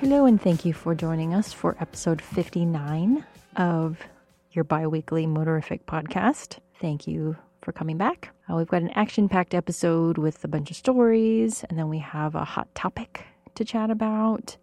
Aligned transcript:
Hello, 0.00 0.24
and 0.24 0.40
thank 0.40 0.64
you 0.64 0.72
for 0.72 0.94
joining 0.94 1.34
us 1.34 1.52
for 1.52 1.76
episode 1.78 2.22
59 2.22 3.22
of 3.56 3.98
your 4.52 4.64
bi 4.64 4.86
weekly 4.86 5.26
motorific 5.26 5.82
podcast. 5.84 6.56
Thank 6.80 7.06
you 7.06 7.36
for 7.60 7.72
coming 7.72 7.98
back. 7.98 8.30
Uh, 8.48 8.56
we've 8.56 8.66
got 8.66 8.80
an 8.80 8.88
action 8.94 9.28
packed 9.28 9.54
episode 9.54 10.16
with 10.16 10.42
a 10.42 10.48
bunch 10.48 10.70
of 10.70 10.78
stories, 10.78 11.64
and 11.68 11.78
then 11.78 11.90
we 11.90 11.98
have 11.98 12.34
a 12.34 12.46
hot 12.46 12.74
topic 12.74 13.26
to 13.56 13.62
chat 13.62 13.90
about, 13.90 14.56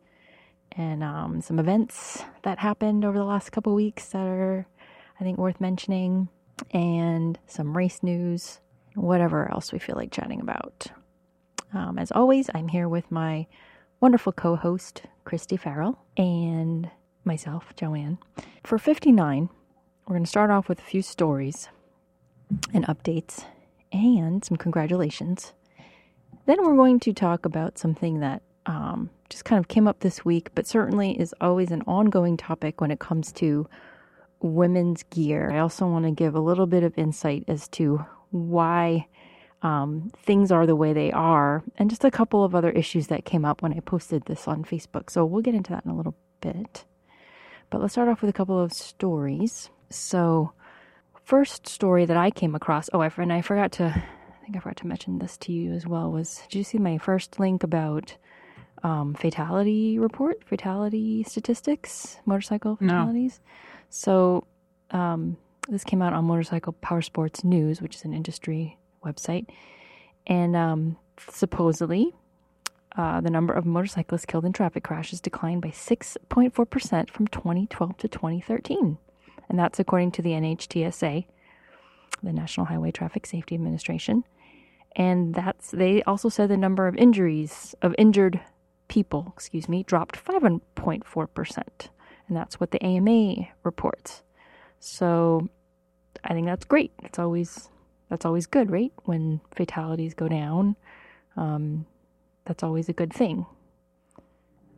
and 0.71 1.04
um, 1.04 1.39
some 1.39 1.60
events 1.60 2.24
that 2.42 2.57
happened 2.57 3.06
over 3.06 3.19
the 3.19 3.24
last 3.24 3.51
couple 3.51 3.75
weeks 3.75 4.07
that 4.07 4.25
are, 4.25 4.65
I 5.19 5.24
think, 5.24 5.38
worth 5.38 5.61
mentioning, 5.61 6.29
and 6.71 7.38
some 7.46 7.78
race 7.78 8.01
news, 8.01 8.60
whatever 8.96 9.51
else 9.51 9.71
we 9.71 9.78
feel 9.78 9.97
like 9.97 10.10
chatting 10.11 10.42
about. 10.42 10.88
Um, 11.75 12.00
as 12.00 12.11
always, 12.11 12.50
I'm 12.56 12.69
here 12.69 12.89
with 12.89 13.11
my 13.11 13.46
wonderful 14.00 14.32
co 14.32 14.56
host, 14.56 15.04
Christy 15.27 15.57
Farrell, 15.57 15.99
and 16.15 16.89
myself, 17.25 17.73
Joanne. 17.75 18.17
For 18.63 18.77
59, 18.77 19.50
we're 20.07 20.13
going 20.13 20.23
to 20.23 20.29
start 20.29 20.50
off 20.50 20.69
with 20.69 20.79
a 20.79 20.83
few 20.83 21.01
stories 21.01 21.67
and 22.73 22.87
updates 22.87 23.43
and 23.91 24.45
some 24.45 24.55
congratulations. 24.55 25.51
Then 26.45 26.63
we're 26.63 26.77
going 26.77 27.01
to 27.01 27.11
talk 27.11 27.43
about 27.43 27.77
something 27.77 28.21
that 28.21 28.41
um, 28.67 29.09
just 29.29 29.43
kind 29.43 29.59
of 29.59 29.67
came 29.67 29.86
up 29.86 30.00
this 30.00 30.23
week, 30.23 30.51
but 30.55 30.65
certainly 30.65 31.19
is 31.19 31.36
always 31.41 31.71
an 31.71 31.83
ongoing 31.86 32.38
topic 32.38 32.80
when 32.80 32.89
it 32.89 33.00
comes 33.00 33.33
to 33.33 33.67
women's 34.39 35.03
gear. 35.03 35.52
I 35.52 35.59
also 35.59 35.88
want 35.88 36.05
to 36.05 36.11
give 36.11 36.36
a 36.36 36.39
little 36.39 36.67
bit 36.67 36.83
of 36.83 36.97
insight 36.97 37.44
as 37.50 37.67
to 37.69 38.05
why 38.30 39.08
um, 39.61 40.11
things 40.17 40.52
are 40.52 40.66
the 40.66 40.75
way 40.75 40.94
they 40.94 41.11
are, 41.11 41.63
and 41.77 41.89
just 41.89 42.05
a 42.05 42.11
couple 42.11 42.44
of 42.44 42.53
other 42.53 42.69
issues 42.69 43.08
that 43.08 43.25
came 43.25 43.45
up 43.45 43.61
when 43.61 43.73
I 43.73 43.80
posted 43.80 44.25
this 44.25 44.47
on 44.47 44.63
Facebook. 44.63 45.09
So 45.09 45.25
we'll 45.25 45.41
get 45.41 45.55
into 45.55 45.72
that 45.72 45.86
in 45.86 45.91
a 45.91 45.95
little 45.97 46.16
bit. 46.41 46.86
But 47.69 47.81
let's 47.81 47.94
start 47.94 48.08
off 48.08 48.22
with 48.22 48.30
a 48.30 48.33
couple 48.33 48.59
of 48.59 48.72
stories. 48.72 49.69
So, 49.89 50.53
first 51.23 51.67
story 51.67 52.05
that 52.05 52.17
I 52.17 52.30
came 52.30 52.55
across. 52.55 52.89
Oh, 52.94 53.02
I 53.02 53.11
and 53.17 53.33
I 53.33 53.41
forgot 53.41 53.72
to. 53.73 53.85
I 53.85 54.45
think 54.45 54.55
I 54.55 54.59
forgot 54.59 54.78
to 54.78 54.88
mention 54.88 55.19
this 55.19 55.38
to 55.39 55.52
you 55.52 55.73
as 55.73 55.85
well. 55.85 56.11
Was 56.11 56.41
did 56.50 56.59
you 56.59 56.63
see 56.63 56.78
my 56.78 56.97
first 56.97 57.39
link 57.39 57.63
about 57.63 58.16
um, 58.83 59.13
fatality 59.16 60.00
report, 60.00 60.44
fatality 60.45 61.23
statistics, 61.23 62.17
motorcycle 62.25 62.78
fatalities? 62.78 63.41
No. 63.44 63.52
So, 63.89 64.47
um, 64.91 65.38
this 65.67 65.83
came 65.83 66.02
out 66.02 66.13
on 66.13 66.23
Motorcycle 66.25 66.73
Power 66.73 67.02
Sports 67.02 67.44
News, 67.44 67.81
which 67.81 67.95
is 67.95 68.05
an 68.05 68.13
industry 68.13 68.78
website, 69.03 69.48
and 70.26 70.56
um, 70.56 70.98
supposedly 71.30 72.14
uh, 72.98 73.22
the 73.22 73.30
number 73.30 73.53
of 73.53 73.66
motorcyclists 73.66 74.26
killed 74.26 74.45
in 74.45 74.52
traffic 74.52 74.84
crashes 74.84 75.22
declined 75.22 75.62
by 75.62 75.70
6.4% 75.70 77.09
from 77.12 77.28
2012 77.28 77.98
to 77.98 78.08
2013. 78.08 78.98
And 79.50 79.59
that's 79.59 79.80
according 79.80 80.12
to 80.14 80.22
the 80.22 80.31
NHTSA, 80.31 81.25
the 82.23 82.34
National 82.34 82.66
Highway 82.66 82.92
Traffic 82.92 83.25
Safety 83.28 83.56
Administration. 83.56 84.23
And 84.95 85.36
that's 85.36 85.70
they 85.72 86.02
also 86.03 86.28
said 86.28 86.50
the 86.50 86.58
number 86.58 86.88
of 86.88 86.95
injuries 86.95 87.75
of 87.84 87.94
injured 88.00 88.42
people, 88.88 89.31
excuse 89.36 89.70
me, 89.70 89.84
dropped 89.84 90.23
5.4%. 90.23 91.58
And 92.28 92.36
that's 92.36 92.59
what 92.59 92.72
the 92.72 92.84
AMA 92.84 93.48
reports. 93.64 94.23
So 94.80 95.48
I 96.23 96.34
think 96.34 96.48
that's 96.48 96.66
great. 96.66 96.92
It's 97.03 97.20
always 97.20 97.70
that's 98.09 98.25
always 98.25 98.45
good, 98.45 98.72
right? 98.72 98.91
When 99.03 99.41
fatalities 99.55 100.13
go 100.13 100.27
down, 100.27 100.75
um, 101.36 101.86
that's 102.45 102.63
always 102.63 102.89
a 102.89 102.94
good 102.94 103.13
thing. 103.13 103.45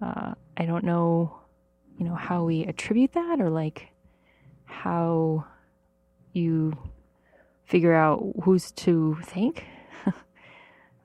Uh, 0.01 0.33
I 0.57 0.65
don't 0.65 0.83
know, 0.83 1.37
you 1.97 2.05
know, 2.05 2.15
how 2.15 2.43
we 2.43 2.63
attribute 2.63 3.13
that 3.13 3.39
or 3.39 3.49
like 3.49 3.89
how 4.65 5.45
you 6.33 6.77
figure 7.65 7.93
out 7.93 8.23
who's 8.43 8.71
to 8.71 9.17
thank 9.23 9.65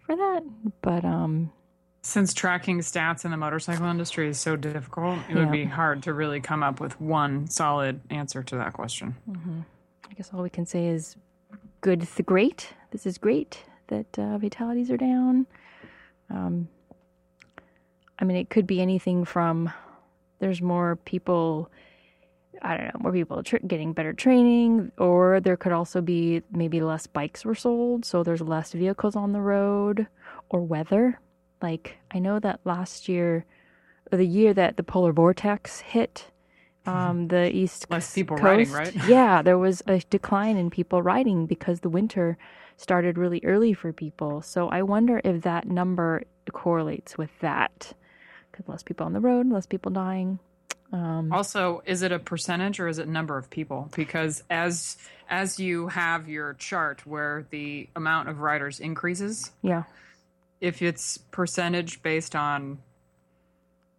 for 0.06 0.16
that. 0.16 0.42
But 0.80 1.04
um, 1.04 1.52
since 2.02 2.32
tracking 2.32 2.78
stats 2.80 3.24
in 3.24 3.30
the 3.30 3.36
motorcycle 3.36 3.86
industry 3.86 4.28
is 4.28 4.38
so 4.38 4.56
difficult, 4.56 5.18
it 5.28 5.34
yeah. 5.34 5.40
would 5.40 5.52
be 5.52 5.64
hard 5.64 6.02
to 6.04 6.12
really 6.12 6.40
come 6.40 6.62
up 6.62 6.80
with 6.80 7.00
one 7.00 7.48
solid 7.48 8.00
answer 8.10 8.42
to 8.42 8.56
that 8.56 8.72
question. 8.72 9.16
Mm-hmm. 9.28 9.60
I 10.10 10.14
guess 10.14 10.30
all 10.32 10.42
we 10.42 10.50
can 10.50 10.66
say 10.66 10.86
is 10.86 11.16
good 11.84 12.00
the 12.00 12.22
great. 12.22 12.72
This 12.92 13.04
is 13.04 13.18
great 13.18 13.62
that 13.88 14.18
uh, 14.18 14.38
fatalities 14.38 14.90
are 14.90 14.96
down. 14.96 15.46
Um, 16.30 16.66
I 18.18 18.24
mean, 18.24 18.38
it 18.38 18.48
could 18.48 18.66
be 18.66 18.80
anything 18.80 19.26
from 19.26 19.70
there's 20.38 20.62
more 20.62 20.96
people, 21.04 21.70
I 22.62 22.78
don't 22.78 22.86
know, 22.86 23.00
more 23.00 23.12
people 23.12 23.42
tr- 23.42 23.58
getting 23.66 23.92
better 23.92 24.14
training, 24.14 24.92
or 24.96 25.40
there 25.40 25.58
could 25.58 25.72
also 25.72 26.00
be 26.00 26.40
maybe 26.50 26.80
less 26.80 27.06
bikes 27.06 27.44
were 27.44 27.54
sold, 27.54 28.06
so 28.06 28.22
there's 28.22 28.40
less 28.40 28.72
vehicles 28.72 29.14
on 29.14 29.32
the 29.32 29.42
road, 29.42 30.06
or 30.48 30.62
weather. 30.62 31.20
Like, 31.60 31.98
I 32.10 32.18
know 32.18 32.38
that 32.38 32.60
last 32.64 33.10
year, 33.10 33.44
or 34.10 34.16
the 34.16 34.26
year 34.26 34.54
that 34.54 34.78
the 34.78 34.82
polar 34.82 35.12
vortex 35.12 35.80
hit, 35.80 36.30
um, 36.86 37.28
the 37.28 37.54
east 37.54 37.86
less 37.90 38.14
people 38.14 38.36
coast, 38.36 38.72
riding, 38.72 38.72
right? 38.72 38.94
yeah, 39.08 39.42
there 39.42 39.58
was 39.58 39.82
a 39.86 40.00
decline 40.10 40.56
in 40.56 40.70
people 40.70 41.02
riding 41.02 41.46
because 41.46 41.80
the 41.80 41.88
winter 41.88 42.36
started 42.76 43.18
really 43.18 43.40
early 43.44 43.72
for 43.72 43.92
people. 43.92 44.42
So 44.42 44.68
I 44.68 44.82
wonder 44.82 45.20
if 45.24 45.42
that 45.42 45.66
number 45.66 46.24
correlates 46.52 47.16
with 47.16 47.30
that. 47.40 47.92
Because 48.50 48.68
less 48.68 48.82
people 48.82 49.06
on 49.06 49.12
the 49.12 49.20
road, 49.20 49.50
less 49.50 49.66
people 49.66 49.90
dying. 49.90 50.38
Um, 50.92 51.32
also, 51.32 51.82
is 51.86 52.02
it 52.02 52.12
a 52.12 52.20
percentage 52.20 52.78
or 52.78 52.86
is 52.86 52.98
it 52.98 53.08
number 53.08 53.36
of 53.36 53.50
people? 53.50 53.90
Because 53.96 54.44
as 54.48 54.96
as 55.28 55.58
you 55.58 55.88
have 55.88 56.28
your 56.28 56.54
chart 56.54 57.04
where 57.04 57.46
the 57.50 57.88
amount 57.96 58.28
of 58.28 58.40
riders 58.40 58.78
increases, 58.78 59.50
yeah, 59.60 59.84
if 60.60 60.82
it's 60.82 61.18
percentage 61.18 62.00
based 62.02 62.36
on 62.36 62.78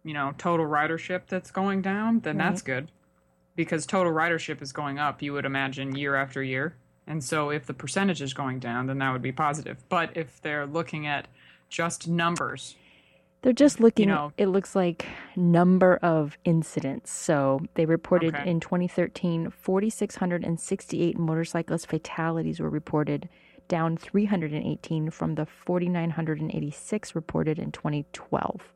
you 0.06 0.14
know 0.14 0.32
total 0.38 0.64
ridership 0.64 1.22
that's 1.28 1.50
going 1.50 1.82
down, 1.82 2.20
then 2.20 2.38
right. 2.38 2.48
that's 2.48 2.62
mm-hmm. 2.62 2.86
good. 2.86 2.92
Because 3.56 3.86
total 3.86 4.12
ridership 4.12 4.62
is 4.62 4.72
going 4.72 4.98
up, 4.98 5.22
you 5.22 5.32
would 5.32 5.46
imagine 5.46 5.96
year 5.96 6.14
after 6.14 6.42
year. 6.42 6.76
And 7.06 7.24
so 7.24 7.50
if 7.50 7.66
the 7.66 7.74
percentage 7.74 8.20
is 8.20 8.34
going 8.34 8.58
down, 8.58 8.86
then 8.86 8.98
that 8.98 9.12
would 9.12 9.22
be 9.22 9.32
positive. 9.32 9.78
But 9.88 10.14
if 10.14 10.40
they're 10.42 10.66
looking 10.66 11.06
at 11.06 11.26
just 11.70 12.06
numbers, 12.06 12.76
they're 13.42 13.52
just 13.52 13.80
looking, 13.80 14.08
you 14.08 14.14
know, 14.14 14.32
it 14.36 14.46
looks 14.46 14.74
like 14.74 15.06
number 15.36 15.96
of 16.02 16.36
incidents. 16.44 17.12
So 17.12 17.60
they 17.74 17.86
reported 17.86 18.34
okay. 18.34 18.50
in 18.50 18.60
2013, 18.60 19.50
4,668 19.50 21.18
motorcyclist 21.18 21.86
fatalities 21.86 22.60
were 22.60 22.68
reported, 22.68 23.28
down 23.68 23.96
318 23.96 25.10
from 25.10 25.36
the 25.36 25.46
4,986 25.46 27.14
reported 27.14 27.58
in 27.58 27.72
2012. 27.72 28.72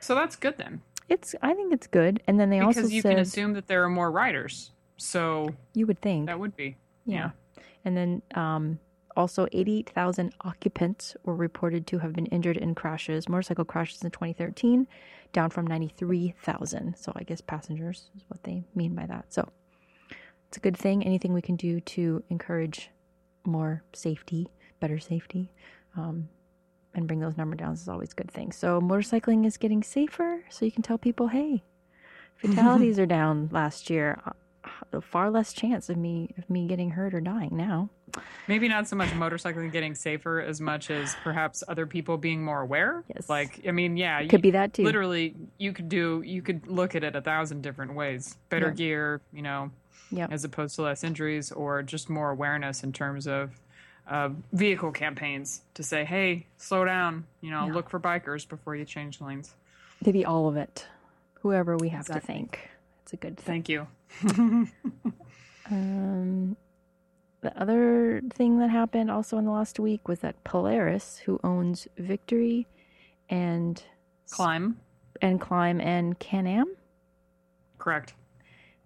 So 0.00 0.14
that's 0.14 0.36
good 0.36 0.56
then. 0.56 0.80
It's, 1.08 1.34
I 1.42 1.54
think 1.54 1.72
it's 1.72 1.86
good. 1.86 2.22
And 2.26 2.38
then 2.38 2.50
they 2.50 2.58
because 2.58 2.78
also 2.78 2.88
you 2.88 3.02
said, 3.02 3.10
can 3.10 3.18
assume 3.20 3.52
that 3.54 3.66
there 3.66 3.82
are 3.84 3.88
more 3.88 4.10
riders. 4.10 4.72
So 4.96 5.54
you 5.74 5.86
would 5.86 6.00
think 6.00 6.26
that 6.26 6.38
would 6.38 6.56
be, 6.56 6.76
yeah. 7.06 7.30
yeah. 7.56 7.62
And 7.84 7.96
then 7.96 8.22
um, 8.34 8.78
also 9.16 9.46
88,000 9.52 10.34
occupants 10.42 11.16
were 11.24 11.34
reported 11.34 11.86
to 11.88 11.98
have 11.98 12.12
been 12.12 12.26
injured 12.26 12.56
in 12.56 12.74
crashes, 12.74 13.28
motorcycle 13.28 13.64
crashes 13.64 14.02
in 14.02 14.10
2013, 14.10 14.86
down 15.32 15.50
from 15.50 15.66
93,000. 15.66 16.96
So 16.96 17.12
I 17.16 17.22
guess 17.22 17.40
passengers 17.40 18.10
is 18.16 18.24
what 18.28 18.42
they 18.42 18.64
mean 18.74 18.94
by 18.94 19.06
that. 19.06 19.26
So 19.32 19.48
it's 20.48 20.56
a 20.56 20.60
good 20.60 20.76
thing. 20.76 21.04
Anything 21.04 21.32
we 21.32 21.42
can 21.42 21.56
do 21.56 21.80
to 21.80 22.22
encourage 22.28 22.90
more 23.44 23.82
safety, 23.92 24.48
better 24.80 24.98
safety, 24.98 25.52
um, 25.96 26.28
and 26.98 27.06
bring 27.06 27.20
those 27.20 27.36
number 27.36 27.56
downs 27.56 27.80
is 27.80 27.88
always 27.88 28.12
a 28.12 28.14
good 28.14 28.30
thing. 28.30 28.52
So 28.52 28.80
motorcycling 28.80 29.46
is 29.46 29.56
getting 29.56 29.82
safer. 29.82 30.44
So 30.50 30.66
you 30.66 30.72
can 30.72 30.82
tell 30.82 30.98
people, 30.98 31.28
hey, 31.28 31.62
fatalities 32.36 32.98
are 33.00 33.06
down 33.06 33.48
last 33.50 33.88
year 33.88 34.20
uh, 34.26 34.32
The 34.90 35.00
far 35.00 35.30
less 35.30 35.52
chance 35.54 35.88
of 35.88 35.96
me 35.96 36.34
of 36.36 36.50
me 36.50 36.66
getting 36.66 36.90
hurt 36.90 37.14
or 37.14 37.20
dying 37.20 37.56
now. 37.56 37.88
Maybe 38.48 38.68
not 38.68 38.88
so 38.88 38.96
much 38.96 39.10
motorcycling 39.10 39.70
getting 39.70 39.94
safer 39.94 40.40
as 40.40 40.60
much 40.60 40.90
as 40.90 41.14
perhaps 41.22 41.62
other 41.68 41.86
people 41.86 42.16
being 42.16 42.42
more 42.42 42.60
aware. 42.60 43.04
Yes. 43.14 43.28
Like 43.28 43.60
I 43.66 43.70
mean, 43.70 43.96
yeah, 43.96 44.18
it 44.20 44.28
could 44.28 44.42
be 44.42 44.50
that 44.52 44.74
too. 44.74 44.84
Literally, 44.84 45.34
you 45.58 45.72
could 45.72 45.88
do 45.88 46.22
you 46.24 46.42
could 46.42 46.66
look 46.66 46.94
at 46.94 47.04
it 47.04 47.16
a 47.16 47.20
thousand 47.20 47.62
different 47.62 47.94
ways. 47.94 48.36
Better 48.48 48.68
yeah. 48.68 48.74
gear, 48.74 49.20
you 49.32 49.42
know, 49.42 49.70
yep. 50.10 50.32
as 50.32 50.44
opposed 50.44 50.74
to 50.76 50.82
less 50.82 51.04
injuries, 51.04 51.52
or 51.52 51.82
just 51.82 52.10
more 52.10 52.30
awareness 52.30 52.82
in 52.82 52.92
terms 52.92 53.26
of 53.26 53.60
uh, 54.08 54.30
vehicle 54.52 54.92
campaigns 54.92 55.62
to 55.74 55.82
say, 55.82 56.04
hey, 56.04 56.46
slow 56.56 56.84
down. 56.84 57.24
You 57.40 57.50
know, 57.50 57.66
yeah. 57.66 57.72
look 57.72 57.90
for 57.90 58.00
bikers 58.00 58.48
before 58.48 58.74
you 58.74 58.84
change 58.84 59.20
lanes. 59.20 59.54
Maybe 60.04 60.24
all 60.24 60.48
of 60.48 60.56
it. 60.56 60.86
Whoever 61.42 61.76
we 61.76 61.90
have 61.90 62.06
exactly. 62.06 62.20
to 62.20 62.26
thank. 62.26 62.70
It's 63.02 63.12
a 63.12 63.16
good 63.16 63.36
thing. 63.36 63.62
Thank 63.62 63.68
you. 63.68 63.86
um, 65.70 66.56
the 67.40 67.60
other 67.60 68.22
thing 68.34 68.58
that 68.58 68.70
happened 68.70 69.10
also 69.10 69.38
in 69.38 69.44
the 69.44 69.50
last 69.50 69.78
week 69.78 70.08
was 70.08 70.20
that 70.20 70.42
Polaris, 70.44 71.18
who 71.18 71.38
owns 71.44 71.86
Victory 71.96 72.66
and 73.28 73.82
Klim 74.30 74.78
and 75.20 75.40
Klim 75.40 75.80
and 75.80 76.18
Can-Am. 76.18 76.74
Correct. 77.78 78.14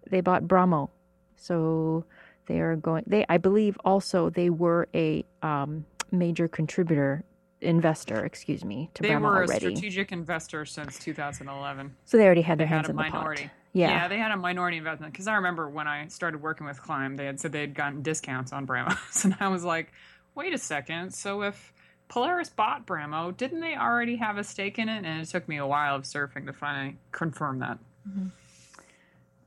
They 0.09 0.21
bought 0.21 0.43
Bramo. 0.43 0.89
So 1.35 2.05
they 2.47 2.59
are 2.59 2.75
going 2.75 3.03
they 3.07 3.25
I 3.29 3.37
believe 3.37 3.77
also 3.85 4.29
they 4.29 4.49
were 4.49 4.87
a 4.93 5.25
um, 5.41 5.85
major 6.11 6.47
contributor 6.47 7.23
investor, 7.61 8.25
excuse 8.25 8.65
me, 8.65 8.89
to 8.93 9.01
They 9.03 9.09
Bramo 9.09 9.21
were 9.21 9.41
a 9.43 9.45
already. 9.47 9.75
strategic 9.75 10.11
investor 10.11 10.65
since 10.65 10.99
2011. 10.99 11.95
so 12.05 12.17
they 12.17 12.25
already 12.25 12.41
had 12.41 12.57
They 12.57 12.63
their 12.63 12.67
hands 12.67 12.87
had 12.87 12.91
in 12.91 12.95
the 12.97 13.01
minority. 13.03 13.43
pot. 13.43 13.51
Yeah. 13.75 13.89
yeah, 13.89 14.07
they 14.07 14.17
had 14.19 14.31
a 14.31 14.37
minority 14.37 14.77
investment 14.77 15.13
because 15.13 15.27
I 15.27 15.35
remember 15.35 15.67
when 15.69 15.87
I 15.87 16.07
started 16.07 16.41
working 16.41 16.67
with 16.67 16.79
Klim, 16.81 17.15
they 17.15 17.25
had 17.25 17.39
said 17.39 17.51
they 17.53 17.61
had 17.61 17.73
gotten 17.73 18.01
discounts 18.03 18.53
on 18.53 18.67
Bramos, 18.67 19.23
and 19.25 19.35
I 19.39 19.47
was 19.47 19.63
like, 19.63 19.91
"Wait 20.35 20.53
a 20.53 20.59
second! 20.59 21.11
So 21.15 21.41
if 21.41 21.73
Polaris 22.07 22.49
bought 22.49 22.85
Bramo, 22.85 23.35
didn't 23.35 23.61
they 23.61 23.75
already 23.75 24.17
have 24.17 24.37
a 24.37 24.43
stake 24.43 24.77
in 24.77 24.89
it?" 24.89 25.05
And 25.05 25.21
it 25.21 25.25
took 25.29 25.47
me 25.47 25.57
a 25.57 25.65
while 25.65 25.95
of 25.95 26.03
surfing 26.03 26.45
to 26.45 26.53
finally 26.53 26.97
confirm 27.11 27.59
that. 27.59 27.79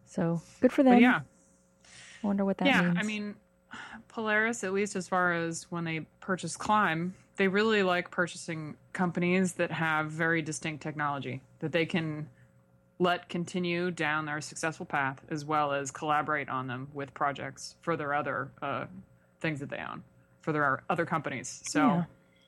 So 0.07 0.41
good 0.61 0.73
for 0.73 0.83
them. 0.83 0.95
But 0.95 1.03
yeah, 1.03 1.21
I 2.23 2.27
wonder 2.27 2.45
what 2.45 2.59
that 2.59 2.65
means. 2.65 2.77
yeah. 2.77 2.83
means. 2.83 2.99
I 2.99 3.03
mean, 3.03 3.35
Polaris, 4.09 4.65
at 4.65 4.73
least 4.73 4.97
as 4.97 5.09
far 5.09 5.33
as 5.33 5.67
when 5.71 5.85
they 5.85 6.01
purchase 6.21 6.57
Klim, 6.57 7.15
they 7.37 7.49
really 7.49 7.83
like 7.83 8.11
purchasing 8.11 8.77
companies 8.93 9.53
that 9.55 9.71
have 9.71 10.11
very 10.11 10.41
distinct 10.43 10.83
technology 10.83 11.43
that 11.59 11.73
they 11.73 11.85
can 11.87 12.29
let 12.99 13.29
continue 13.29 13.91
down 13.91 14.25
their 14.25 14.41
successful 14.41 14.87
path, 14.87 15.21
as 15.29 15.45
well 15.45 15.73
as 15.73 15.91
collaborate 15.91 16.49
on 16.49 16.67
them 16.67 16.89
with 16.95 17.13
projects 17.13 17.77
for 17.83 17.95
their 17.97 18.15
other 18.15 18.51
uh, 18.63 18.87
things 19.41 19.61
that 19.61 19.69
they 19.69 19.79
own 19.79 20.03
for 20.41 20.53
their 20.53 20.83
other 20.89 21.05
companies. 21.05 21.61
So 21.67 21.81
Yeah. 21.81 22.05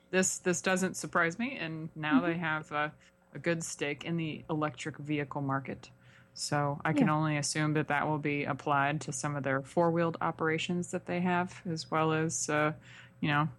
this 0.09 0.39
this 0.39 0.61
doesn't 0.61 0.95
surprise 0.95 1.37
me, 1.37 1.57
and 1.57 1.89
now 1.95 2.19
they 2.21 2.35
have 2.37 2.71
a, 2.71 2.91
a 3.35 3.39
good 3.39 3.63
stake 3.63 4.05
in 4.05 4.17
the 4.17 4.43
electric 4.49 4.97
vehicle 4.97 5.41
market. 5.41 5.91
So 6.39 6.79
I 6.85 6.93
can 6.93 7.07
Yeah. 7.07 7.15
only 7.15 7.35
assume 7.35 7.73
that 7.73 7.89
that 7.89 8.07
will 8.07 8.17
be 8.17 8.45
applied 8.45 9.01
to 9.01 9.11
some 9.11 9.35
of 9.35 9.43
their 9.43 9.61
four 9.61 9.91
wheeled 9.91 10.15
operations 10.21 10.89
that 10.91 11.05
they 11.05 11.19
have, 11.19 11.61
as 11.69 11.91
well 11.91 12.13
as 12.13 12.49
uh, 12.49 12.71
you 13.19 13.27
know 13.27 13.49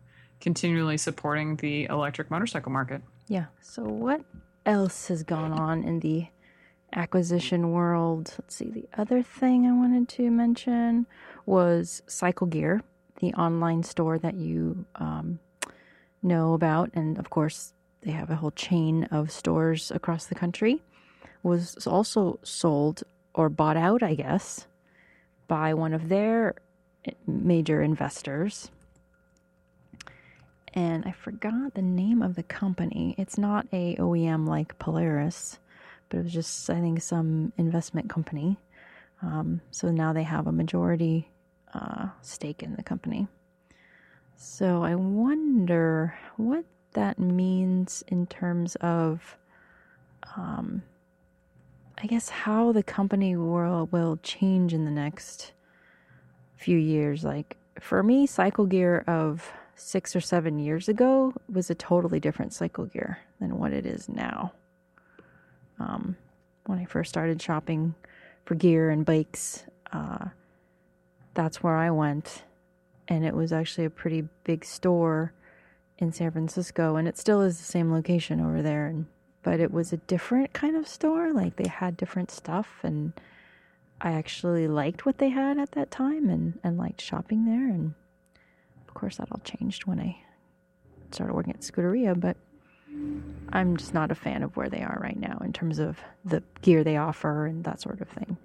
continually 0.40 0.96
supporting 0.96 1.56
the 1.56 1.84
electric 1.84 2.30
motorcycle 2.30 2.72
market. 2.72 3.02
Yeah. 3.28 3.46
So 3.60 3.82
what 3.82 4.22
else 4.64 5.08
has 5.08 5.22
gone 5.22 5.52
on 5.52 5.84
in 5.84 6.00
the 6.00 6.28
acquisition 6.94 7.70
world? 7.70 8.34
Let's 8.38 8.54
see. 8.56 8.70
The 8.70 8.88
other 8.96 9.22
thing 9.22 9.66
I 9.66 9.72
wanted 9.72 10.08
to 10.16 10.30
mention 10.30 11.06
was 11.44 12.02
Cycle 12.06 12.46
Gear, 12.46 12.82
the 13.20 13.34
online 13.34 13.82
store 13.82 14.18
that 14.18 14.34
you 14.34 14.86
um, 14.94 15.38
know 16.22 16.54
about, 16.54 16.90
and 16.94 17.18
of 17.18 17.28
course 17.28 17.74
they 18.00 18.12
have 18.12 18.30
a 18.30 18.36
whole 18.36 18.52
chain 18.52 19.04
of 19.10 19.30
stores 19.30 19.90
across 19.90 20.24
the 20.24 20.34
country. 20.34 20.82
Was 21.42 21.86
also 21.86 22.38
sold 22.42 23.02
or 23.34 23.48
bought 23.48 23.76
out, 23.76 24.02
I 24.02 24.14
guess, 24.14 24.66
by 25.48 25.72
one 25.74 25.94
of 25.94 26.08
their 26.08 26.54
major 27.26 27.80
investors 27.82 28.70
and 30.74 31.04
I 31.04 31.12
forgot 31.12 31.74
the 31.74 31.82
name 31.82 32.22
of 32.22 32.34
the 32.34 32.42
company. 32.42 33.14
It's 33.18 33.38
not 33.38 33.66
a 33.72 33.96
OEM 33.96 34.46
like 34.46 34.78
Polaris, 34.78 35.58
but 36.08 36.18
it 36.18 36.24
was 36.24 36.32
just 36.32 36.70
I 36.70 36.80
think 36.80 37.02
some 37.02 37.52
investment 37.56 38.08
company. 38.08 38.58
Um, 39.22 39.60
so 39.70 39.90
now 39.90 40.12
they 40.12 40.22
have 40.22 40.46
a 40.46 40.52
majority 40.52 41.28
uh, 41.74 42.08
stake 42.22 42.62
in 42.62 42.76
the 42.76 42.82
company. 42.82 43.28
So 44.36 44.82
I 44.82 44.94
wonder 44.94 46.14
what 46.36 46.64
that 46.92 47.18
means 47.18 48.02
in 48.08 48.26
terms 48.26 48.74
of, 48.76 49.36
um, 50.36 50.82
I 52.02 52.06
guess 52.06 52.30
how 52.30 52.72
the 52.72 52.82
company 52.82 53.36
will 53.36 53.88
will 53.92 54.18
change 54.22 54.72
in 54.72 54.84
the 54.84 54.90
next 54.90 55.52
few 56.56 56.78
years. 56.78 57.24
Like 57.24 57.56
for 57.78 58.02
me, 58.02 58.26
Cycle 58.26 58.66
Gear 58.66 59.04
of 59.06 59.52
six 59.74 60.14
or 60.14 60.20
seven 60.20 60.58
years 60.58 60.88
ago 60.88 61.32
was 61.52 61.70
a 61.70 61.74
totally 61.74 62.20
different 62.20 62.52
cycle 62.52 62.84
gear 62.86 63.18
than 63.38 63.58
what 63.58 63.72
it 63.72 63.86
is 63.86 64.08
now. 64.08 64.52
Um, 65.78 66.16
when 66.66 66.78
I 66.78 66.84
first 66.84 67.08
started 67.08 67.40
shopping 67.40 67.94
for 68.44 68.54
gear 68.54 68.90
and 68.90 69.04
bikes, 69.04 69.64
uh, 69.92 70.26
that's 71.34 71.62
where 71.62 71.76
I 71.76 71.90
went. 71.90 72.44
And 73.08 73.24
it 73.24 73.34
was 73.34 73.52
actually 73.52 73.86
a 73.86 73.90
pretty 73.90 74.28
big 74.44 74.64
store 74.64 75.32
in 75.98 76.12
San 76.12 76.30
Francisco. 76.30 76.96
And 76.96 77.08
it 77.08 77.18
still 77.18 77.40
is 77.40 77.58
the 77.58 77.64
same 77.64 77.92
location 77.92 78.40
over 78.40 78.62
there. 78.62 78.86
And, 78.86 79.06
but 79.42 79.60
it 79.60 79.72
was 79.72 79.92
a 79.92 79.96
different 79.98 80.52
kind 80.52 80.76
of 80.76 80.86
store. 80.86 81.32
Like 81.32 81.56
they 81.56 81.68
had 81.68 81.96
different 81.96 82.30
stuff. 82.30 82.80
And 82.82 83.12
I 84.00 84.12
actually 84.12 84.68
liked 84.68 85.06
what 85.06 85.18
they 85.18 85.30
had 85.30 85.58
at 85.58 85.72
that 85.72 85.90
time 85.90 86.28
and, 86.28 86.58
and 86.62 86.76
liked 86.76 87.00
shopping 87.00 87.44
there. 87.44 87.68
And 87.68 87.94
of 88.86 88.94
course, 88.94 89.16
that 89.16 89.28
all 89.32 89.40
changed 89.44 89.86
when 89.86 90.00
I 90.00 90.16
started 91.10 91.34
working 91.34 91.54
at 91.54 91.60
Scuderia, 91.60 92.18
but 92.18 92.36
I'm 93.52 93.76
just 93.76 93.94
not 93.94 94.10
a 94.10 94.14
fan 94.14 94.42
of 94.42 94.56
where 94.56 94.68
they 94.68 94.82
are 94.82 94.98
right 95.02 95.18
now 95.18 95.38
in 95.44 95.52
terms 95.52 95.78
of 95.78 95.98
the 96.24 96.42
gear 96.62 96.84
they 96.84 96.96
offer 96.96 97.46
and 97.46 97.64
that 97.64 97.80
sort 97.80 98.00
of 98.00 98.08
thing 98.08 98.36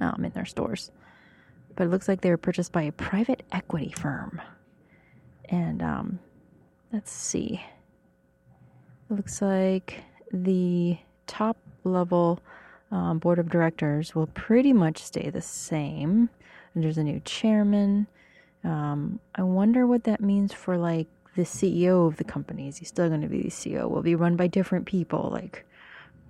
um, 0.00 0.24
in 0.24 0.32
their 0.32 0.44
stores. 0.44 0.90
But 1.76 1.84
it 1.84 1.90
looks 1.90 2.08
like 2.08 2.20
they 2.20 2.30
were 2.30 2.36
purchased 2.36 2.72
by 2.72 2.82
a 2.82 2.92
private 2.92 3.42
equity 3.52 3.92
firm. 3.96 4.40
And 5.46 5.82
um, 5.82 6.18
let's 6.92 7.10
see. 7.10 7.62
Looks 9.10 9.42
like 9.42 10.02
the 10.32 10.98
top 11.26 11.56
level 11.84 12.40
um, 12.90 13.18
board 13.18 13.38
of 13.38 13.50
directors 13.50 14.14
will 14.14 14.28
pretty 14.28 14.72
much 14.72 14.98
stay 14.98 15.30
the 15.30 15.42
same. 15.42 16.30
And 16.74 16.84
there's 16.84 16.98
a 16.98 17.04
new 17.04 17.20
chairman. 17.24 18.06
Um, 18.62 19.20
I 19.34 19.42
wonder 19.42 19.86
what 19.86 20.04
that 20.04 20.20
means 20.20 20.52
for 20.52 20.76
like 20.76 21.06
the 21.36 21.42
CEO 21.42 22.06
of 22.06 22.16
the 22.16 22.24
company. 22.24 22.68
Is 22.68 22.78
he 22.78 22.84
still 22.84 23.08
going 23.08 23.20
to 23.20 23.28
be 23.28 23.42
the 23.42 23.50
CEO? 23.50 23.90
Will 23.90 24.02
be 24.02 24.14
run 24.14 24.36
by 24.36 24.46
different 24.46 24.86
people? 24.86 25.28
Like, 25.30 25.64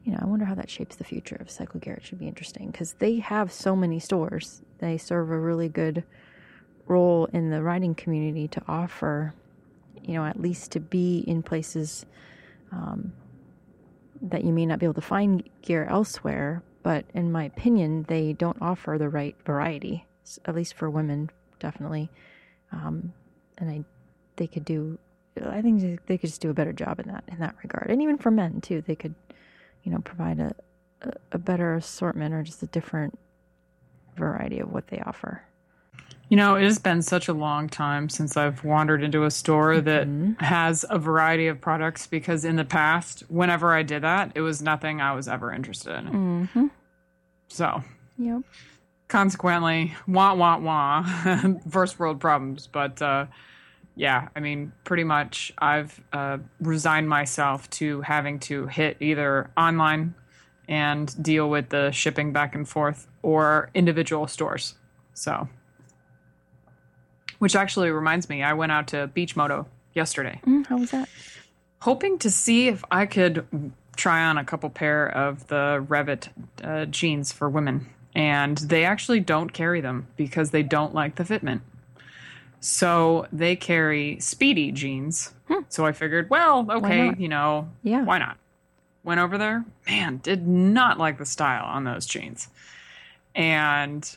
you 0.05 0.13
know, 0.13 0.19
I 0.21 0.27
wonder 0.27 0.45
how 0.45 0.55
that 0.55 0.71
shapes 0.71 0.97
the 0.97 1.05
future 1.05 1.37
of 1.37 1.51
Cycle. 1.51 1.81
It 1.83 2.05
should 2.05 2.19
be 2.19 2.29
interesting 2.29 2.71
because 2.71 2.95
they 2.95 3.17
have 3.17 3.53
so 3.53 3.77
many 3.77 4.01
stores. 4.01 4.63
They 4.79 4.99
serve 4.99 5.31
a 5.31 5.39
really 5.39 5.69
good 5.69 6.03
role 6.87 7.27
in 7.27 7.51
the 7.51 7.63
riding 7.63 7.95
community 7.95 8.49
to 8.49 8.63
offer, 8.67 9.33
you 10.03 10.15
know, 10.15 10.25
at 10.25 10.41
least 10.41 10.73
to 10.73 10.81
be 10.81 11.21
in 11.27 11.43
places 11.43 12.05
um, 12.75 13.13
that 14.21 14.45
you 14.45 14.53
may 14.53 14.67
not 14.67 14.79
be 14.79 14.87
able 14.87 14.95
to 14.95 15.01
find 15.01 15.49
gear 15.63 15.85
elsewhere. 15.85 16.63
But 16.83 17.07
in 17.15 17.33
my 17.33 17.45
opinion, 17.45 18.05
they 18.09 18.35
don't 18.35 18.61
offer 18.61 18.97
the 18.99 19.09
right 19.09 19.35
variety, 19.47 20.07
at 20.45 20.55
least 20.55 20.75
for 20.75 20.91
women, 20.91 21.31
definitely. 21.59 22.11
Um, 22.73 23.13
and 23.59 23.71
I, 23.71 23.85
they 24.37 24.47
could 24.47 24.65
do. 24.65 24.99
I 25.43 25.63
think 25.63 25.81
they- 26.07 26.19
could 26.19 26.29
just 26.29 26.41
do 26.41 26.51
a 26.51 26.55
better 26.55 26.73
job 26.73 27.01
in 27.01 27.09
that 27.09 27.25
in 27.29 27.39
that 27.39 27.57
regard, 27.63 27.91
and 27.91 28.03
even 28.03 28.19
for 28.19 28.31
men 28.31 28.61
too. 28.61 28.83
They 28.83 28.95
could, 28.97 29.15
you 29.83 29.93
know, 29.93 29.99
provide 29.99 30.39
a, 30.41 30.55
a 31.33 31.39
better 31.39 31.75
assortment 31.75 32.35
or 32.35 32.43
just 32.43 32.63
a 32.63 32.67
different 32.67 33.19
variety 34.17 34.61
of 34.61 34.71
what 34.71 34.89
they 34.89 35.01
offer. 35.01 35.43
You 36.35 36.41
know, 36.41 36.57
it 36.57 36.65
has 36.65 36.81
been 36.81 37.01
such 37.01 37.29
a 37.29 37.33
long 37.33 37.69
time 37.69 38.09
since 38.09 38.37
I've 38.37 38.65
wandered 38.65 39.05
into 39.05 39.23
a 39.23 39.31
store 39.31 39.81
that 39.81 40.09
has 40.41 40.85
a 40.91 40.99
variety 40.99 41.47
of 41.47 41.61
products 41.61 42.09
because 42.09 42.45
in 42.45 42.57
the 42.57 42.65
past, 42.65 43.21
whenever 43.29 43.73
I 43.73 43.85
did 43.85 44.03
that, 44.03 44.33
it 44.35 44.41
was 44.41 44.61
nothing 44.61 45.01
I 45.01 45.13
was 45.15 45.29
ever 45.29 45.53
interested 45.53 45.95
in. 45.97 46.07
Mm-hmm. 46.09 46.67
So, 47.47 47.85
Yep. 48.19 48.43
consequently, 49.07 49.95
wah, 50.09 50.35
wah, 50.35 50.59
wah, 50.59 51.05
first 51.71 52.01
world 52.01 52.19
problems. 52.19 52.67
But 52.67 53.01
uh, 53.01 53.27
yeah, 53.95 54.27
I 54.35 54.41
mean, 54.41 54.73
pretty 54.83 55.05
much 55.05 55.53
I've 55.59 56.03
uh, 56.13 56.39
resigned 56.59 57.09
myself 57.09 57.71
to 57.79 58.01
having 58.01 58.41
to 58.41 58.67
hit 58.67 58.97
either 58.99 59.53
online 59.57 60.17
and 60.67 61.15
deal 61.23 61.49
with 61.49 61.69
the 61.69 61.93
shipping 61.93 62.33
back 62.33 62.57
and 62.57 62.69
forth 62.69 63.07
or 63.23 63.71
individual 63.73 64.27
stores. 64.27 64.75
So, 65.13 65.49
which 67.45 67.55
actually 67.55 67.91
reminds 67.91 68.31
me, 68.31 68.43
I 68.43 68.55
went 68.55 68.73
out 68.73 68.87
to 68.89 69.07
Beach 69.09 69.37
Moto 69.37 69.67
yesterday 69.93 70.41
Mm, 70.47 70.67
how 70.67 70.79
was 70.79 70.91
that? 70.93 71.11
hoping 71.83 72.19
to 72.21 72.31
see 72.31 72.69
if 72.69 72.83
I 72.91 73.05
could 73.05 73.45
try 73.97 74.25
on 74.25 74.39
a 74.39 74.45
couple 74.45 74.71
pair 74.71 75.07
of 75.07 75.47
the 75.49 75.85
Revit 75.87 76.29
uh, 76.65 76.87
jeans 76.87 77.33
for 77.33 77.51
women. 77.51 77.87
And 78.15 78.57
they 78.57 78.85
actually 78.87 79.21
don't 79.21 79.53
carry 79.53 79.83
them 79.83 80.07
because 80.17 80.53
they 80.53 80.63
don't 80.63 80.95
like 80.95 81.17
the 81.17 81.25
fitment. 81.25 81.61
So 82.61 83.27
they 83.31 83.57
carry 83.57 84.17
Spidi 84.21 84.73
jeans. 84.73 85.35
So 85.69 85.85
I 85.85 85.93
figured, 85.93 86.31
well, 86.31 86.67
okay, 86.71 87.13
you 87.19 87.29
know, 87.29 87.69
Yeah. 87.83 88.05
why 88.05 88.19
not? 88.19 88.39
Went 89.03 89.21
over 89.21 89.37
there, 89.37 89.67
man, 89.87 90.17
did 90.23 90.47
not 90.49 90.99
like 90.99 91.19
the 91.19 91.27
style 91.27 91.67
on 91.67 91.85
those 91.85 92.07
jeans. 92.07 92.49
And 93.35 94.17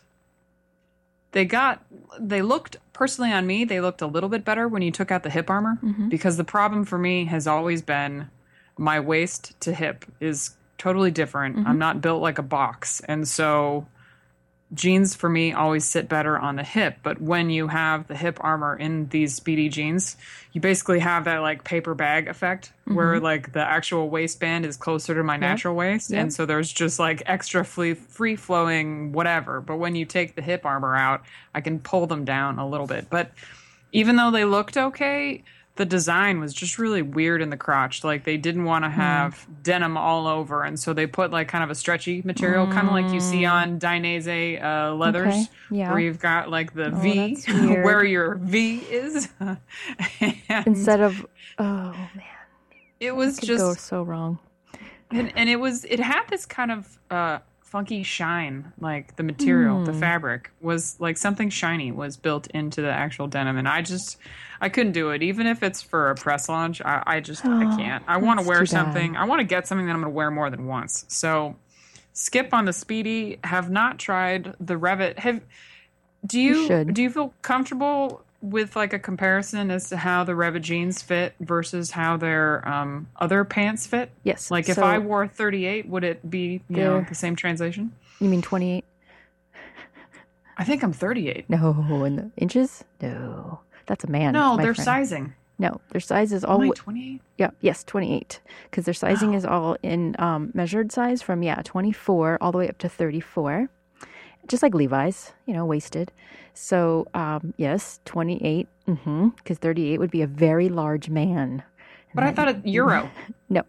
they 1.32 1.46
got 1.46 1.84
they 2.20 2.42
looked 2.42 2.78
personally 2.94 3.32
on 3.32 3.46
me 3.46 3.66
they 3.66 3.80
looked 3.82 4.02
a 4.02 4.08
little 4.08 4.30
bit 4.30 4.44
better 4.44 4.68
when 4.68 4.82
you 4.82 4.92
took 4.92 5.12
out 5.12 5.24
the 5.24 5.30
hip 5.30 5.50
armor 5.50 5.78
mm-hmm. 5.84 6.10
because 6.10 6.38
the 6.38 6.44
problem 6.44 6.86
for 6.86 6.98
me 6.98 7.26
has 7.26 7.48
always 7.48 7.82
been 7.82 8.30
my 8.78 9.00
waist 9.00 9.60
to 9.62 9.74
hip 9.74 10.06
is 10.20 10.56
totally 10.78 11.12
different. 11.12 11.58
Mm-hmm. 11.58 11.68
I'm 11.68 11.80
not 11.80 12.02
built 12.02 12.22
like 12.22 12.38
a 12.38 12.44
box. 12.44 13.02
And 13.02 13.28
so 13.28 13.88
jeans 14.74 15.16
for 15.16 15.30
me 15.30 15.54
always 15.54 15.86
sit 15.86 16.10
better 16.10 16.38
on 16.38 16.58
the 16.58 16.64
hip. 16.64 16.98
But 17.02 17.22
when 17.22 17.50
you 17.50 17.68
have 17.68 18.08
the 18.08 18.16
hip 18.16 18.38
armor 18.42 18.76
in 18.76 19.08
these 19.08 19.40
Spidi 19.40 19.72
jeans, 19.72 20.18
you 20.52 20.60
basically 20.60 21.00
have 21.00 21.26
that 21.26 21.40
like 21.40 21.64
paper 21.64 21.96
bag 21.96 22.28
effect 22.28 22.74
where 22.86 23.16
mm-hmm. 23.16 23.24
like 23.24 23.54
the 23.54 23.62
actual 23.62 24.10
waistband 24.10 24.66
is 24.66 24.76
closer 24.76 25.16
to 25.16 25.24
my 25.24 25.38
natural 25.38 25.76
waist. 25.76 26.12
Yep. 26.12 26.22
And 26.22 26.34
so 26.34 26.46
there's 26.46 26.72
just 26.72 27.00
like 27.00 27.24
extra 27.26 27.64
free, 27.64 27.94
free 27.94 28.36
flowing 28.36 29.14
whatever. 29.14 29.62
But 29.62 29.78
when 29.78 29.96
you 29.96 30.06
take 30.06 30.36
the 30.36 30.42
hip 30.42 30.66
armor 30.66 30.96
out, 30.96 31.24
I 31.56 31.62
can 31.62 31.80
pull 31.80 32.08
them 32.08 32.26
down 32.26 32.60
a 32.60 32.68
little 32.68 32.88
bit. 32.88 33.10
But 33.10 33.32
even 33.94 34.18
though 34.18 34.32
they 34.32 34.46
looked 34.46 34.76
okay, 34.76 35.44
the 35.78 35.86
design 35.86 36.40
was 36.40 36.54
just 36.54 36.78
really 36.78 37.02
weird 37.02 37.42
in 37.42 37.50
the 37.50 37.58
crotch. 37.58 38.04
Like 38.04 38.24
they 38.24 38.38
didn't 38.38 38.66
want 38.66 38.84
Hmm. 38.86 38.92
to 38.92 38.96
have 38.96 39.48
denim 39.64 39.96
all 39.98 40.28
over, 40.28 40.64
and 40.64 40.80
so 40.80 40.94
they 40.94 41.08
put 41.08 41.32
like 41.32 41.48
kind 41.48 41.64
of 41.64 41.70
a 41.70 41.76
stretchy 41.76 42.22
material, 42.26 42.68
kind 42.68 42.88
of 42.88 42.94
like 42.94 43.12
you 43.14 43.20
see 43.20 43.46
on 43.46 43.80
Dainese 43.80 44.62
uh, 44.64 44.94
leathers, 44.94 45.24
Hmm. 45.34 45.42
Okay, 45.42 45.46
yeah. 45.72 45.88
Oh, 45.88 45.92
where 45.92 46.00
you've 46.00 46.20
got 46.20 46.50
like 46.50 46.74
the 46.74 46.90
V 46.92 47.36
where 47.84 48.04
your 48.04 48.36
V 48.36 48.78
is. 48.90 49.30
Instead 50.66 51.02
of 51.02 51.26
oh 51.60 51.92
man, 52.16 52.24
it 53.00 53.16
was 53.16 53.38
just 53.40 53.64
go 53.64 53.74
so 53.74 54.04
wrong. 54.04 54.40
and, 55.12 55.32
and 55.38 55.50
it 55.50 55.58
was 55.58 55.86
it 55.86 56.00
had 56.00 56.24
this 56.30 56.46
kind 56.46 56.72
of 56.72 56.98
uh 57.12 57.40
funky 57.68 58.02
shine 58.02 58.72
like 58.80 59.16
the 59.18 59.24
material 59.24 59.80
Hmm. 59.80 59.84
the 59.86 59.94
fabric 59.94 60.52
was 60.62 60.96
like 61.00 61.18
something 61.18 61.50
shiny 61.50 61.92
was 61.92 62.16
built 62.16 62.48
into 62.52 62.82
the 62.82 62.90
actual 62.90 63.28
denim 63.28 63.58
and 63.58 63.68
i 63.68 63.82
just 63.82 64.18
i 64.62 64.70
couldn't 64.70 64.94
do 64.94 65.10
it. 65.12 65.22
Even 65.22 65.46
if 65.48 65.62
it's 65.64 65.82
for 65.82 66.10
a 66.10 66.16
press 66.16 66.48
launch 66.48 66.82
i, 66.82 67.04
I 67.06 67.20
just 67.20 67.46
i 67.46 67.66
Oh, 67.74 67.78
can't. 67.78 68.04
I 68.08 68.18
want 68.18 68.40
to 68.40 68.46
wear 68.48 68.60
too 68.60 68.72
bad. 68.74 68.86
something 68.86 69.18
i 69.18 69.26
want 69.26 69.40
to 69.42 69.44
get 69.44 69.68
something 69.68 69.86
that 69.86 69.92
i'm 69.94 70.02
going 70.02 70.12
to 70.12 70.16
wear 70.16 70.32
more 70.32 70.50
than 70.50 70.66
once. 70.66 71.06
So 71.10 71.58
skip 72.14 72.54
on 72.54 72.66
the 72.66 72.72
Spidi 72.72 73.38
have 73.46 73.70
not 73.70 74.00
tried 74.00 74.56
the 74.60 74.76
revit. 74.76 75.20
Have 75.20 75.42
do 76.26 76.40
You 76.40 76.56
you, 76.70 76.86
do 76.86 77.04
you 77.04 77.10
feel 77.10 77.34
comfortable 77.42 78.24
with 78.42 78.76
like 78.76 78.94
a 78.94 79.00
comparison 79.00 79.72
as 79.72 79.90
to 79.90 79.98
how 79.98 80.24
the 80.24 80.34
Revit 80.34 80.62
jeans 80.62 81.02
fit 81.02 81.34
versus 81.40 81.92
how 81.92 82.18
their 82.18 82.68
um, 82.68 83.08
other 83.18 83.44
pants 83.44 83.88
fit? 83.88 84.12
Yes. 84.24 84.52
Like 84.52 84.70
if 84.70 84.76
so- 84.76 84.84
I 84.84 85.00
wore 85.00 85.28
38, 85.28 85.88
would 85.90 86.04
it 86.04 86.30
be 86.30 86.62
you 86.70 86.78
know 86.78 87.06
the 87.08 87.16
same 87.16 87.36
translation? 87.36 87.92
you 88.20 88.30
mean 88.30 88.42
twenty 88.42 88.78
eight? 88.78 88.86
I 90.60 90.64
think 90.64 90.84
I'm 90.84 90.92
38. 90.94 91.50
No, 91.50 92.04
in 92.04 92.16
the 92.16 92.32
inches? 92.36 92.84
No, 93.00 93.60
that's 93.86 94.04
a 94.04 94.08
man. 94.10 94.34
No, 94.34 94.58
they're 94.58 94.74
friend. 94.74 94.86
sizing. 94.86 95.34
No, 95.60 95.82
their 95.92 96.02
size 96.02 96.32
is 96.34 96.44
all. 96.44 96.60
28. 96.60 97.22
Yeah, 97.38 97.50
yes, 97.62 97.84
28. 97.84 98.40
Because 98.70 98.86
their 98.86 98.94
sizing 98.94 99.34
is 99.34 99.46
all 99.46 99.78
in 99.84 100.16
um, 100.20 100.52
measured 100.54 100.92
size 100.92 101.22
from, 101.22 101.44
yeah, 101.44 101.62
24 101.64 102.38
all 102.42 102.52
the 102.52 102.58
way 102.58 102.70
up 102.70 102.78
to 102.80 102.90
34. 102.90 103.70
Just 104.48 104.64
like 104.64 104.74
Levi's, 104.74 105.34
you 105.46 105.54
know, 105.54 105.66
waisted. 105.66 106.12
So, 106.54 107.08
um, 107.14 107.54
yes, 107.58 108.00
28. 108.06 108.68
Because 108.86 109.58
38 109.58 110.00
would 110.00 110.12
be 110.12 110.22
a 110.22 110.28
very 110.28 110.70
large 110.70 111.10
man. 111.10 111.64
But 112.16 112.24
I 112.24 112.32
thought 112.32 112.48
a 112.50 112.62
euro. 112.64 113.10
No, 113.50 113.64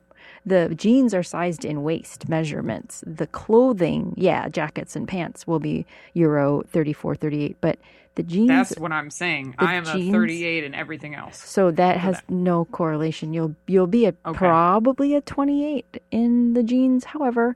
the 0.46 0.72
jeans 0.74 1.12
are 1.12 1.22
sized 1.22 1.64
in 1.64 1.82
waist 1.82 2.28
measurements. 2.28 3.02
The 3.06 3.26
clothing, 3.26 4.14
yeah, 4.16 4.48
jackets 4.48 4.96
and 4.96 5.06
pants 5.08 5.46
will 5.46 5.58
be 5.60 5.84
Euro 6.14 6.62
34, 6.68 7.14
38. 7.16 7.56
But 7.60 7.78
the 8.14 8.22
jeans. 8.22 8.48
That's 8.48 8.76
what 8.78 8.90
I'm 8.92 9.10
saying. 9.10 9.54
I 9.58 9.74
am 9.74 9.84
jeans- 9.84 10.08
a 10.08 10.12
38 10.12 10.64
and 10.64 10.74
everything 10.74 11.14
else. 11.14 11.36
So 11.38 11.70
that 11.72 11.96
has 11.98 12.22
no 12.28 12.64
correlation. 12.66 13.32
You'll 13.32 13.54
you'll 13.66 13.86
be 13.86 14.06
a 14.06 14.14
Okay. 14.26 14.38
probably 14.38 15.14
a 15.14 15.20
28 15.20 16.00
in 16.10 16.54
the 16.54 16.62
jeans. 16.62 17.04
However, 17.04 17.54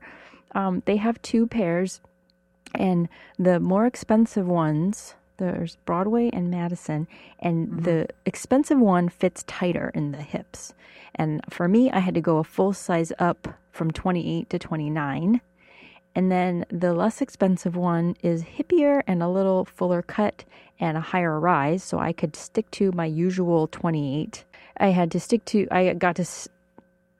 um, 0.53 0.83
they 0.85 0.97
have 0.97 1.21
two 1.21 1.47
pairs, 1.47 1.99
and 2.73 3.09
the 3.37 3.59
more 3.59 3.85
expensive 3.85 4.47
ones. 4.47 5.15
There's 5.37 5.77
Broadway 5.85 6.29
and 6.31 6.51
Madison, 6.51 7.07
and 7.39 7.67
mm-hmm. 7.67 7.81
the 7.81 8.07
expensive 8.25 8.79
one 8.79 9.09
fits 9.09 9.43
tighter 9.47 9.91
in 9.95 10.11
the 10.11 10.21
hips. 10.21 10.73
And 11.15 11.41
for 11.49 11.67
me, 11.67 11.91
I 11.91 11.99
had 11.99 12.13
to 12.13 12.21
go 12.21 12.37
a 12.37 12.43
full 12.43 12.73
size 12.73 13.11
up 13.19 13.47
from 13.71 13.91
28 13.91 14.49
to 14.51 14.59
29. 14.59 15.41
And 16.15 16.31
then 16.31 16.65
the 16.69 16.93
less 16.93 17.21
expensive 17.21 17.75
one 17.75 18.15
is 18.21 18.43
hippier 18.43 19.01
and 19.07 19.23
a 19.23 19.27
little 19.27 19.65
fuller 19.65 20.01
cut 20.01 20.45
and 20.79 20.97
a 20.97 21.01
higher 21.01 21.39
rise. 21.39 21.83
So 21.83 21.99
I 21.99 22.13
could 22.13 22.35
stick 22.35 22.69
to 22.71 22.91
my 22.91 23.05
usual 23.05 23.67
28. 23.67 24.45
I 24.77 24.87
had 24.87 25.11
to 25.11 25.19
stick 25.19 25.45
to, 25.45 25.67
I 25.71 25.93
got 25.93 26.15
to, 26.17 26.25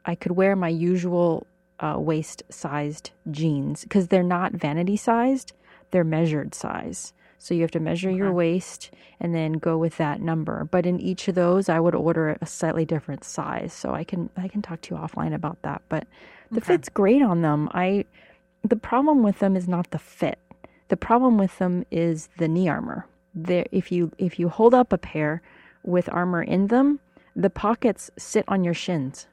I 0.05 0.15
could 0.15 0.33
wear 0.33 0.55
my 0.55 0.69
usual 0.69 1.47
uh, 1.83 1.99
waist 1.99 2.43
sized 2.49 3.11
jeans 3.29 3.83
because 3.83 4.07
they're 4.07 4.23
not 4.23 4.53
vanity 4.53 4.95
sized, 4.97 5.53
they're 5.91 6.03
measured 6.05 6.55
size. 6.55 7.13
So 7.37 7.53
you 7.53 7.61
have 7.61 7.71
to 7.71 7.81
measure 7.81 8.09
your 8.09 8.31
waist 8.31 8.89
and 9.19 9.35
then 9.35 9.53
go 9.53 9.77
with 9.77 9.97
that 9.97 10.21
number. 10.21 10.63
But 10.63 10.85
in 10.85 10.97
each 11.01 11.27
of 11.27 11.35
those, 11.35 11.67
I 11.67 11.79
would 11.81 11.93
order 11.93 12.37
a 12.41 12.45
slightly 12.45 12.85
different 12.85 13.25
size. 13.25 13.73
So 13.73 13.93
I 13.93 14.05
can 14.05 14.29
I 14.37 14.47
can 14.47 14.61
talk 14.61 14.79
to 14.83 14.95
you 14.95 15.01
offline 15.01 15.33
about 15.35 15.61
that. 15.63 15.81
But 15.89 16.07
the 16.51 16.61
Okay. 16.61 16.67
fit's 16.67 16.87
great 16.89 17.21
on 17.21 17.41
them. 17.41 17.69
I 17.73 18.05
the 18.63 18.77
problem 18.77 19.23
with 19.23 19.39
them 19.39 19.57
is 19.57 19.67
not 19.67 19.91
the 19.91 19.99
fit. 19.99 20.39
The 20.87 20.95
problem 20.97 21.37
with 21.37 21.57
them 21.59 21.85
is 21.91 22.29
the 22.37 22.47
knee 22.47 22.69
armor. 22.69 23.07
There, 23.35 23.65
if 23.73 23.91
you 23.91 24.11
if 24.17 24.39
you 24.39 24.47
hold 24.47 24.73
up 24.73 24.93
a 24.93 24.97
pair 24.97 25.41
with 25.83 26.07
armor 26.13 26.43
in 26.43 26.67
them, 26.67 26.99
the 27.35 27.49
pockets 27.49 28.09
sit 28.17 28.45
on 28.47 28.63
your 28.63 28.73
shins. 28.75 29.27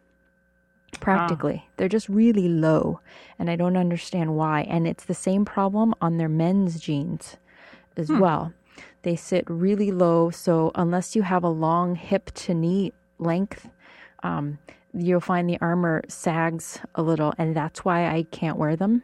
Practically, 0.98 1.68
they're 1.76 1.88
just 1.88 2.08
really 2.08 2.48
low, 2.48 3.00
and 3.38 3.48
I 3.48 3.56
don't 3.56 3.76
understand 3.76 4.34
why. 4.34 4.62
And 4.62 4.86
it's 4.86 5.04
the 5.04 5.14
same 5.14 5.44
problem 5.44 5.94
on 6.00 6.16
their 6.16 6.28
men's 6.28 6.80
jeans 6.80 7.36
as 7.96 8.10
well. 8.10 8.52
They 9.02 9.16
sit 9.16 9.44
really 9.48 9.90
low, 9.90 10.30
so 10.30 10.72
unless 10.74 11.16
you 11.16 11.22
have 11.22 11.44
a 11.44 11.48
long 11.48 11.94
hip 11.94 12.30
to 12.34 12.54
knee 12.54 12.92
length, 13.18 13.68
um, 14.22 14.58
you'll 14.92 15.20
find 15.20 15.48
the 15.48 15.60
armor 15.60 16.02
sags 16.08 16.80
a 16.94 17.02
little, 17.02 17.32
and 17.38 17.56
that's 17.56 17.84
why 17.84 18.06
I 18.06 18.24
can't 18.24 18.58
wear 18.58 18.76
them. 18.76 19.02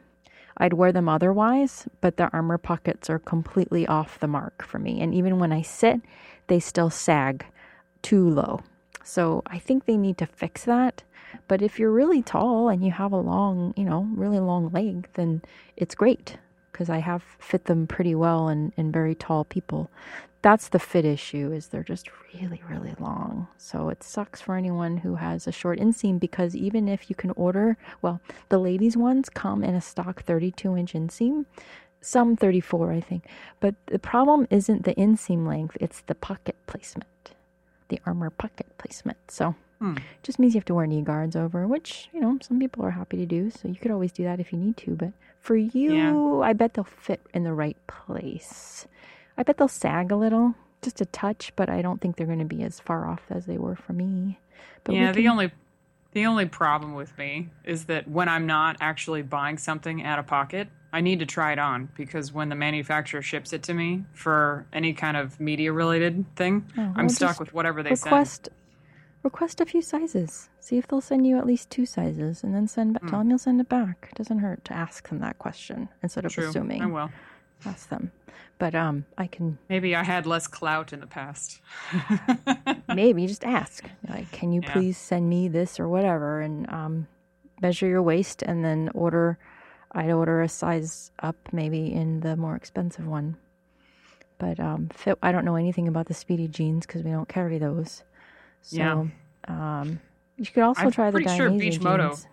I'd 0.59 0.73
wear 0.73 0.93
them 0.93 1.09
otherwise, 1.09 1.87
but 2.01 2.17
the 2.17 2.31
armor 2.33 2.59
pockets 2.59 3.11
are 3.11 3.19
completely 3.19 3.87
off 3.87 4.19
the 4.19 4.27
mark 4.27 4.65
for 4.65 4.79
me. 4.79 5.01
And 5.01 5.15
even 5.15 5.39
when 5.39 5.53
I 5.53 5.63
sit, 5.63 6.01
they 6.47 6.61
still 6.61 6.91
sag 6.91 7.45
too 8.03 8.29
low. 8.29 8.61
So 9.05 9.43
I 9.47 9.59
think 9.59 9.85
they 9.85 9.97
need 9.97 10.19
to 10.19 10.27
fix 10.27 10.65
that. 10.65 11.03
But 11.49 11.63
if 11.63 11.79
you're 11.79 11.91
really 11.91 12.23
tall 12.23 12.69
and 12.69 12.85
you 12.85 12.91
have 12.93 13.13
a 13.13 13.17
long, 13.17 13.75
you 13.77 13.85
know, 13.85 14.09
really 14.15 14.39
long 14.39 14.71
leg, 14.71 15.09
then 15.15 15.43
it's 15.77 15.95
great 15.95 16.39
because 16.73 16.91
I 16.91 16.99
have 16.99 17.23
fit 17.39 17.65
them 17.65 17.87
pretty 17.87 18.15
well 18.15 18.49
in, 18.49 18.73
in 18.77 18.93
very 18.93 19.15
tall 19.15 19.45
people. 19.45 19.91
That's 20.43 20.69
the 20.69 20.79
fit 20.79 21.05
issue 21.05 21.51
is 21.51 21.69
they're 21.69 21.83
just 21.83 22.11
really, 22.35 22.63
really 22.69 22.95
long. 23.01 23.49
So 23.57 23.89
it 23.89 24.03
sucks 24.03 24.43
for 24.43 24.57
anyone 24.57 24.99
who 24.99 25.15
has 25.15 25.47
a 25.47 25.53
short 25.53 25.81
inseam 25.81 26.21
because 26.21 26.55
even 26.55 26.87
if 26.87 27.09
you 27.09 27.17
can 27.17 27.31
order, 27.31 27.79
well, 28.03 28.21
the 28.51 28.59
ladies 28.59 28.97
ones 28.97 29.29
come 29.29 29.65
in 29.65 29.75
a 29.75 29.81
stock 29.81 30.23
32 30.23 30.77
inch 30.77 30.93
inseam, 30.93 31.47
some 32.01 32.37
34, 32.37 32.93
I 32.93 33.01
think. 33.01 33.27
But 33.59 33.75
the 33.87 33.99
problem 33.99 34.47
isn't 34.51 34.85
the 34.85 34.95
inseam 34.95 35.47
length, 35.47 35.77
it's 35.81 36.03
the 36.03 36.15
pocket 36.15 36.57
placement, 36.67 37.33
the 37.89 38.01
armor 38.05 38.31
pocket 38.31 38.67
placement. 38.79 39.31
So 39.31 39.55
Hmm. 39.79 39.97
just 40.23 40.39
means 40.39 40.55
you 40.55 40.59
have 40.59 40.65
to 40.67 40.75
wear 40.75 40.87
knee 40.87 41.03
guards 41.03 41.37
over, 41.37 41.67
which, 41.67 42.09
you 42.13 42.21
know, 42.21 42.39
some 42.41 42.59
people 42.59 42.83
are 42.85 42.91
happy 42.93 43.19
to 43.19 43.27
do. 43.27 43.51
So 43.51 43.69
you 43.69 43.75
could 43.77 43.91
always 43.91 44.11
do 44.13 44.25
that 44.25 44.41
if 44.41 44.53
you 44.53 44.59
need 44.59 44.77
to. 44.79 44.93
But 44.93 45.13
for 45.41 45.57
you, 45.57 46.43
I 46.43 46.55
bet 46.55 46.75
they'll 46.75 46.85
fit 46.85 47.21
in 47.35 47.45
the 47.45 47.53
right 47.53 47.77
place. 47.87 48.87
I 49.37 49.43
bet 49.43 49.59
they'll 49.59 49.69
sag 49.69 50.11
a 50.11 50.17
little, 50.17 50.55
just 50.83 51.01
a 51.01 51.07
touch, 51.07 51.53
but 51.57 51.69
I 51.69 51.83
don't 51.83 52.01
think 52.01 52.17
they're 52.17 52.27
going 52.27 52.39
to 52.39 52.45
be 52.47 52.63
as 52.63 52.81
far 52.81 53.07
off 53.07 53.23
as 53.29 53.45
they 53.47 53.59
were 53.59 53.77
for 53.77 53.93
me. 53.93 54.39
But 54.85 54.95
yeah, 54.95 55.13
the 55.13 55.29
only 55.29 55.53
the 56.13 56.25
only 56.25 56.47
problem 56.47 56.95
with 56.95 57.17
me 57.19 57.51
is 57.65 57.85
that 57.87 58.09
when 58.09 58.29
I'm 58.29 58.47
not 58.47 58.79
actually 58.81 59.21
buying 59.21 59.59
something 59.59 60.03
out 60.03 60.19
of 60.19 60.27
pocket, 60.27 60.69
I 60.91 61.03
need 61.03 61.19
to 61.19 61.27
try 61.27 61.53
it 61.53 61.59
on 61.59 61.91
because 61.95 62.33
when 62.33 62.49
the 62.49 62.55
manufacturer 62.55 63.21
ships 63.21 63.53
it 63.53 63.63
to 63.65 63.75
me 63.75 64.05
for 64.15 64.67
any 64.73 64.95
kind 64.95 65.19
of 65.19 65.39
media 65.39 65.73
related 65.73 66.25
thing, 66.35 66.65
Oh, 66.79 66.83
well, 66.83 66.95
I'm 66.97 67.09
stuck 67.11 67.39
with 67.39 67.53
whatever 67.53 67.83
they 67.83 67.91
request 67.91 68.05
request 68.07 68.49
a 69.61 69.67
few 69.67 69.83
sizes. 69.83 70.49
See 70.61 70.79
if 70.79 70.87
they'll 70.87 71.01
send 71.01 71.27
you 71.27 71.39
at 71.39 71.47
least 71.47 71.71
two 71.71 71.87
sizes, 71.87 72.43
and 72.43 72.55
then 72.55 72.67
send. 72.69 72.99
Hmm. 72.99 73.09
Tell 73.09 73.19
them 73.21 73.31
you'll 73.31 73.39
send 73.39 73.61
it 73.61 73.69
back. 73.69 74.09
It 74.11 74.17
doesn't 74.17 74.39
hurt 74.39 74.65
to 74.67 74.73
ask 74.75 75.09
them 75.09 75.21
that 75.21 75.39
question 75.39 75.89
instead 76.03 76.25
of. 76.25 76.33
True. 76.33 76.49
assuming. 76.49 76.83
I 76.83 76.87
will. 76.87 77.11
Ask 77.65 77.89
them. 77.89 78.13
But 78.59 78.75
um, 78.75 79.05
I 79.19 79.27
can 79.27 79.59
Maybe 79.69 79.95
I 79.95 80.03
had 80.03 80.27
less 80.27 80.47
clout 80.47 80.93
in 80.93 81.01
the 81.01 81.07
past. 81.07 81.61
maybe 82.95 83.27
just 83.27 83.45
ask. 83.45 83.85
Like, 84.09 84.31
can 84.33 84.53
you 84.53 84.61
Yeah. 84.63 84.73
please 84.73 84.97
send 84.99 85.29
me 85.29 85.49
this 85.49 85.79
or 85.81 85.89
whatever, 85.89 86.41
and 86.41 86.69
um, 86.71 87.07
measure 87.61 87.87
your 87.87 88.03
waist, 88.03 88.43
and 88.43 88.65
then 88.65 88.91
order. 88.95 89.39
I'd 89.93 90.11
order 90.11 90.43
a 90.43 90.49
size 90.49 91.11
up, 91.21 91.37
maybe 91.53 91.93
in 91.93 92.21
the 92.21 92.37
more 92.37 92.55
expensive 92.57 93.07
one. 93.07 93.37
But 94.39 94.61
um, 94.61 94.89
fit. 94.93 95.17
I 95.23 95.33
don't 95.33 95.45
know 95.47 95.57
anything 95.57 95.89
about 95.89 96.07
the 96.07 96.15
Spidi 96.15 96.51
jeans 96.51 96.87
because 96.87 97.03
we 97.03 97.11
don't 97.11 97.29
carry 97.29 97.57
those. 97.59 98.03
So, 98.67 98.77
Yeah. 99.49 99.81
um, 99.81 100.01
you 100.37 100.47
could 100.47 100.65
also 100.65 100.83
I'm 100.83 100.91
try 100.91 101.11
the 101.11 101.21
pretty 101.21 101.37
sure 101.37 101.51
Beach 101.51 101.81
Moto 101.81 102.09
jeans. 102.09 102.27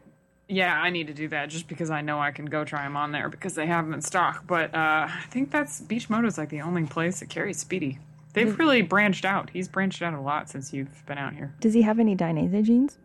Yeah, 0.49 0.75
I 0.75 0.89
need 0.89 1.07
to 1.07 1.13
do 1.13 1.27
that 1.29 1.49
just 1.49 1.67
because 1.67 1.89
I 1.91 2.01
know 2.01 2.19
I 2.19 2.31
can 2.31 2.45
go 2.45 2.65
try 2.65 2.83
them 2.83 2.97
on 2.97 3.11
there 3.11 3.29
because 3.29 3.53
they 3.55 3.67
have 3.67 3.85
them 3.85 3.93
in 3.93 4.01
stock. 4.01 4.45
But 4.47 4.73
uh, 4.75 5.07
I 5.09 5.23
think 5.29 5.51
that's 5.51 5.81
Beach 5.81 6.09
Moto 6.09 6.27
is 6.27 6.37
like 6.37 6.49
the 6.49 6.61
only 6.61 6.85
place 6.85 7.19
that 7.19 7.29
carries 7.29 7.63
Spidi. 7.63 7.99
They've 8.33 8.57
really 8.57 8.81
branched 8.81 9.25
out. 9.25 9.51
He's 9.51 9.67
branched 9.67 10.01
out 10.01 10.15
a 10.15 10.19
lot 10.19 10.49
since 10.49 10.73
you've 10.73 11.05
been 11.05 11.19
out 11.19 11.35
here. 11.35 11.53
Does 11.59 11.75
he 11.75 11.83
have 11.83 11.99
any 11.99 12.15
Dainese 12.15 12.63
jeans? 12.63 12.97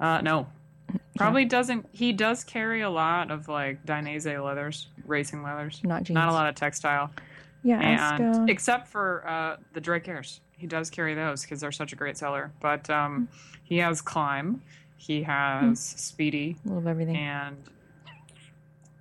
Uh, 0.00 0.20
no, 0.20 0.48
probably 1.16 1.44
doesn't. 1.44 1.86
He 1.92 2.12
does 2.12 2.42
carry 2.42 2.80
a 2.80 2.90
lot 2.90 3.30
of 3.30 3.46
like 3.48 3.86
Dainese 3.86 4.26
leathers, 4.44 4.88
racing 5.06 5.44
leathers. 5.44 5.80
Not 5.84 6.02
jeans. 6.02 6.16
Not 6.16 6.28
a 6.28 6.32
lot 6.32 6.48
of 6.48 6.56
textile. 6.56 7.10
Yeah, 7.62 7.80
ask, 7.80 8.20
and 8.20 8.34
uh, 8.34 8.44
except 8.48 8.88
for 8.88 9.26
uh, 9.26 9.56
the 9.72 9.80
Drake 9.80 10.08
Airs, 10.08 10.40
he 10.62 10.68
does 10.68 10.90
carry 10.90 11.12
those 11.14 11.42
because 11.42 11.60
they're 11.60 11.72
such 11.72 11.92
a 11.92 11.96
great 11.96 12.16
seller. 12.16 12.52
But 12.60 12.88
um, 12.88 13.28
he 13.64 13.78
has 13.78 14.00
Klim, 14.00 14.62
he 14.96 15.24
has 15.24 15.76
Spidi, 15.80 16.54
a 16.64 16.68
little 16.68 16.78
of 16.78 16.86
everything. 16.86 17.16
and 17.16 17.56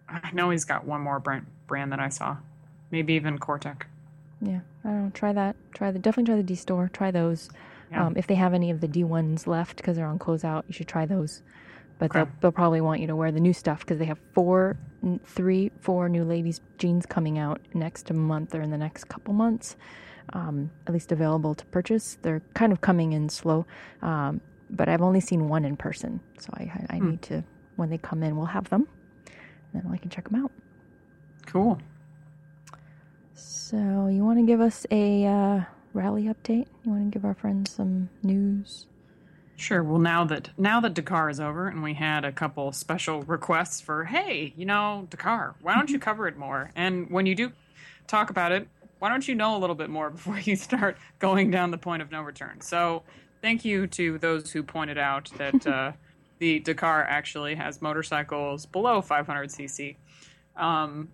I 0.09 0.31
know 0.33 0.49
he's 0.49 0.65
got 0.65 0.85
one 0.85 1.01
more 1.01 1.19
brand 1.19 1.45
brand 1.67 1.91
that 1.91 1.99
I 1.99 2.09
saw, 2.09 2.37
maybe 2.89 3.13
even 3.13 3.37
Cortech. 3.37 3.83
Yeah, 4.41 4.61
I 4.83 4.87
don't 4.87 5.03
know. 5.05 5.11
Try 5.13 5.33
that. 5.33 5.55
Try 5.75 5.91
the 5.91 5.99
definitely 5.99 6.31
try 6.31 6.37
the 6.37 6.43
D 6.43 6.55
store. 6.55 6.89
Try 6.91 7.11
those. 7.11 7.47
Yeah. 7.91 8.07
Um, 8.07 8.17
if 8.17 8.25
they 8.25 8.35
have 8.35 8.55
any 8.55 8.71
of 8.71 8.81
the 8.81 8.87
D 8.87 9.03
ones 9.03 9.45
left 9.45 9.77
because 9.77 9.97
they're 9.97 10.07
on 10.07 10.17
closeout, 10.17 10.63
you 10.67 10.73
should 10.73 10.87
try 10.87 11.05
those. 11.05 11.43
But 11.99 12.09
Okay. 12.09 12.19
they'll, 12.23 12.29
they'll 12.41 12.51
probably 12.51 12.81
want 12.81 13.01
you 13.01 13.05
to 13.07 13.15
wear 13.15 13.31
the 13.31 13.39
new 13.39 13.53
stuff 13.53 13.81
because 13.81 13.99
they 13.99 14.05
have 14.05 14.17
four, 14.33 14.77
three, 15.27 15.71
four 15.81 16.09
new 16.09 16.23
ladies 16.23 16.59
jeans 16.79 17.05
coming 17.05 17.37
out 17.37 17.61
next 17.75 18.11
month 18.11 18.55
or 18.55 18.61
in 18.61 18.71
the 18.71 18.77
next 18.77 19.03
couple 19.03 19.35
months, 19.35 19.75
um, 20.33 20.71
at 20.87 20.93
least 20.93 21.11
available 21.11 21.55
to 21.55 21.65
purchase. 21.67 22.17
They're 22.21 22.41
kind 22.53 22.71
of 22.71 22.81
coming 22.81 23.13
in 23.13 23.29
slow, 23.29 23.65
um, 24.01 24.41
but 24.69 24.89
I've 24.89 25.01
only 25.01 25.19
seen 25.21 25.47
one 25.49 25.65
in 25.65 25.77
person, 25.77 26.21
so 26.39 26.49
I, 26.55 26.63
I, 26.89 26.97
I 26.97 26.99
Hmm. 26.99 27.07
need 27.09 27.21
to 27.23 27.43
when 27.75 27.89
they 27.89 27.97
come 27.97 28.23
in, 28.23 28.35
we'll 28.37 28.47
have 28.47 28.69
them, 28.69 28.87
and 29.73 29.83
then 29.83 29.91
I 29.91 29.97
can 29.97 30.09
check 30.09 30.29
them 30.29 30.43
out. 30.43 30.51
Cool. 31.45 31.79
So, 33.33 34.07
you 34.07 34.23
want 34.23 34.39
to 34.39 34.45
give 34.45 34.61
us 34.61 34.85
a 34.91 35.25
uh, 35.25 35.61
rally 35.93 36.23
update? 36.25 36.67
You 36.83 36.91
want 36.91 37.11
to 37.11 37.11
give 37.11 37.25
our 37.25 37.33
friends 37.33 37.71
some 37.71 38.09
news? 38.23 38.87
Sure. 39.55 39.83
Well, 39.83 39.99
now 39.99 40.23
that 40.25 40.49
now 40.57 40.79
that 40.81 40.95
Dakar 40.95 41.29
is 41.29 41.39
over, 41.39 41.67
and 41.67 41.83
we 41.83 41.93
had 41.93 42.25
a 42.25 42.31
couple 42.31 42.71
special 42.71 43.21
requests 43.23 43.79
for, 43.79 44.05
hey, 44.05 44.53
you 44.57 44.65
know, 44.65 45.07
Dakar, 45.09 45.55
why 45.61 45.75
don't 45.75 45.93
you 45.93 45.99
cover 45.99 46.27
it 46.27 46.35
more? 46.37 46.71
And 46.75 47.09
when 47.11 47.27
you 47.27 47.35
do 47.35 47.53
talk 48.07 48.29
about 48.31 48.51
it, 48.51 48.67
why 49.01 49.09
don't 49.09 49.27
you 49.27 49.33
know 49.33 49.57
a 49.57 49.59
little 49.59 49.75
bit 49.75 49.89
more 49.89 50.09
before 50.17 50.39
you 50.39 50.55
start 50.55 50.95
going 51.17 51.49
down 51.49 51.71
the 51.71 51.77
point 51.77 52.03
of 52.03 52.11
no 52.11 52.21
return? 52.21 52.61
So, 52.61 53.01
thank 53.41 53.65
you 53.65 53.87
to 53.87 54.19
those 54.19 54.51
who 54.51 54.61
pointed 54.61 54.99
out 54.99 55.31
that 55.39 55.65
uh, 55.67 55.93
the 56.37 56.59
Dakar 56.59 57.03
actually 57.03 57.55
has 57.55 57.81
motorcycles 57.81 58.67
below 58.67 59.01
500cc. 59.01 59.95
Um, 60.55 61.09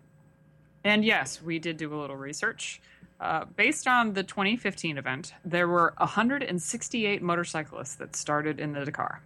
and 0.84 1.06
yes, 1.06 1.42
we 1.42 1.60
did 1.60 1.78
do 1.78 1.94
a 1.94 1.98
little 2.00 2.18
research. 2.18 2.82
Uh, 3.22 3.46
based 3.56 3.88
on 3.88 4.14
the 4.14 4.24
2015 4.24 4.98
event, 4.98 5.34
there 5.46 5.68
were 5.70 5.94
168 5.98 7.22
motorcyclists 7.22 7.96
that 7.96 8.18
started 8.18 8.60
in 8.60 8.74
the 8.74 8.84
Dakar. 8.84 9.22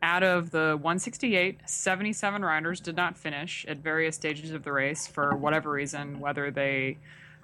Out 0.00 0.22
of 0.22 0.52
the 0.52 0.76
168, 0.76 1.58
77 1.66 2.44
riders 2.44 2.78
did 2.78 2.94
not 2.94 3.18
finish 3.18 3.66
at 3.66 3.78
various 3.78 4.14
stages 4.14 4.52
of 4.52 4.62
the 4.62 4.70
race 4.70 5.08
for 5.08 5.34
whatever 5.34 5.70
reason, 5.70 6.20
whether 6.20 6.52
they 6.52 6.98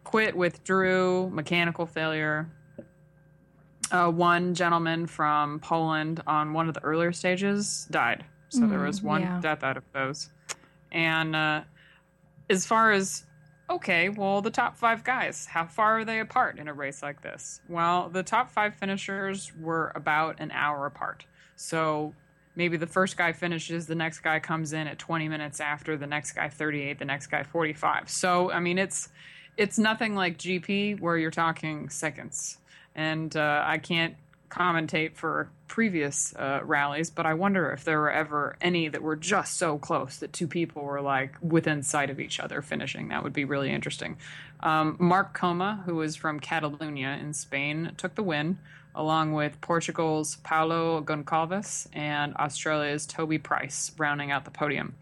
quit, 0.04 0.36
withdrew, 0.36 1.30
mechanical 1.30 1.86
failure. 1.86 2.48
Uh, 3.90 4.10
one 4.10 4.54
gentleman 4.54 5.06
from 5.06 5.60
Poland 5.60 6.22
on 6.26 6.52
one 6.52 6.68
of 6.68 6.74
the 6.74 6.82
earlier 6.82 7.12
stages 7.12 7.86
died. 7.90 8.24
So 8.48 8.66
there 8.66 8.80
Mm, 8.80 8.86
was 8.86 9.02
one 9.02 9.22
yeah. 9.22 9.40
death 9.40 9.62
out 9.62 9.76
of 9.76 9.84
those. 9.92 10.30
And 10.92 11.34
uh, 11.36 11.62
as 12.48 12.66
far 12.66 12.92
as 12.92 13.24
okay, 13.70 14.08
well, 14.10 14.42
the 14.42 14.50
top 14.50 14.76
five 14.76 15.04
guys, 15.04 15.46
how 15.46 15.66
far 15.66 16.00
are 16.00 16.04
they 16.04 16.20
apart 16.20 16.58
in 16.58 16.68
a 16.68 16.74
race 16.74 17.02
like 17.02 17.22
this? 17.22 17.60
Well, 17.68 18.10
the 18.10 18.22
top 18.22 18.50
five 18.50 18.74
finishers 18.76 19.52
were 19.58 19.90
about 19.94 20.38
an 20.38 20.50
hour 20.50 20.86
apart. 20.86 21.24
So 21.56 22.14
maybe 22.54 22.76
the 22.76 22.86
first 22.86 23.16
guy 23.16 23.32
finishes, 23.32 23.86
the 23.86 23.94
next 23.94 24.20
guy 24.20 24.38
comes 24.38 24.72
in 24.72 24.86
at 24.86 24.98
20 24.98 25.28
minutes 25.28 25.60
after, 25.60 25.96
the 25.96 26.06
next 26.06 26.32
guy 26.32 26.48
38, 26.48 26.98
the 26.98 27.04
next 27.04 27.28
guy 27.28 27.42
45. 27.42 28.08
So, 28.10 28.50
I 28.52 28.60
mean, 28.60 28.78
it's 28.78 29.08
it's 29.56 29.78
nothing 29.78 30.14
like 30.14 30.38
GP 30.38 31.00
where 31.00 31.16
you're 31.16 31.30
talking 31.30 31.88
seconds. 31.88 32.58
And 32.94 33.36
uh, 33.36 33.62
I 33.64 33.78
can't 33.78 34.16
commentate 34.54 35.14
for 35.16 35.50
previous 35.66 36.34
uh, 36.36 36.60
rallies, 36.62 37.10
but 37.10 37.26
I 37.26 37.34
wonder 37.34 37.72
if 37.72 37.84
there 37.84 37.98
were 37.98 38.10
ever 38.10 38.56
any 38.60 38.86
that 38.88 39.02
were 39.02 39.16
just 39.16 39.56
so 39.56 39.78
close 39.78 40.18
that 40.18 40.32
two 40.32 40.46
people 40.46 40.82
were 40.82 41.00
like 41.00 41.34
within 41.42 41.82
sight 41.82 42.10
of 42.10 42.20
each 42.20 42.38
other 42.38 42.62
finishing. 42.62 43.08
That 43.08 43.24
would 43.24 43.32
be 43.32 43.44
really 43.44 43.70
interesting. 43.70 44.16
Um, 44.60 44.96
Marc 45.00 45.34
Coma, 45.34 45.82
who 45.86 46.00
is 46.02 46.14
from 46.14 46.38
Catalonia 46.38 47.18
in 47.20 47.32
Spain, 47.32 47.92
took 47.96 48.14
the 48.14 48.22
win, 48.22 48.58
along 48.94 49.32
with 49.32 49.60
Portugal's 49.60 50.36
Paulo 50.36 51.02
Goncalves 51.02 51.88
and 51.92 52.34
Australia's 52.36 53.06
Toby 53.06 53.38
Price, 53.38 53.90
rounding 53.98 54.30
out 54.30 54.44
the 54.44 54.52
podium. 54.52 54.94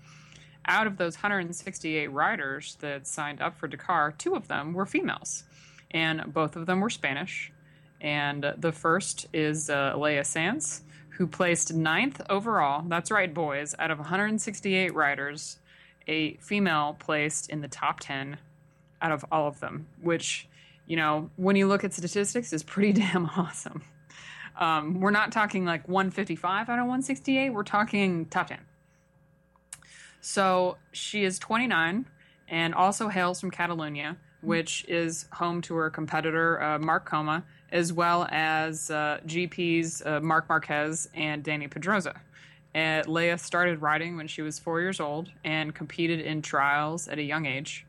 Out 0.66 0.86
of 0.86 0.96
those 0.96 1.16
168 1.16 2.06
riders 2.12 2.76
that 2.80 3.06
signed 3.06 3.40
up 3.40 3.56
for 3.56 3.66
Dakar, 3.66 4.12
two 4.16 4.34
of 4.34 4.48
them 4.48 4.74
were 4.74 4.86
females, 4.86 5.44
and 5.90 6.32
both 6.32 6.54
of 6.56 6.66
them 6.66 6.80
were 6.80 6.90
Spanish. 6.90 7.52
And 8.00 8.54
the 8.58 8.72
first 8.72 9.26
is 9.32 9.70
uh, 9.70 9.94
Laia 9.94 10.24
Sanz, 10.24 10.82
who 11.10 11.26
placed 11.26 11.72
ninth 11.72 12.20
overall. 12.28 12.84
That's 12.86 13.10
right, 13.10 13.32
boys. 13.32 13.74
Out 13.78 13.90
of 13.90 13.98
168 13.98 14.94
riders, 14.94 15.58
a 16.08 16.34
female 16.34 16.96
placed 16.98 17.50
in 17.50 17.60
the 17.60 17.68
top 17.68 18.00
10 18.00 18.38
out 19.00 19.12
of 19.12 19.24
all 19.30 19.46
of 19.46 19.60
them, 19.60 19.86
which, 20.00 20.48
you 20.86 20.96
know, 20.96 21.30
when 21.36 21.56
you 21.56 21.66
look 21.66 21.84
at 21.84 21.92
statistics, 21.92 22.52
is 22.52 22.62
pretty 22.62 22.92
damn 23.00 23.26
awesome. 23.26 23.82
Um, 24.58 25.00
we're 25.00 25.10
not 25.10 25.32
talking 25.32 25.64
like 25.64 25.88
155 25.88 26.68
out 26.68 26.78
of 26.78 26.84
168, 26.84 27.50
we're 27.50 27.62
talking 27.62 28.26
top 28.26 28.48
10. 28.48 28.58
So 30.22 30.76
she 30.92 31.24
is 31.24 31.38
29 31.40 32.06
and 32.48 32.74
also 32.74 33.08
hails 33.08 33.40
from 33.40 33.50
Catalonia, 33.50 34.16
which 34.40 34.84
is 34.88 35.26
home 35.32 35.60
to 35.62 35.74
her 35.74 35.90
competitor, 35.90 36.62
uh, 36.62 36.78
Marc 36.78 37.04
Coma, 37.04 37.42
as 37.72 37.92
well 37.92 38.28
as 38.30 38.90
uh, 38.90 39.18
GP's 39.26 40.00
uh, 40.06 40.20
Marc 40.20 40.48
Marquez 40.48 41.08
and 41.12 41.42
Dani 41.42 41.68
Pedrosa. 41.68 42.20
Uh, 42.72 43.02
Laia 43.06 43.38
started 43.38 43.82
riding 43.82 44.16
when 44.16 44.28
she 44.28 44.42
was 44.42 44.60
four 44.60 44.80
years 44.80 45.00
old 45.00 45.28
and 45.44 45.74
competed 45.74 46.20
in 46.20 46.40
trials 46.40 47.08
at 47.08 47.18
a 47.18 47.22
young 47.22 47.44
age. 47.44 47.84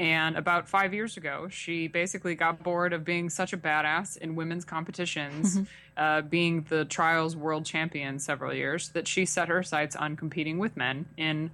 And 0.00 0.38
about 0.38 0.66
five 0.66 0.94
years 0.94 1.18
ago, 1.18 1.48
she 1.50 1.86
basically 1.86 2.34
got 2.34 2.62
bored 2.62 2.94
of 2.94 3.04
being 3.04 3.28
such 3.28 3.52
a 3.52 3.58
badass 3.58 4.16
in 4.16 4.34
women's 4.34 4.64
competitions, 4.64 5.60
uh, 5.98 6.22
being 6.22 6.64
the 6.70 6.86
trials 6.86 7.36
world 7.36 7.66
champion 7.66 8.18
several 8.18 8.54
years, 8.54 8.88
that 8.90 9.06
she 9.06 9.26
set 9.26 9.48
her 9.48 9.62
sights 9.62 9.94
on 9.94 10.16
competing 10.16 10.58
with 10.58 10.74
men 10.74 11.04
in 11.18 11.50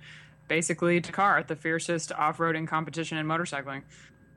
basically 0.47 1.01
Dakar, 1.01 1.43
the 1.43 1.57
fiercest 1.57 2.13
off 2.13 2.39
roading 2.39 2.69
competition 2.69 3.19
in 3.19 3.27
motorcycling. 3.27 3.83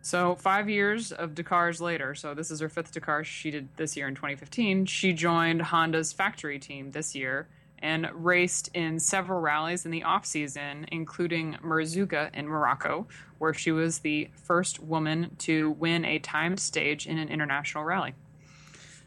So, 0.02 0.34
five 0.34 0.68
years 0.68 1.12
of 1.12 1.36
Dakars 1.36 1.80
later, 1.80 2.16
so 2.16 2.34
this 2.34 2.50
is 2.50 2.62
her 2.62 2.70
fifth 2.70 2.92
Dakar 2.92 3.24
she 3.24 3.52
did 3.52 3.68
this 3.76 3.96
year 3.96 4.08
in 4.08 4.16
2015, 4.16 4.88
she 4.88 5.14
joined 5.14 5.62
Honda's 5.62 6.14
factory 6.14 6.58
team 6.58 6.90
this 6.92 7.14
year 7.14 7.48
and 7.82 8.08
raced 8.14 8.70
in 8.74 9.00
several 9.00 9.40
rallies 9.40 9.86
in 9.86 9.92
the 9.92 10.04
off 10.04 10.26
season, 10.26 10.86
including 10.92 11.58
Merzouga 11.64 12.34
in 12.34 12.48
Morocco, 12.48 13.08
where 13.38 13.54
she 13.54 13.72
was 13.72 14.00
the 14.00 14.30
first 14.34 14.80
woman 14.80 15.36
to 15.40 15.72
win 15.72 16.06
a 16.06 16.20
timed 16.20 16.60
stage 16.60 17.08
in 17.08 17.18
an 17.18 17.30
international 17.30 17.84
rally. 17.84 18.14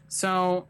So, 0.07 0.67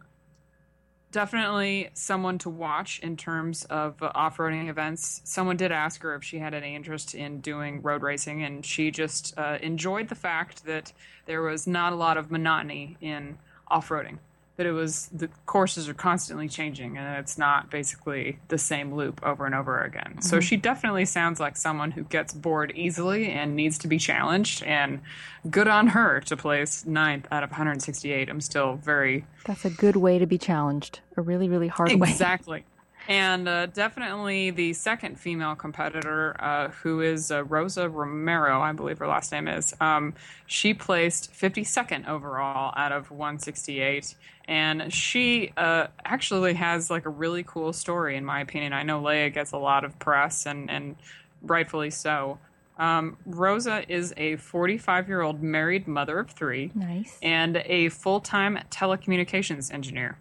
definitely 1.12 1.89
someone 1.94 2.39
to 2.39 2.50
watch 2.50 3.00
in 3.00 3.16
terms 3.16 3.63
of 3.66 4.02
uh, 4.02 4.12
off-roading 4.16 4.68
events. 4.68 5.22
Someone 5.24 5.56
did 5.56 5.72
ask 5.72 6.02
her 6.02 6.16
if 6.16 6.24
she 6.24 6.39
had 6.39 6.54
any 6.54 6.76
interest 6.76 7.13
in 7.13 7.39
doing 7.39 7.82
road 7.82 8.02
racing, 8.02 8.44
and 8.44 8.66
she 8.66 8.92
just 8.92 9.38
uh, 9.38 9.60
enjoyed 9.62 10.10
the 10.10 10.16
fact 10.16 10.66
that 10.66 10.92
there 11.26 11.42
was 11.42 11.68
not 11.68 11.94
a 11.94 11.96
lot 11.96 12.18
of 12.18 12.32
monotony 12.32 12.98
in 13.00 13.38
off-roading. 13.68 14.18
That 14.58 14.68
it 14.68 14.72
was 14.72 15.08
the 15.08 15.30
courses 15.48 15.89
are 15.89 15.96
constantly 15.96 16.48
changing, 16.48 16.96
and 16.98 17.18
it's 17.18 17.39
not 17.39 17.72
basically 17.72 18.38
the 18.50 18.60
same 18.60 18.94
loop 18.94 19.20
over 19.24 19.48
and 19.48 19.56
over 19.56 19.82
again. 19.82 20.22
So 20.22 20.38
mm-hmm. 20.38 20.42
she 20.42 20.58
definitely 20.58 21.06
sounds 21.06 21.39
like 21.39 21.58
someone 21.58 21.92
who 21.92 22.04
gets 22.04 22.34
bored 22.34 22.72
easily 22.76 23.32
and 23.32 23.56
needs 23.56 23.80
to 23.80 23.88
be 23.88 23.98
challenged. 23.98 24.62
And 24.63 25.02
good 25.50 25.68
on 25.68 25.88
her 25.88 26.20
to 26.22 26.38
place 26.38 26.86
ninth 26.86 27.28
out 27.32 27.44
of 27.44 27.50
168. 27.50 28.30
I'm 28.30 28.42
still 28.42 28.76
very 28.76 29.26
That's 29.46 29.66
a 29.66 29.72
good 29.72 29.96
way 29.96 30.20
to 30.20 30.28
be 30.28 30.38
challenged. 30.38 31.00
A 31.18 31.22
really, 31.22 31.50
really 31.50 31.68
hard 31.68 31.92
way. 31.94 32.10
Exactly. 32.10 32.63
And 33.08 33.48
uh, 33.48 33.66
definitely 33.68 34.52
the 34.52 34.74
second 34.74 35.20
female 35.20 35.56
competitor, 35.56 36.36
uh, 36.42 36.70
who 36.70 37.02
is 37.02 37.32
uh, 37.32 37.44
Rosa 37.44 37.89
Romero, 37.89 38.62
I 38.62 38.72
believe 38.72 39.00
her 39.00 39.08
last 39.08 39.32
name 39.32 39.48
is. 39.48 39.74
Um, 39.82 40.13
she 40.46 40.74
placed 40.74 41.34
52nd 41.34 42.08
overall 42.08 42.74
out 42.78 42.92
of 42.94 43.12
168, 43.12 44.16
and 44.48 44.94
she 44.94 45.52
uh, 45.58 45.88
actually 46.06 46.54
has 46.54 46.89
like 46.89 47.06
a 47.06 47.10
really 47.10 47.44
cool 47.44 47.74
story, 47.74 48.16
in 48.16 48.24
my 48.24 48.39
opinion. 48.39 48.72
I 48.74 48.84
know 48.84 49.02
Laia 49.02 49.34
gets 49.34 49.52
a 49.52 49.58
lot 49.58 49.84
of 49.84 50.00
press, 50.00 50.46
and 50.46 50.70
and 50.70 50.96
rightfully 51.42 51.89
so. 51.89 52.39
Um, 52.78 53.18
Rosa 53.26 53.84
is 53.88 54.13
a 54.18 54.38
45 54.38 55.08
year 55.08 55.22
old 55.22 55.44
married 55.44 55.88
mother 55.88 56.18
of 56.20 56.32
three 56.32 56.72
Nice. 56.74 57.20
and 57.22 57.58
a 57.66 57.89
full 57.89 58.20
time 58.20 58.60
telecommunications 58.72 59.72
engineer, 59.72 60.18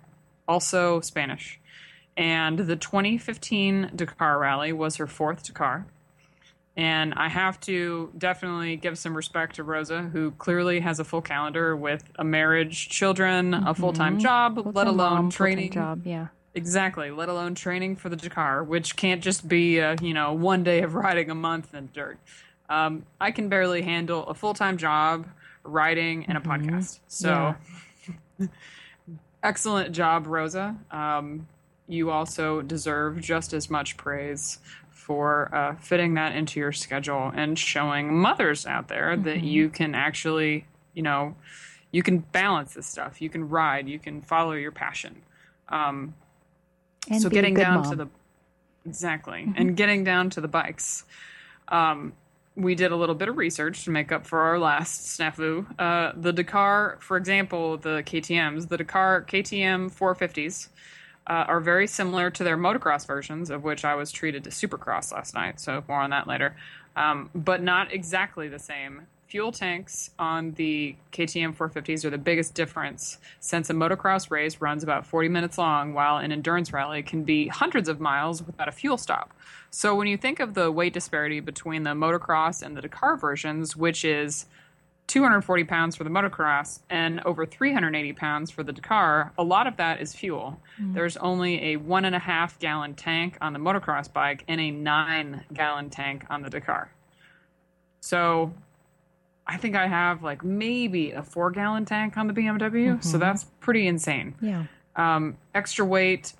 also 0.46 1.00
Spanish. 1.00 1.58
And 2.16 2.58
the 2.58 2.76
2015 2.76 3.92
Dakar 3.94 4.38
Rally 4.38 4.72
was 4.72 4.96
her 4.96 5.06
fourth 5.06 5.44
Dakar. 5.44 5.86
And 6.76 7.12
I 7.14 7.28
have 7.28 7.60
to 7.60 8.10
definitely 8.16 8.76
give 8.76 8.98
some 8.98 9.14
respect 9.14 9.56
to 9.56 9.64
Rosa, 9.64 10.02
who 10.02 10.30
clearly 10.32 10.80
has 10.80 11.00
a 11.00 11.04
full 11.04 11.20
calendar 11.20 11.76
with 11.76 12.04
a 12.16 12.24
marriage, 12.24 12.88
children, 12.88 13.52
a 13.52 13.74
full 13.74 13.92
time 13.92 14.18
job, 14.18 14.56
let 14.74 14.86
alone 14.86 15.14
mom, 15.14 15.30
training. 15.30 15.72
job. 15.72 16.06
Yeah. 16.06 16.28
Exactly, 16.54 17.10
let 17.10 17.30
alone 17.30 17.54
training 17.54 17.96
for 17.96 18.10
the 18.10 18.16
Dakar, 18.16 18.62
which 18.62 18.96
can't 18.96 19.22
just 19.22 19.48
be, 19.48 19.80
uh, 19.80 19.96
you 20.02 20.12
know, 20.12 20.34
one 20.34 20.62
day 20.62 20.82
of 20.82 20.94
riding 20.94 21.30
a 21.30 21.34
month 21.34 21.74
in 21.74 21.88
dirt. 21.94 22.18
Um, 22.68 23.04
I 23.20 23.30
can 23.30 23.48
barely 23.48 23.82
handle 23.82 24.26
a 24.26 24.34
full 24.34 24.54
time 24.54 24.76
job, 24.76 25.26
riding, 25.62 26.26
and 26.26 26.36
a 26.36 26.40
podcast. 26.40 27.00
So, 27.06 27.54
excellent 29.42 29.92
job, 29.94 30.26
Rosa. 30.26 30.76
Um, 30.90 31.46
you 31.92 32.10
also 32.10 32.62
deserve 32.62 33.20
just 33.20 33.52
as 33.52 33.70
much 33.70 33.96
praise 33.96 34.58
for 34.90 35.54
uh, 35.54 35.74
fitting 35.76 36.14
that 36.14 36.34
into 36.34 36.60
your 36.60 36.72
schedule 36.72 37.32
and 37.34 37.58
showing 37.58 38.16
mothers 38.16 38.66
out 38.66 38.88
there 38.88 39.16
that 39.16 39.42
you 39.42 39.68
can 39.68 39.94
actually, 39.94 40.66
you 40.94 41.02
know, 41.02 41.34
you 41.90 42.02
can 42.02 42.18
balance 42.18 42.74
this 42.74 42.86
stuff. 42.86 43.20
You 43.20 43.28
can 43.28 43.48
ride. 43.48 43.88
You 43.88 43.98
can 43.98 44.22
follow 44.22 44.52
your 44.52 44.72
passion. 44.72 45.22
Um, 45.68 46.14
And 47.10 47.20
so 47.20 47.28
getting 47.28 47.54
down 47.54 47.82
mom. 47.82 47.90
to 47.90 47.96
the 47.96 48.08
exactly 48.86 49.52
and 49.56 49.76
getting 49.76 50.04
down 50.04 50.30
to 50.30 50.40
the 50.40 50.48
bikes 50.48 51.04
um, 51.68 52.12
we 52.56 52.74
did 52.74 52.92
a 52.92 52.96
little 52.96 53.14
bit 53.14 53.28
of 53.28 53.36
research 53.36 53.84
to 53.84 53.90
make 53.90 54.12
up 54.12 54.26
for 54.26 54.40
our 54.40 54.58
last 54.58 55.18
snafu 55.18 55.64
uh, 55.78 56.12
the 56.16 56.32
dakar 56.32 56.98
for 57.00 57.16
example 57.16 57.76
the 57.76 58.02
ktms 58.04 58.68
the 58.68 58.76
dakar 58.76 59.22
ktm 59.22 59.90
450s 59.90 60.68
uh, 61.26 61.44
are 61.48 61.60
very 61.60 61.86
similar 61.86 62.30
to 62.30 62.44
their 62.44 62.56
motocross 62.56 63.06
versions 63.06 63.50
of 63.50 63.62
which 63.62 63.84
i 63.84 63.94
was 63.94 64.10
treated 64.10 64.44
to 64.44 64.50
supercross 64.50 65.12
last 65.12 65.34
night 65.34 65.60
so 65.60 65.82
more 65.88 66.00
on 66.00 66.10
that 66.10 66.26
later 66.26 66.56
um, 66.94 67.30
but 67.34 67.62
not 67.62 67.92
exactly 67.92 68.48
the 68.48 68.58
same 68.58 69.06
fuel 69.32 69.50
tanks 69.50 70.10
on 70.18 70.52
the 70.52 70.94
KTM 71.10 71.56
450s 71.56 72.04
are 72.04 72.10
the 72.10 72.18
biggest 72.18 72.52
difference 72.52 73.16
since 73.40 73.70
a 73.70 73.72
motocross 73.72 74.30
race 74.30 74.60
runs 74.60 74.82
about 74.82 75.06
40 75.06 75.30
minutes 75.30 75.56
long 75.56 75.94
while 75.94 76.18
an 76.18 76.32
endurance 76.32 76.70
rally 76.70 77.02
can 77.02 77.24
be 77.24 77.48
hundreds 77.48 77.88
of 77.88 77.98
miles 77.98 78.42
without 78.42 78.68
a 78.68 78.72
fuel 78.72 78.98
stop. 78.98 79.32
So 79.70 79.94
when 79.94 80.06
you 80.06 80.18
think 80.18 80.38
of 80.38 80.52
the 80.52 80.70
weight 80.70 80.92
disparity 80.92 81.40
between 81.40 81.84
the 81.84 81.92
motocross 81.92 82.62
and 82.62 82.76
the 82.76 82.82
Dakar 82.82 83.16
versions, 83.16 83.74
which 83.74 84.04
is 84.04 84.44
240 85.08 85.64
pounds 85.64 85.96
for 85.96 86.04
the 86.04 86.10
motocross 86.10 86.80
and 86.88 87.20
over 87.26 87.44
380 87.44 88.12
pounds 88.14 88.50
for 88.50 88.62
the 88.62 88.72
Dakar, 88.72 89.32
a 89.36 89.44
lot 89.44 89.66
of 89.66 89.76
that 89.76 90.00
is 90.00 90.14
fuel. 90.14 90.60
There's 90.78 91.16
only 91.18 91.72
a 91.72 91.76
one 91.76 92.04
and 92.04 92.14
a 92.14 92.18
half 92.18 92.58
gallon 92.58 92.94
tank 92.94 93.36
on 93.40 93.52
the 93.52 93.58
motocross 93.58 94.10
bike 94.10 94.44
and 94.48 94.60
a 94.60 94.70
nine 94.70 95.44
gallon 95.52 95.90
tank 95.90 96.24
on 96.30 96.42
the 96.42 96.48
Dakar. 96.50 96.90
So 98.00 98.54
I 99.46 99.56
think 99.56 99.76
I 99.76 99.86
have 99.86 100.22
like 100.22 100.42
maybe 100.44 101.12
a 101.12 101.22
four 101.22 101.50
gallon 101.50 101.84
tank 101.84 102.16
on 102.16 102.26
the 102.26 102.32
BMW. 102.32 103.02
So 103.04 103.18
that's 103.18 103.44
pretty 103.60 103.86
insane. 103.86 104.34
Yeah. 104.40 104.64
Um, 104.96 105.36
extra 105.54 105.84
weight, 105.84 106.32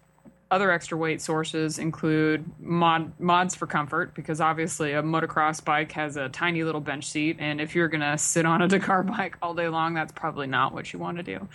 other 0.53 0.71
extra 0.71 0.99
weight 0.99 1.23
sources 1.23 1.79
include 1.79 2.45
mod, 2.61 3.19
mods 3.19 3.55
for 3.55 3.67
comfort 3.67 4.15
because 4.15 4.39
obviously 4.39 4.93
a 4.93 5.03
motocross 5.03 5.65
bike 5.65 5.91
has 5.93 6.19
a 6.19 6.29
tiny 6.29 6.63
little 6.63 6.81
bench 6.81 7.07
seat, 7.07 7.39
and 7.41 7.59
if 7.59 7.75
you're 7.75 7.89
gonna 7.89 8.19
sit 8.19 8.45
on 8.45 8.61
a 8.61 8.69
Dakar 8.73 9.03
bike 9.03 9.39
all 9.41 9.55
day 9.55 9.69
long, 9.69 9.95
that's 9.95 10.13
probably 10.13 10.47
not 10.47 10.75
what 10.75 10.93
you 10.93 10.99
want 10.99 11.17
to 11.17 11.23
do. 11.23 11.49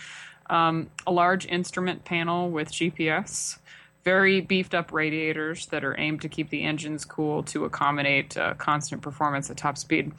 Um, 0.50 0.90
a 1.06 1.12
large 1.12 1.46
instrument 1.46 2.04
panel 2.04 2.50
with 2.50 2.72
GPS, 2.72 3.58
very 4.02 4.40
beefed 4.40 4.74
up 4.74 4.92
radiators 4.92 5.66
that 5.66 5.84
are 5.84 5.98
aimed 5.98 6.22
to 6.22 6.28
keep 6.28 6.50
the 6.50 6.64
engines 6.64 7.04
cool 7.04 7.44
to 7.44 7.64
accommodate 7.64 8.36
uh, 8.36 8.54
constant 8.54 9.00
performance 9.00 9.48
at 9.48 9.56
top 9.56 9.78
speed. 9.78 10.10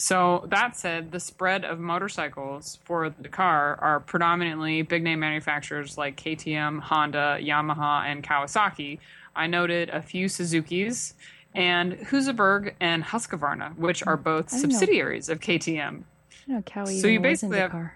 So 0.00 0.46
that 0.48 0.78
said, 0.78 1.12
the 1.12 1.20
spread 1.20 1.62
of 1.62 1.78
motorcycles 1.78 2.78
for 2.84 3.10
the 3.10 3.22
Dakar 3.22 3.78
are 3.82 4.00
predominantly 4.00 4.80
big 4.80 5.02
name 5.02 5.20
manufacturers 5.20 5.98
like 5.98 6.16
KTM, 6.16 6.80
Honda, 6.80 7.38
Yamaha, 7.38 8.06
and 8.06 8.24
Kawasaki. 8.24 8.98
I 9.36 9.46
noted 9.46 9.90
a 9.90 10.00
few 10.00 10.26
Suzuki's 10.26 11.12
and 11.54 11.98
Husaberg 11.98 12.72
and 12.80 13.04
Husqvarna, 13.04 13.76
which 13.76 14.02
are 14.06 14.16
both 14.16 14.54
I 14.54 14.56
didn't 14.56 14.70
know. 14.70 14.78
subsidiaries 14.78 15.28
of 15.28 15.40
KTM. 15.40 16.04
No, 16.46 16.62
cow 16.62 16.86
So 16.86 17.06
you 17.06 17.20
basically 17.20 17.58
have-. 17.58 17.90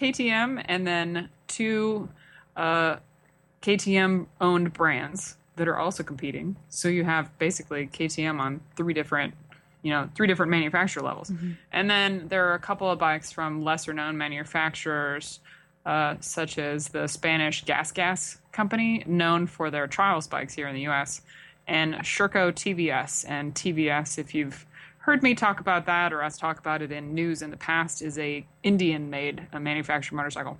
KTM 0.00 0.64
and 0.64 0.86
then 0.86 1.28
two 1.46 2.08
uh, 2.56 2.96
KTM 3.60 4.28
owned 4.40 4.72
brands 4.72 5.36
that 5.56 5.68
are 5.68 5.78
also 5.78 6.02
competing. 6.02 6.56
So 6.70 6.88
you 6.88 7.04
have 7.04 7.36
basically 7.38 7.86
KTM 7.86 8.40
on 8.40 8.62
three 8.76 8.94
different, 8.94 9.34
you 9.82 9.90
know, 9.90 10.08
three 10.14 10.26
different 10.26 10.50
manufacturer 10.50 11.02
levels. 11.02 11.30
And 11.72 11.90
then 11.90 12.28
there 12.28 12.48
are 12.48 12.54
a 12.54 12.58
couple 12.58 12.90
of 12.90 12.98
bikes 12.98 13.32
from 13.32 13.64
lesser 13.64 13.92
known 13.92 14.16
manufacturers, 14.16 15.40
uh, 15.84 16.16
such 16.20 16.58
as 16.58 16.88
the 16.88 17.08
Spanish 17.08 17.64
Gas 17.64 17.90
Gas 17.92 18.38
company, 18.52 19.02
known 19.06 19.46
for 19.46 19.70
their 19.70 19.86
trials 19.86 20.28
bikes 20.28 20.54
here 20.54 20.68
in 20.68 20.74
the 20.74 20.86
US, 20.88 21.22
and 21.66 21.94
Sherco 21.96 22.52
TVS. 22.52 23.24
And 23.28 23.54
TVS, 23.54 24.18
if 24.18 24.34
you've 24.34 24.66
heard 24.98 25.22
me 25.22 25.34
talk 25.34 25.58
about 25.58 25.86
that 25.86 26.12
or 26.12 26.22
us 26.22 26.38
talk 26.38 26.58
about 26.58 26.80
it 26.80 26.92
in 26.92 27.14
news 27.14 27.42
in 27.42 27.50
the 27.50 27.56
past, 27.56 28.02
is 28.02 28.16
a 28.18 28.46
Indian 28.62 29.10
made 29.10 29.48
a 29.52 29.58
manufactured 29.58 30.14
motorcycle. 30.14 30.58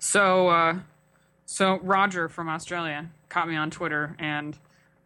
So, 0.00 0.48
uh, 0.48 0.78
so 1.46 1.78
Roger 1.82 2.28
from 2.28 2.48
Australia 2.48 3.08
caught 3.28 3.48
me 3.48 3.54
on 3.54 3.70
Twitter, 3.70 4.16
and 4.18 4.58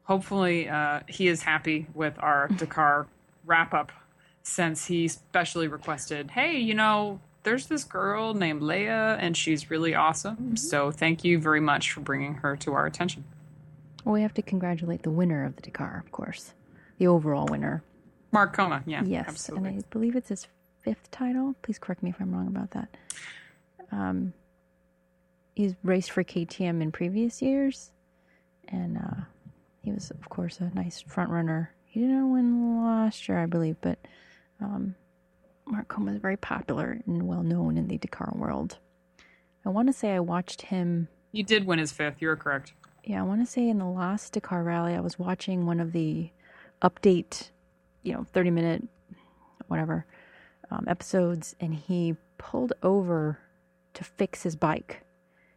hopefully 0.04 0.68
uh, 0.68 1.00
he 1.08 1.28
is 1.28 1.42
happy 1.42 1.86
with 1.94 2.14
our 2.18 2.48
Dakar 2.56 3.06
wrap 3.44 3.74
up, 3.74 3.92
since 4.42 4.86
he 4.86 5.08
specially 5.08 5.68
requested, 5.68 6.30
"Hey, 6.30 6.58
you 6.58 6.74
know, 6.74 7.20
there's 7.42 7.66
this 7.66 7.84
girl 7.84 8.34
named 8.34 8.62
Laia, 8.62 9.16
and 9.18 9.36
she's 9.36 9.70
really 9.70 9.94
awesome. 9.94 10.56
So 10.56 10.90
thank 10.90 11.24
you 11.24 11.38
very 11.38 11.60
much 11.60 11.92
for 11.92 12.00
bringing 12.00 12.34
her 12.36 12.56
to 12.56 12.72
our 12.74 12.86
attention." 12.86 13.24
Well, 14.04 14.14
we 14.14 14.22
have 14.22 14.34
to 14.34 14.42
congratulate 14.42 15.02
the 15.02 15.10
winner 15.10 15.44
of 15.44 15.56
the 15.56 15.62
Dakar, 15.62 16.02
of 16.04 16.12
course, 16.12 16.52
the 16.98 17.06
overall 17.06 17.46
winner. 17.46 17.82
Marc 18.32 18.52
Coma, 18.52 18.82
yeah, 18.86 19.02
yes, 19.04 19.26
absolutely. 19.28 19.68
and 19.70 19.78
I 19.78 19.86
believe 19.90 20.16
it's 20.16 20.28
his 20.28 20.46
fifth 20.82 21.10
title. 21.10 21.54
Please 21.62 21.78
correct 21.78 22.02
me 22.02 22.10
if 22.10 22.20
I'm 22.20 22.32
wrong 22.34 22.48
about 22.48 22.72
that. 22.72 22.88
Um, 23.90 24.34
he's 25.54 25.74
raced 25.82 26.10
for 26.10 26.22
KTM 26.22 26.82
in 26.82 26.92
previous 26.92 27.40
years, 27.40 27.92
and 28.68 28.98
uh, 28.98 29.22
he 29.84 29.92
was, 29.92 30.10
of 30.10 30.28
course, 30.30 30.60
a 30.60 30.70
nice 30.74 31.02
front 31.02 31.30
runner. 31.30 31.70
He 31.84 32.00
didn't 32.00 32.32
win 32.32 32.82
last 32.82 33.28
year, 33.28 33.38
I 33.38 33.46
believe, 33.46 33.76
but 33.82 33.98
um, 34.58 34.94
Marc 35.66 35.88
Coma 35.88 36.12
is 36.12 36.20
very 36.20 36.38
popular 36.38 37.00
and 37.06 37.28
well 37.28 37.42
known 37.42 37.76
in 37.76 37.86
the 37.88 37.98
Dakar 37.98 38.32
world. 38.34 38.78
I 39.64 39.68
want 39.68 39.88
to 39.88 39.92
say 39.92 40.12
I 40.12 40.20
watched 40.20 40.62
him 40.62 41.08
He 41.32 41.42
did 41.42 41.66
win 41.66 41.78
his 41.78 41.92
fifth. 41.92 42.22
You're 42.22 42.36
correct. 42.36 42.72
yeah, 43.04 43.20
I 43.20 43.24
want 43.24 43.44
to 43.44 43.50
say 43.50 43.68
in 43.68 43.78
the 43.78 43.84
last 43.84 44.32
Dakar 44.32 44.62
rally, 44.62 44.94
I 44.94 45.00
was 45.00 45.18
watching 45.18 45.66
one 45.66 45.80
of 45.80 45.92
the 45.92 46.30
update, 46.80 47.50
you 48.02 48.14
know, 48.14 48.24
30 48.32 48.50
minute, 48.50 48.88
whatever, 49.68 50.06
um, 50.70 50.86
episodes, 50.88 51.54
and 51.60 51.74
he 51.74 52.16
pulled 52.38 52.72
over 52.82 53.38
to 53.92 54.02
fix 54.04 54.42
his 54.42 54.56
bike. 54.56 55.02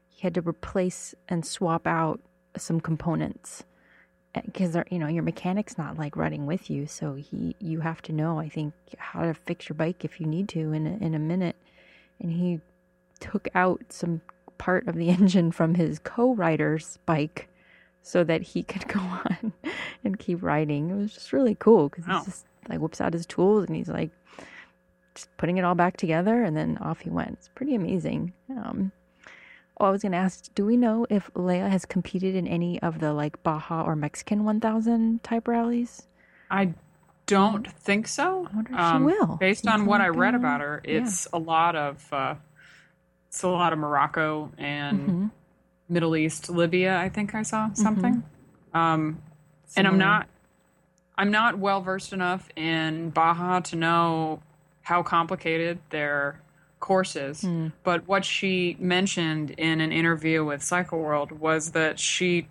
He 0.09 0.21
had 0.21 0.33
to 0.33 0.41
replace 0.41 1.15
and 1.29 1.45
swap 1.45 1.87
out 1.87 2.19
some 2.57 2.81
components 2.81 3.63
because 4.45 4.76
you 4.91 5.00
know 5.00 5.08
your 5.08 5.23
mechanic's 5.23 5.78
not 5.78 5.97
like 5.97 6.15
riding 6.15 6.45
with 6.45 6.69
you, 6.69 6.86
so 6.88 7.15
he 7.15 7.56
you 7.60 7.80
have 7.82 8.02
to 8.04 8.13
know 8.13 8.39
I 8.39 8.50
think 8.50 8.73
how 8.97 9.21
to 9.21 9.34
fix 9.34 9.69
your 9.69 9.76
bike 9.76 10.04
if 10.06 10.19
you 10.19 10.26
need 10.28 10.47
to 10.50 10.71
in 10.73 10.86
a, 10.88 10.97
in 11.06 11.13
a 11.13 11.19
minute. 11.19 11.56
And 12.19 12.32
he 12.32 12.60
took 13.19 13.47
out 13.56 13.82
some 13.89 14.21
part 14.58 14.88
of 14.88 14.95
the 14.95 15.10
engine 15.17 15.52
from 15.52 15.76
his 15.76 16.00
co-rider's 16.00 16.97
bike 17.06 17.50
so 18.02 18.23
that 18.23 18.41
he 18.41 18.63
could 18.63 18.88
go 18.88 19.00
on 19.32 19.54
and 20.04 20.17
keep 20.19 20.41
riding. 20.41 20.89
It 20.89 20.95
was 20.95 21.13
just 21.13 21.34
really 21.34 21.56
cool 21.56 21.89
because 21.89 22.08
Wow. 22.08 22.17
he's 22.19 22.26
just 22.26 22.45
like 22.69 22.80
whips 22.80 23.02
out 23.02 23.13
his 23.13 23.26
tools 23.26 23.65
and 23.65 23.76
he's 23.76 23.89
like 23.89 24.12
just 25.15 25.30
putting 25.38 25.58
it 25.58 25.63
all 25.63 25.76
back 25.76 25.97
together 25.97 26.43
and 26.43 26.56
then 26.56 26.78
off 26.80 27.00
he 27.02 27.10
went. 27.10 27.32
It's 27.34 27.50
pretty 27.54 27.76
amazing. 27.76 28.34
Um, 28.50 28.91
Oh, 29.79 29.85
I 29.85 29.89
was 29.91 30.01
going 30.01 30.11
to 30.13 30.17
ask, 30.17 30.53
do 30.55 30.65
we 30.65 30.75
know 30.75 31.05
if 31.09 31.29
Laia 31.35 31.69
has 31.69 31.85
competed 31.85 32.35
in 32.35 32.47
any 32.47 32.81
of 32.81 32.99
the 32.99 33.13
like 33.13 33.41
Baja 33.43 33.83
or 33.83 33.95
Mexican 33.95 34.43
1000 34.43 35.23
type 35.23 35.47
rallies? 35.47 36.07
I 36.49 36.73
don't 37.27 37.67
think 37.71 38.07
so. 38.07 38.47
I 38.51 38.55
wonder 38.55 38.73
if 38.73 38.79
Um, 38.79 39.01
she 39.01 39.05
will. 39.05 39.35
Based 39.37 39.63
Seems 39.63 39.73
on 39.73 39.85
what 39.85 40.01
I 40.01 40.07
read 40.07 40.33
about 40.33 40.61
her, 40.61 40.81
it's 40.83 41.27
a 41.31 41.37
lot 41.37 41.75
of 41.75 42.11
uh, 42.11 42.35
it's 43.27 43.43
a 43.43 43.49
lot 43.49 43.73
of 43.73 43.79
Morocco 43.79 44.51
and 44.57 45.09
Mhm. 45.09 45.31
Middle 45.89 46.15
East, 46.15 46.49
Libya. 46.49 46.97
I 46.97 47.09
think 47.09 47.35
I 47.35 47.43
saw 47.43 47.71
something. 47.73 48.23
Um, 48.73 49.21
and 49.75 49.87
I'm 49.87 49.97
not 49.97 50.27
I'm 51.19 51.31
not 51.31 51.57
well 51.57 51.81
versed 51.81 52.13
enough 52.13 52.47
in 52.55 53.09
Baja 53.09 53.59
to 53.61 53.75
know 53.75 54.41
how 54.83 55.03
complicated 55.03 55.79
their 55.89 56.39
course 56.79 57.15
is. 57.15 57.41
Hmm. 57.41 57.67
But 57.83 58.07
what 58.07 58.25
she 58.25 58.77
mentioned 58.79 59.51
in 59.51 59.81
an 59.81 59.91
interview 59.91 60.43
with 60.43 60.63
Cycle 60.63 60.99
World 60.99 61.31
was 61.31 61.71
that 61.71 61.99
she 61.99 62.47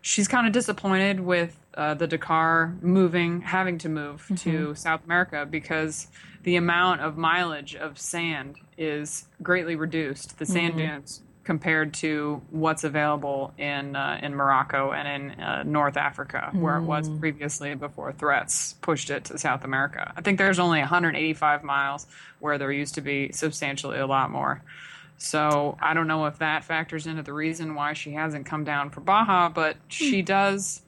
she's 0.00 0.28
kind 0.28 0.46
of 0.46 0.52
disappointed 0.52 1.20
with 1.20 1.58
uh, 1.74 1.94
the 1.94 2.06
Dakar 2.06 2.74
moving, 2.80 3.40
having 3.42 3.78
to 3.78 3.88
move 3.88 4.30
to 4.38 4.74
South 4.74 5.04
America 5.04 5.46
because 5.48 6.08
the 6.42 6.56
amount 6.56 7.00
of 7.00 7.16
mileage 7.16 7.74
of 7.74 7.98
sand 7.98 8.56
is 8.76 9.26
greatly 9.42 9.76
reduced. 9.76 10.38
The 10.38 10.46
sand 10.46 10.76
dunes 10.76 11.22
compared 11.48 11.94
to 11.94 12.42
what's 12.50 12.84
available 12.84 13.54
in 13.56 13.96
uh, 13.96 14.20
in 14.22 14.34
Morocco 14.34 14.92
and 14.92 15.08
in 15.08 15.40
uh, 15.40 15.62
North 15.62 15.96
Africa, 15.96 16.50
where 16.52 16.76
it 16.76 16.82
was 16.82 17.08
previously 17.08 17.74
before 17.74 18.12
threats 18.12 18.74
pushed 18.82 19.08
it 19.08 19.24
to 19.24 19.38
South 19.38 19.64
America. 19.64 20.12
I 20.14 20.20
think 20.20 20.36
there's 20.36 20.58
only 20.58 20.80
185 20.80 21.64
miles 21.64 22.06
where 22.38 22.58
there 22.58 22.70
used 22.70 22.96
to 22.96 23.00
be 23.00 23.32
substantially 23.32 23.98
a 23.98 24.06
lot 24.06 24.30
more. 24.30 24.62
So 25.16 25.78
I 25.80 25.94
don't 25.94 26.06
know 26.06 26.26
if 26.26 26.36
that 26.40 26.64
factors 26.64 27.06
into 27.06 27.22
the 27.22 27.32
reason 27.32 27.74
why 27.74 27.94
she 27.94 28.12
hasn't 28.12 28.44
come 28.44 28.64
down 28.64 28.90
for 28.90 29.00
Baja, 29.00 29.48
but 29.48 29.78
she 29.88 30.20
does. 30.20 30.82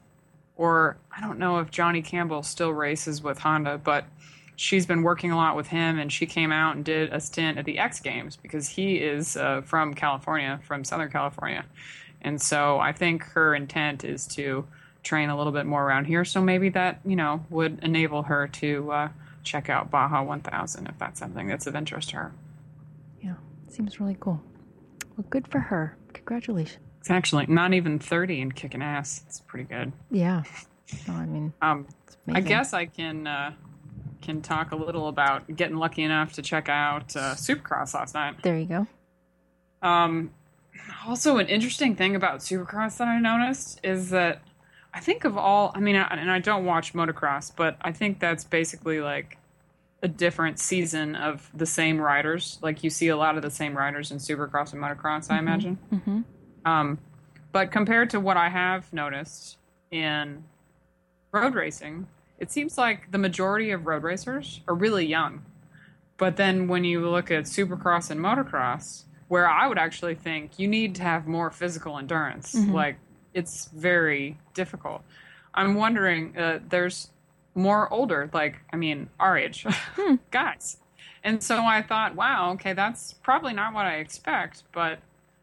Or 0.57 0.95
I 1.11 1.21
don't 1.21 1.39
know 1.39 1.57
if 1.57 1.71
Johnny 1.71 2.03
Campbell 2.03 2.43
still 2.43 2.69
races 2.69 3.23
with 3.23 3.39
Honda, 3.39 3.79
but 3.83 4.05
she's 4.61 4.85
been 4.85 5.01
working 5.01 5.31
a 5.31 5.35
lot 5.35 5.55
with 5.55 5.67
him, 5.67 5.97
and 5.97 6.11
she 6.13 6.25
came 6.27 6.51
out 6.51 6.75
and 6.75 6.85
did 6.85 7.11
a 7.11 7.19
stint 7.19 7.57
at 7.57 7.65
the 7.65 7.79
X 7.79 7.99
Games 7.99 8.37
because 8.37 8.69
he 8.69 8.97
is 8.97 9.35
uh, 9.35 9.61
from 9.61 9.93
California, 9.95 10.59
from 10.67 10.83
Southern 10.83 11.09
California, 11.09 11.65
and 12.21 12.39
so 12.39 12.79
I 12.79 12.91
think 12.91 13.23
her 13.23 13.55
intent 13.55 14.03
is 14.03 14.27
to 14.27 14.65
train 15.03 15.29
a 15.29 15.37
little 15.37 15.51
bit 15.51 15.65
more 15.65 15.83
around 15.83 16.05
here. 16.05 16.23
So 16.23 16.41
maybe 16.41 16.69
that 16.69 16.99
you 17.05 17.15
know 17.15 17.43
would 17.49 17.79
enable 17.81 18.23
her 18.23 18.47
to 18.47 18.91
uh, 18.91 19.09
check 19.43 19.67
out 19.69 19.89
Baja 19.89 20.21
1000 20.23 20.87
if 20.87 20.97
that's 20.99 21.19
something 21.19 21.47
that's 21.47 21.65
of 21.65 21.75
interest 21.75 22.09
to 22.11 22.17
her. 22.17 22.31
Yeah, 23.21 23.33
seems 23.67 23.99
really 23.99 24.17
cool. 24.19 24.41
Well, 25.17 25.25
good 25.29 25.47
for 25.47 25.59
her. 25.59 25.97
Congratulations. 26.13 26.77
It's 26.99 27.09
actually 27.09 27.47
not 27.47 27.73
even 27.73 27.97
30 27.97 28.41
and 28.41 28.55
kicking 28.55 28.83
ass. 28.83 29.23
It's 29.25 29.39
pretty 29.41 29.63
good. 29.63 29.91
Yeah. 30.11 30.43
No, 31.07 31.15
I 31.15 31.25
mean, 31.25 31.51
Um, 31.63 31.87
I 32.31 32.41
guess 32.41 32.73
I 32.73 32.85
can 32.85 33.25
uh, 33.25 33.53
can 34.21 34.41
talk 34.41 34.71
a 34.71 34.75
little 34.75 35.07
about 35.07 35.55
getting 35.55 35.77
lucky 35.77 36.03
enough 36.03 36.33
to 36.33 36.41
check 36.41 36.69
out 36.69 37.15
uh, 37.15 37.35
Supercross 37.35 37.93
last 37.93 38.13
night. 38.13 38.35
There 38.43 38.57
you 38.57 38.65
go. 38.65 38.87
Um, 39.81 40.31
also, 41.07 41.37
an 41.37 41.47
interesting 41.47 41.95
thing 41.95 42.15
about 42.15 42.39
Supercross 42.39 42.97
that 42.97 43.07
I 43.07 43.19
noticed 43.19 43.79
is 43.83 44.09
that 44.11 44.41
I 44.93 44.99
think 44.99 45.23
of 45.25 45.37
all, 45.37 45.71
I 45.73 45.79
mean, 45.79 45.95
I- 45.95 46.07
and 46.07 46.29
I 46.31 46.39
don't 46.39 46.65
watch 46.65 46.93
motocross, 46.93 47.51
but 47.55 47.77
I 47.81 47.91
think 47.91 48.19
that's 48.19 48.43
basically 48.43 48.99
like 49.01 49.37
a 50.03 50.07
different 50.07 50.59
season 50.59 51.15
of 51.15 51.49
the 51.53 51.65
same 51.65 51.99
riders. 51.99 52.59
Like 52.61 52.83
you 52.83 52.89
see 52.89 53.07
a 53.07 53.17
lot 53.17 53.35
of 53.37 53.41
the 53.43 53.51
same 53.51 53.77
riders 53.77 54.11
in 54.11 54.17
Supercross 54.17 54.73
and 54.73 54.81
motocross, 54.81 55.31
I 55.31 55.39
imagine. 55.39 55.77
Mm-hmm. 55.93 56.21
Um, 56.65 56.97
but 57.51 57.71
compared 57.71 58.09
to 58.11 58.19
what 58.19 58.37
I 58.37 58.49
have 58.49 58.91
noticed 58.93 59.57
in 59.91 60.43
road 61.31 61.53
racing, 61.53 62.07
it 62.41 62.51
seems 62.51 62.75
like 62.75 63.11
the 63.11 63.19
majority 63.19 63.69
of 63.69 63.85
road 63.85 64.01
racers 64.01 64.61
are 64.67 64.73
really 64.73 65.05
young. 65.05 65.45
But 66.17 66.37
then 66.37 66.67
when 66.67 66.83
you 66.83 67.07
look 67.07 67.29
at 67.29 67.43
supercross 67.43 68.09
and 68.09 68.19
motocross, 68.19 69.03
where 69.27 69.47
I 69.47 69.67
would 69.67 69.77
actually 69.77 70.15
think 70.15 70.57
you 70.57 70.67
need 70.67 70.95
to 70.95 71.03
have 71.03 71.27
more 71.27 71.51
physical 71.51 71.99
endurance, 71.99 72.55
like 72.73 72.97
it's 73.35 73.65
very 73.67 74.39
difficult. 74.55 75.03
I'm 75.53 75.75
wondering, 75.75 76.35
uh, 76.35 76.59
there's 76.67 77.11
more 77.53 77.91
older, 77.93 78.27
like, 78.33 78.57
I 78.73 78.75
mean, 78.75 79.09
our 79.19 79.37
age 79.37 79.65
guys. 80.31 80.77
And 81.23 81.43
so 81.43 81.63
I 81.63 81.83
thought, 81.83 82.15
wow, 82.15 82.53
okay, 82.53 82.73
that's 82.73 83.13
probably 83.13 83.53
not 83.53 83.75
what 83.75 83.85
I 83.85 83.97
expect, 83.97 84.63
but 84.71 84.97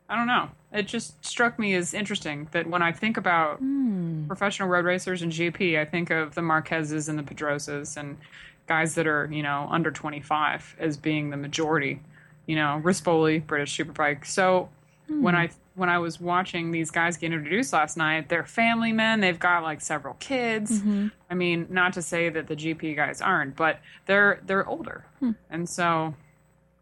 I 0.09 0.17
don't 0.17 0.27
know. 0.27 0.51
It 0.73 0.87
just 0.87 1.25
struck 1.25 1.59
me 1.59 1.75
as 1.75 1.95
interesting 1.95 2.49
that 2.53 2.67
when 2.67 2.83
I 2.83 2.93
think 2.93 3.17
about 3.17 3.59
Hmm. 3.59 4.27
professional 4.27 4.69
road 4.69 4.85
racers 4.85 5.23
and 5.23 5.33
GP, 5.33 5.79
I 5.79 5.85
think 5.85 6.11
of 6.11 6.35
the 6.35 6.43
Marquezes 6.43 7.09
and 7.09 7.19
the 7.19 7.23
Pedrosas 7.23 7.97
and 7.97 8.19
guys 8.67 8.95
that 8.97 9.07
are, 9.07 9.29
you 9.33 9.43
know, 9.43 9.67
under 9.71 9.91
25 9.91 10.77
as 10.79 10.97
being 10.97 11.31
the 11.31 11.37
majority. 11.37 12.01
You 12.47 12.57
know, 12.57 12.81
Rispoli, 12.85 13.47
British 13.47 13.77
Superbike. 13.77 14.27
So 14.27 14.69
hmm. 15.07 15.23
when 15.23 15.35
I 15.35 15.51
when 15.75 15.89
I 15.89 15.99
was 15.99 16.21
watching 16.21 16.73
these 16.73 16.91
guys 16.91 17.17
get 17.17 17.33
introduced 17.33 17.73
last 17.73 17.97
night, 17.97 18.29
they're 18.29 18.45
family 18.45 18.93
men. 18.93 19.21
They've 19.21 19.39
got 19.39 19.63
like 19.63 19.81
several 19.81 20.15
kids. 20.15 20.81
Mm-hmm. 20.81 21.09
I 21.31 21.35
mean, 21.35 21.69
not 21.71 21.93
to 21.93 22.03
say 22.03 22.29
that 22.29 22.49
the 22.49 22.57
GP 22.57 22.97
guys 22.97 23.21
aren't, 23.21 23.55
but 23.57 23.79
they're 24.07 24.41
they're 24.45 24.67
older, 24.67 25.05
hmm. 25.21 25.33
and 25.49 25.69
so 25.69 26.15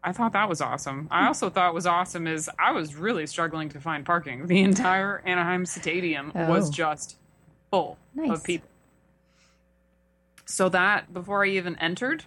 I 0.03 0.11
thought 0.13 0.33
that 0.33 0.47
was 0.47 0.61
awesome. 0.61 1.07
I 1.11 1.27
also 1.27 1.49
thought 1.49 1.73
was 1.73 1.85
awesome 1.85 2.27
is 2.27 2.49
I 2.59 2.71
was 2.71 2.95
really 2.95 3.25
struggling 3.27 3.69
to 3.69 3.79
find 3.81 4.05
parking. 4.05 4.47
The 4.47 4.61
entire 4.61 5.21
Anaheim 5.25 5.65
Stadium 5.65 6.31
was 6.33 6.69
Oh. 6.69 6.71
just 6.71 7.17
full 7.71 7.97
Nice. 8.15 8.29
of 8.31 8.43
people. 8.43 8.69
So 10.45 10.69
that 10.69 11.13
before 11.13 11.43
I 11.43 11.49
even 11.49 11.75
entered, 11.77 12.23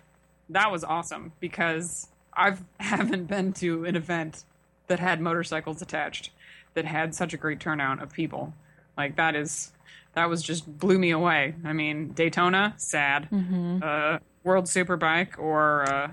that 0.49 0.71
was 0.71 0.85
awesome 0.85 1.33
because 1.41 2.09
I 2.35 2.57
haven't 2.81 3.27
been 3.27 3.53
to 3.55 3.85
an 3.85 3.97
event 3.97 4.45
that 4.89 4.99
had 4.99 5.21
motorcycles 5.21 5.81
attached 5.81 6.31
that 6.75 6.85
had 6.85 7.15
such 7.15 7.33
a 7.33 7.37
great 7.37 7.61
turnout 7.61 8.03
of 8.03 8.13
people. 8.13 8.53
Like 8.97 9.17
that 9.17 9.35
is 9.35 9.73
that 10.15 10.29
was 10.29 10.43
just 10.43 10.79
blew 10.79 10.99
me 10.99 11.13
away. 11.13 11.55
I 11.65 11.73
mean, 11.73 12.13
Daytona, 12.13 12.75
sad. 12.77 13.29
Mm-hmm. 13.31 13.79
Uh, 13.83 14.19
World 14.43 14.65
Superbike 14.65 15.39
or 15.39 15.83
uh, 15.91 16.13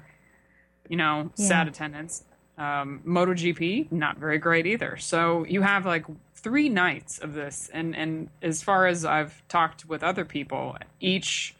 you 0.89 0.97
know, 0.97 1.31
Yeah. 1.35 1.47
sad 1.47 1.67
attendance. 1.67 2.23
Um, 2.57 3.01
MotoGP, 3.05 3.91
not 3.91 4.17
very 4.17 4.39
great 4.39 4.65
either. 4.65 4.97
So 4.97 5.45
you 5.45 5.61
have 5.61 5.85
like 5.85 6.05
three 6.35 6.69
nights 6.69 7.19
of 7.19 7.33
this, 7.33 7.69
and 7.73 7.95
and 7.95 8.29
as 8.41 8.63
far 8.63 8.87
as 8.87 9.05
I've 9.05 9.47
talked 9.47 9.85
with 9.85 10.01
other 10.03 10.25
people, 10.25 10.75
each 10.99 11.55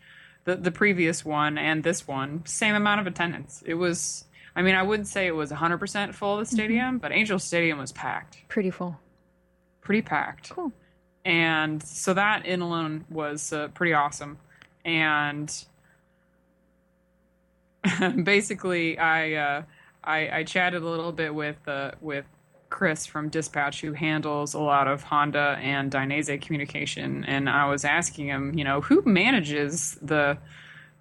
the 0.46 0.56
the 0.56 0.72
previous 0.72 1.24
one 1.26 1.58
and 1.58 1.84
this 1.84 2.08
one, 2.08 2.44
same 2.46 2.74
amount 2.74 3.02
of 3.02 3.08
attendance. 3.08 3.62
It 3.66 3.76
was. 3.76 4.24
I 4.56 4.64
mean, 4.64 4.74
I 4.74 4.82
wouldn't 4.82 5.08
say 5.08 5.28
it 5.28 5.36
was 5.36 5.52
100% 5.52 6.16
full 6.16 6.34
of 6.34 6.40
the 6.40 6.52
stadium, 6.52 6.98
but 6.98 7.12
Angel 7.12 7.38
Stadium 7.38 7.78
was 7.78 7.92
packed, 7.92 8.40
Pretty 8.48 8.72
full. 8.72 9.00
pretty 9.82 10.02
packed 10.02 10.50
Cool. 10.50 10.72
and 11.24 11.84
so 11.84 12.16
that 12.16 12.44
in 12.48 12.62
alone 12.62 13.06
was 13.08 13.54
uh, 13.54 13.68
pretty 13.76 13.94
awesome 13.94 14.40
and 14.84 15.66
basically 18.24 18.98
i 18.98 19.34
uh, 19.34 19.64
I, 20.08 20.40
I 20.40 20.44
chatted 20.44 20.82
a 20.82 20.90
little 20.90 21.12
bit 21.12 21.36
with 21.36 21.68
uh, 21.68 21.92
with 22.00 22.26
Chris 22.70 23.06
from 23.06 23.30
Dispatch, 23.30 23.82
who 23.82 23.94
handles 23.94 24.54
a 24.54 24.60
lot 24.60 24.88
of 24.88 25.04
Honda 25.04 25.58
and 25.62 25.92
Dainese 25.92 26.42
communication, 26.42 27.24
and 27.26 27.50
I 27.50 27.70
was 27.70 27.86
asking 27.86 28.28
him, 28.28 28.58
you 28.58 28.64
know, 28.64 28.82
who 28.82 29.04
manages 29.06 29.98
the 30.02 30.38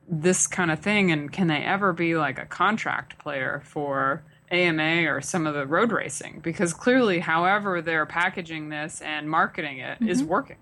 this 0.09 0.47
kind 0.47 0.71
of 0.71 0.81
thing, 0.81 1.11
and 1.11 1.33
can 1.33 1.47
they 1.47 1.59
ever 1.59 1.93
be 1.93 2.17
like 2.17 2.39
a 2.39 2.47
contract 2.47 3.19
player 3.19 3.63
for 3.65 4.23
AMA 4.51 5.09
or 5.09 5.21
some 5.21 5.47
of 5.47 5.55
the 5.55 5.67
road 5.67 5.93
racing? 5.93 6.41
Because 6.43 6.73
clearly, 6.73 7.21
however 7.21 7.81
they're 7.81 8.07
packaging 8.07 8.69
this 8.69 9.01
and 9.01 9.31
marketing 9.31 9.79
it 9.79 9.99
is 10.01 10.23
working. 10.23 10.59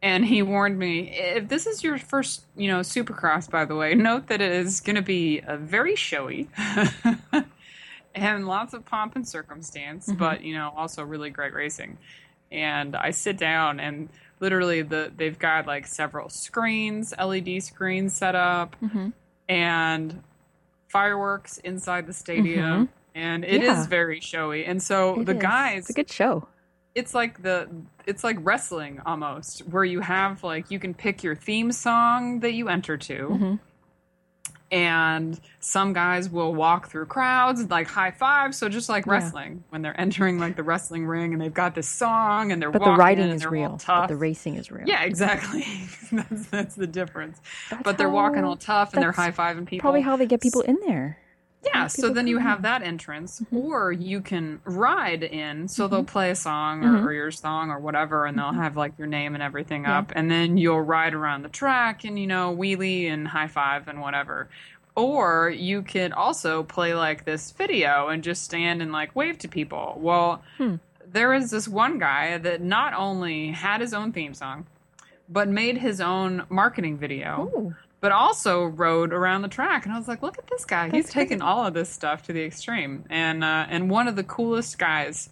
And 0.00 0.24
he 0.24 0.42
warned 0.42 0.78
me 0.78 1.10
if 1.10 1.48
this 1.48 1.66
is 1.66 1.82
your 1.82 1.98
first, 1.98 2.44
you 2.56 2.68
know, 2.68 2.80
supercross, 2.80 3.50
by 3.50 3.64
the 3.64 3.74
way, 3.74 3.94
note 3.94 4.28
that 4.28 4.40
it 4.40 4.52
is 4.52 4.80
going 4.80 4.94
to 4.96 5.02
be 5.02 5.40
uh, 5.40 5.56
very 5.56 5.96
showy 5.96 6.48
and 8.14 8.46
lots 8.46 8.74
of 8.74 8.84
pomp 8.84 9.16
and 9.16 9.26
circumstance, 9.26 10.10
but, 10.12 10.42
you 10.42 10.54
know, 10.54 10.72
also 10.76 11.02
really 11.02 11.30
great 11.30 11.52
racing. 11.52 11.98
And 12.50 12.94
I 12.96 13.10
sit 13.10 13.36
down 13.38 13.80
and 13.80 14.08
literally 14.40 14.82
the 14.82 15.12
they've 15.14 15.38
got 15.38 15.66
like 15.66 15.86
several 15.86 16.28
screens, 16.28 17.12
LED 17.18 17.60
screens 17.62 18.14
set 18.14 18.34
up 18.36 18.76
Mhm. 18.82 19.12
and 19.48 20.22
fireworks 20.88 21.58
inside 21.58 22.06
the 22.06 22.12
stadium. 22.12 22.88
And 23.14 23.44
it 23.44 23.62
is 23.64 23.78
Yeah. 23.78 23.86
very 23.88 24.20
showy. 24.20 24.64
And 24.64 24.80
so 24.82 25.20
It 25.20 25.26
the 25.26 25.34
is. 25.34 25.42
guys 25.42 25.78
It's 25.80 25.90
a 25.90 25.92
good 25.94 26.10
show. 26.10 26.46
It's 26.94 27.14
like 27.14 27.42
the 27.42 27.68
it's 28.06 28.24
like 28.24 28.36
wrestling 28.40 29.00
almost 29.06 29.60
where 29.68 29.84
you 29.84 30.00
have 30.00 30.42
like 30.42 30.70
you 30.70 30.78
can 30.78 30.94
pick 30.94 31.22
your 31.22 31.34
theme 31.36 31.70
song 31.72 32.40
that 32.40 32.54
you 32.54 32.68
enter 32.68 32.96
to 32.96 33.28
Mhm. 33.28 33.58
and 34.70 35.40
some 35.60 35.92
guys 35.92 36.28
will 36.28 36.54
walk 36.54 36.88
through 36.90 37.06
crowds 37.06 37.64
like 37.70 37.86
high 37.86 38.10
five 38.10 38.54
so 38.54 38.68
just 38.68 38.88
like 38.88 39.06
Yeah. 39.06 39.12
wrestling 39.12 39.64
when 39.70 39.80
they're 39.82 39.98
entering 39.98 40.38
like 40.38 40.56
the 40.56 40.62
wrestling 40.62 41.06
ring 41.06 41.32
and 41.32 41.40
they've 41.40 41.54
got 41.54 41.74
this 41.74 41.88
song 41.88 42.52
and 42.52 42.60
they're 42.60 42.70
But 42.70 42.84
the 42.84 42.90
riding 42.92 43.30
is 43.30 43.46
real. 43.46 43.78
But 43.86 44.08
the 44.08 44.16
racing 44.16 44.56
is 44.56 44.70
real. 44.70 44.86
yeah 44.86 45.02
exactly 45.04 45.64
that's 46.12 46.46
that's 46.48 46.74
the 46.74 46.86
difference 46.86 47.40
That's 47.70 47.82
but 47.82 47.96
they're 47.98 48.10
walking 48.10 48.44
all 48.44 48.56
tough 48.56 48.92
and 48.94 49.02
they're 49.02 49.12
high-fiving 49.12 49.66
people 49.66 49.82
Probably 49.82 50.00
how 50.02 50.16
they 50.16 50.26
get 50.26 50.40
people 50.42 50.62
in 50.62 50.78
there. 50.86 51.18
Yeah, 51.74 51.86
so 51.86 52.10
then 52.10 52.26
you 52.26 52.36
come 52.38 52.46
have 52.46 52.62
that 52.62 52.82
entrance, 52.82 53.42
or 53.52 53.92
you 53.92 54.20
can 54.20 54.60
ride 54.64 55.22
in. 55.22 55.68
So 55.68 55.84
Mm-hmm. 55.84 55.94
they'll 55.94 56.04
play 56.04 56.30
a 56.30 56.34
song 56.34 56.84
or, 56.84 57.06
or 57.06 57.12
your 57.12 57.30
song 57.30 57.70
or 57.70 57.78
whatever, 57.78 58.26
and 58.26 58.38
they'll 58.38 58.52
have 58.52 58.76
like 58.76 58.98
your 58.98 59.06
name 59.06 59.34
and 59.34 59.42
everything 59.42 59.84
Yeah. 59.84 59.98
up, 59.98 60.12
and 60.14 60.30
then 60.30 60.56
you'll 60.56 60.80
ride 60.82 61.14
around 61.14 61.42
the 61.42 61.48
track 61.48 62.04
and 62.04 62.18
you 62.18 62.26
know 62.26 62.54
wheelie 62.56 63.06
and 63.10 63.28
high 63.28 63.48
five 63.48 63.88
and 63.88 64.00
whatever. 64.00 64.48
Or 64.94 65.48
you 65.50 65.82
could 65.82 66.12
also 66.12 66.64
play 66.64 66.92
like 66.94 67.24
this 67.24 67.52
video 67.52 68.08
and 68.08 68.22
just 68.24 68.42
stand 68.42 68.82
and 68.82 68.90
like 68.92 69.14
wave 69.14 69.38
to 69.38 69.48
people. 69.48 69.96
Well, 70.00 70.42
Hmm. 70.56 70.76
there 71.06 71.32
is 71.34 71.50
this 71.50 71.68
one 71.68 71.98
guy 71.98 72.36
that 72.38 72.60
not 72.60 72.94
only 72.94 73.48
had 73.52 73.80
his 73.80 73.94
own 73.94 74.12
theme 74.12 74.34
song, 74.34 74.66
but 75.28 75.46
made 75.48 75.78
his 75.78 76.00
own 76.00 76.44
marketing 76.48 76.96
video 76.98 77.50
Oh, 77.54 77.74
but 78.00 78.12
also 78.12 78.64
rode 78.64 79.12
around 79.12 79.42
the 79.42 79.48
track. 79.48 79.84
And 79.84 79.92
I 79.94 79.98
was 79.98 80.06
like, 80.08 80.22
look 80.22 80.38
at 80.38 80.46
this 80.46 80.64
guy. 80.64 80.88
He's 80.90 81.04
That's 81.04 81.14
taken 81.14 81.38
crazy. 81.40 81.48
all 81.48 81.66
of 81.66 81.74
this 81.74 81.88
stuff 81.90 82.22
to 82.24 82.32
the 82.32 82.42
extreme. 82.44 83.04
And 83.10 83.42
uh, 83.42 83.66
and 83.68 83.90
one 83.90 84.06
of 84.08 84.16
the 84.16 84.24
coolest 84.24 84.78
guys 84.78 85.30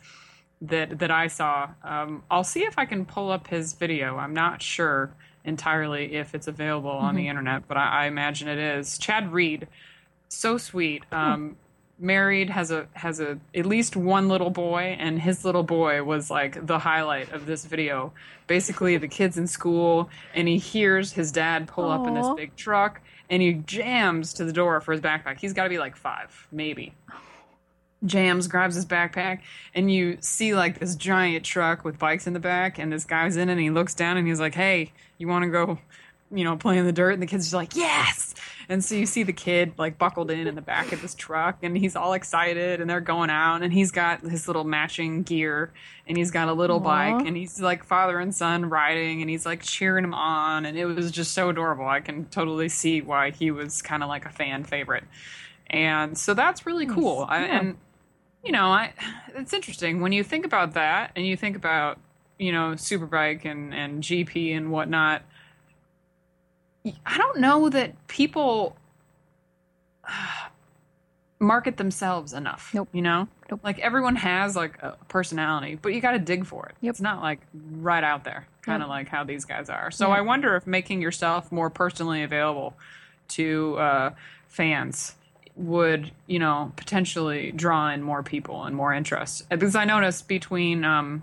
that 0.63 0.99
that 0.99 1.11
I 1.11 1.27
saw. 1.29 1.69
Um, 1.85 2.23
I'll 2.31 2.45
see 2.45 2.63
if 2.65 2.79
I 2.79 2.85
can 2.87 3.05
pull 3.05 3.31
up 3.31 3.49
his 3.49 3.75
video. 3.75 4.17
I'm 4.17 4.33
not 4.35 4.63
sure 4.63 5.11
entirely 5.45 6.15
if 6.17 6.35
it's 6.35 6.49
available 6.49 6.91
on 6.91 7.09
Mm-hmm. 7.11 7.17
the 7.19 7.29
internet, 7.29 7.69
but 7.69 7.77
I, 7.77 8.05
I 8.05 8.07
imagine 8.07 8.49
it 8.49 8.59
is. 8.59 8.99
Chad 8.99 9.33
Reed, 9.33 9.69
so 10.29 10.59
sweet. 10.59 11.05
Hmm. 11.13 11.15
Um, 11.17 11.57
married 11.99 12.51
has 12.51 12.71
a 12.71 12.87
has 12.93 13.21
a 13.21 13.39
at 13.55 13.67
least 13.67 13.97
one 13.97 14.29
little 14.29 14.51
boy 14.51 14.97
and 14.99 15.21
his 15.21 15.45
little 15.45 15.63
boy 15.63 16.03
was 16.03 16.31
like 16.31 16.67
the 16.67 16.79
highlight 16.79 17.33
of 17.33 17.47
this 17.47 17.65
video. 17.65 18.13
Basically 18.47 18.97
the 18.97 19.09
kid's 19.09 19.39
in 19.39 19.47
school 19.47 20.11
and 20.35 20.47
he 20.47 20.59
hears 20.59 21.13
his 21.13 21.33
dad 21.33 21.69
pull 21.69 21.91
up 21.91 22.07
in 22.07 22.15
this 22.15 22.29
big 22.37 22.55
truck 22.57 23.01
and 23.31 23.43
he 23.43 23.55
jams 23.55 24.35
to 24.35 24.45
the 24.45 24.53
door 24.53 24.81
for 24.81 24.93
his 24.93 25.01
backpack. 25.01 25.39
He's 25.39 25.53
got 25.53 25.65
to 25.65 25.71
be 25.71 25.79
like 25.79 25.97
five 25.97 26.47
maybe. 26.53 26.95
Jams 28.05 28.47
grabs 28.47 28.75
his 28.75 28.85
backpack 28.85 29.41
and 29.75 29.91
you 29.91 30.19
see 30.21 30.55
like 30.55 30.79
this 30.79 30.95
giant 30.97 31.45
truck 31.47 31.83
with 31.83 31.99
bikes 31.99 32.27
in 32.27 32.35
the 32.35 32.41
back 32.41 32.79
and 32.79 32.93
this 32.93 33.05
guy's 33.05 33.37
in 33.37 33.49
it 33.49 33.53
and 33.53 33.61
he 33.61 33.71
looks 33.71 33.95
down 33.95 34.19
and 34.19 34.29
he's 34.29 34.39
like 34.39 34.55
hey 34.55 34.93
you 35.17 35.27
want 35.27 35.45
to 35.45 35.51
go 35.51 35.79
you 36.31 36.45
know 36.45 36.57
playing 36.57 36.81
in 36.81 36.87
the 36.87 36.93
dirt 36.93 37.13
and 37.13 37.23
the 37.23 37.27
kid's 37.27 37.45
just 37.47 37.55
like 37.55 37.77
yes! 37.77 38.35
And 38.69 38.85
so 38.85 38.97
you 38.97 39.07
see 39.07 39.23
the 39.23 39.33
kid 39.33 39.75
like 39.79 39.97
buckled 39.97 40.29
in 40.29 40.49
in 40.49 40.57
the 40.57 40.61
back 40.63 40.91
of 40.93 41.01
this 41.01 41.15
truck 41.15 41.59
and 41.63 41.79
he's 41.79 41.95
all 41.95 42.15
excited 42.15 42.81
and 42.81 42.91
they're 42.91 43.01
going 43.01 43.31
out 43.31 43.63
and 43.63 43.73
he's 43.73 43.93
got 43.93 44.23
his 44.23 44.49
little 44.49 44.65
matching 44.65 45.23
gear 45.23 45.73
and 46.09 46.17
he's 46.17 46.33
got 46.33 46.49
a 46.49 46.53
little 46.53 46.79
Aw. 46.79 46.81
bike 46.81 47.27
and 47.27 47.37
he's 47.37 47.61
like 47.61 47.85
father 47.85 48.19
and 48.19 48.35
son 48.35 48.69
riding 48.69 49.21
and 49.21 49.31
he's 49.31 49.47
like 49.47 49.63
cheering 49.63 50.03
him 50.03 50.15
on 50.15 50.67
and 50.67 50.77
it 50.77 50.85
was 50.87 51.13
just 51.13 51.33
so 51.33 51.49
adorable. 51.49 51.87
I 51.87 52.01
can 52.01 52.25
totally 52.27 52.69
see 52.69 53.03
why 53.03 53.31
he 53.31 53.53
was 53.53 53.83
kind 53.83 54.03
of 54.03 54.09
like 54.09 54.27
a 54.27 54.31
fan 54.31 54.65
favorite. 54.65 55.05
And 55.69 56.19
so 56.19 56.35
that's 56.35 56.67
really 56.67 56.87
cool. 56.87 57.25
I, 57.29 57.45
Yeah. 57.45 57.59
and 57.61 57.77
you 58.45 58.51
know 58.51 58.67
I, 58.67 58.95
it's 59.37 59.53
interesting. 59.53 60.01
When 60.01 60.11
you 60.11 60.25
think 60.25 60.45
about 60.45 60.75
that 60.75 61.13
and 61.15 61.25
you 61.25 61.37
think 61.37 61.55
about 61.57 62.01
you 62.37 62.51
know 62.51 62.73
superbike 62.73 63.45
and 63.45 63.73
and 63.73 64.03
gp 64.03 64.57
and 64.57 64.73
whatnot 64.73 65.23
I 67.05 67.19
don't 67.19 67.39
know 67.39 67.69
that 67.71 68.07
people 68.09 68.77
market 71.39 71.77
themselves 71.77 72.33
enough. 72.33 72.71
Nope. 72.75 72.89
You 72.93 73.03
know? 73.03 73.29
Nope. 73.51 73.61
Like 73.63 73.79
everyone 73.81 74.17
has 74.17 74.57
like 74.57 74.83
a 74.83 74.97
personality, 75.09 75.79
but 75.81 75.93
you 75.93 76.01
got 76.01 76.13
to 76.13 76.19
dig 76.19 76.47
for 76.47 76.67
it. 76.67 76.75
Yep. 76.81 76.91
It's 76.93 77.01
not 77.01 77.21
like 77.23 77.41
right 77.73 78.03
out 78.05 78.25
there, 78.25 78.47
kind 78.63 78.83
of 78.83 78.89
Yep. 78.89 78.95
like 78.97 79.09
how 79.09 79.25
these 79.25 79.45
guys 79.45 79.69
are. 79.69 79.91
So 79.91 80.09
Yep. 80.09 80.19
I 80.19 80.21
wonder 80.23 80.57
if 80.57 80.67
making 80.67 81.03
yourself 81.03 81.53
more 81.53 81.69
personally 81.71 82.23
available 82.23 82.75
to 83.29 83.77
uh, 83.79 84.11
fans 84.49 85.15
would, 85.57 86.11
you 86.27 86.39
know, 86.39 86.73
potentially 86.77 87.51
draw 87.53 87.91
in 87.91 88.03
more 88.03 88.23
people 88.23 88.65
and 88.65 88.75
more 88.77 88.93
interest. 88.93 89.43
Uh, 89.51 89.57
Because 89.57 89.75
I 89.75 89.85
noticed 89.85 90.29
between 90.29 90.85
um, 90.85 91.23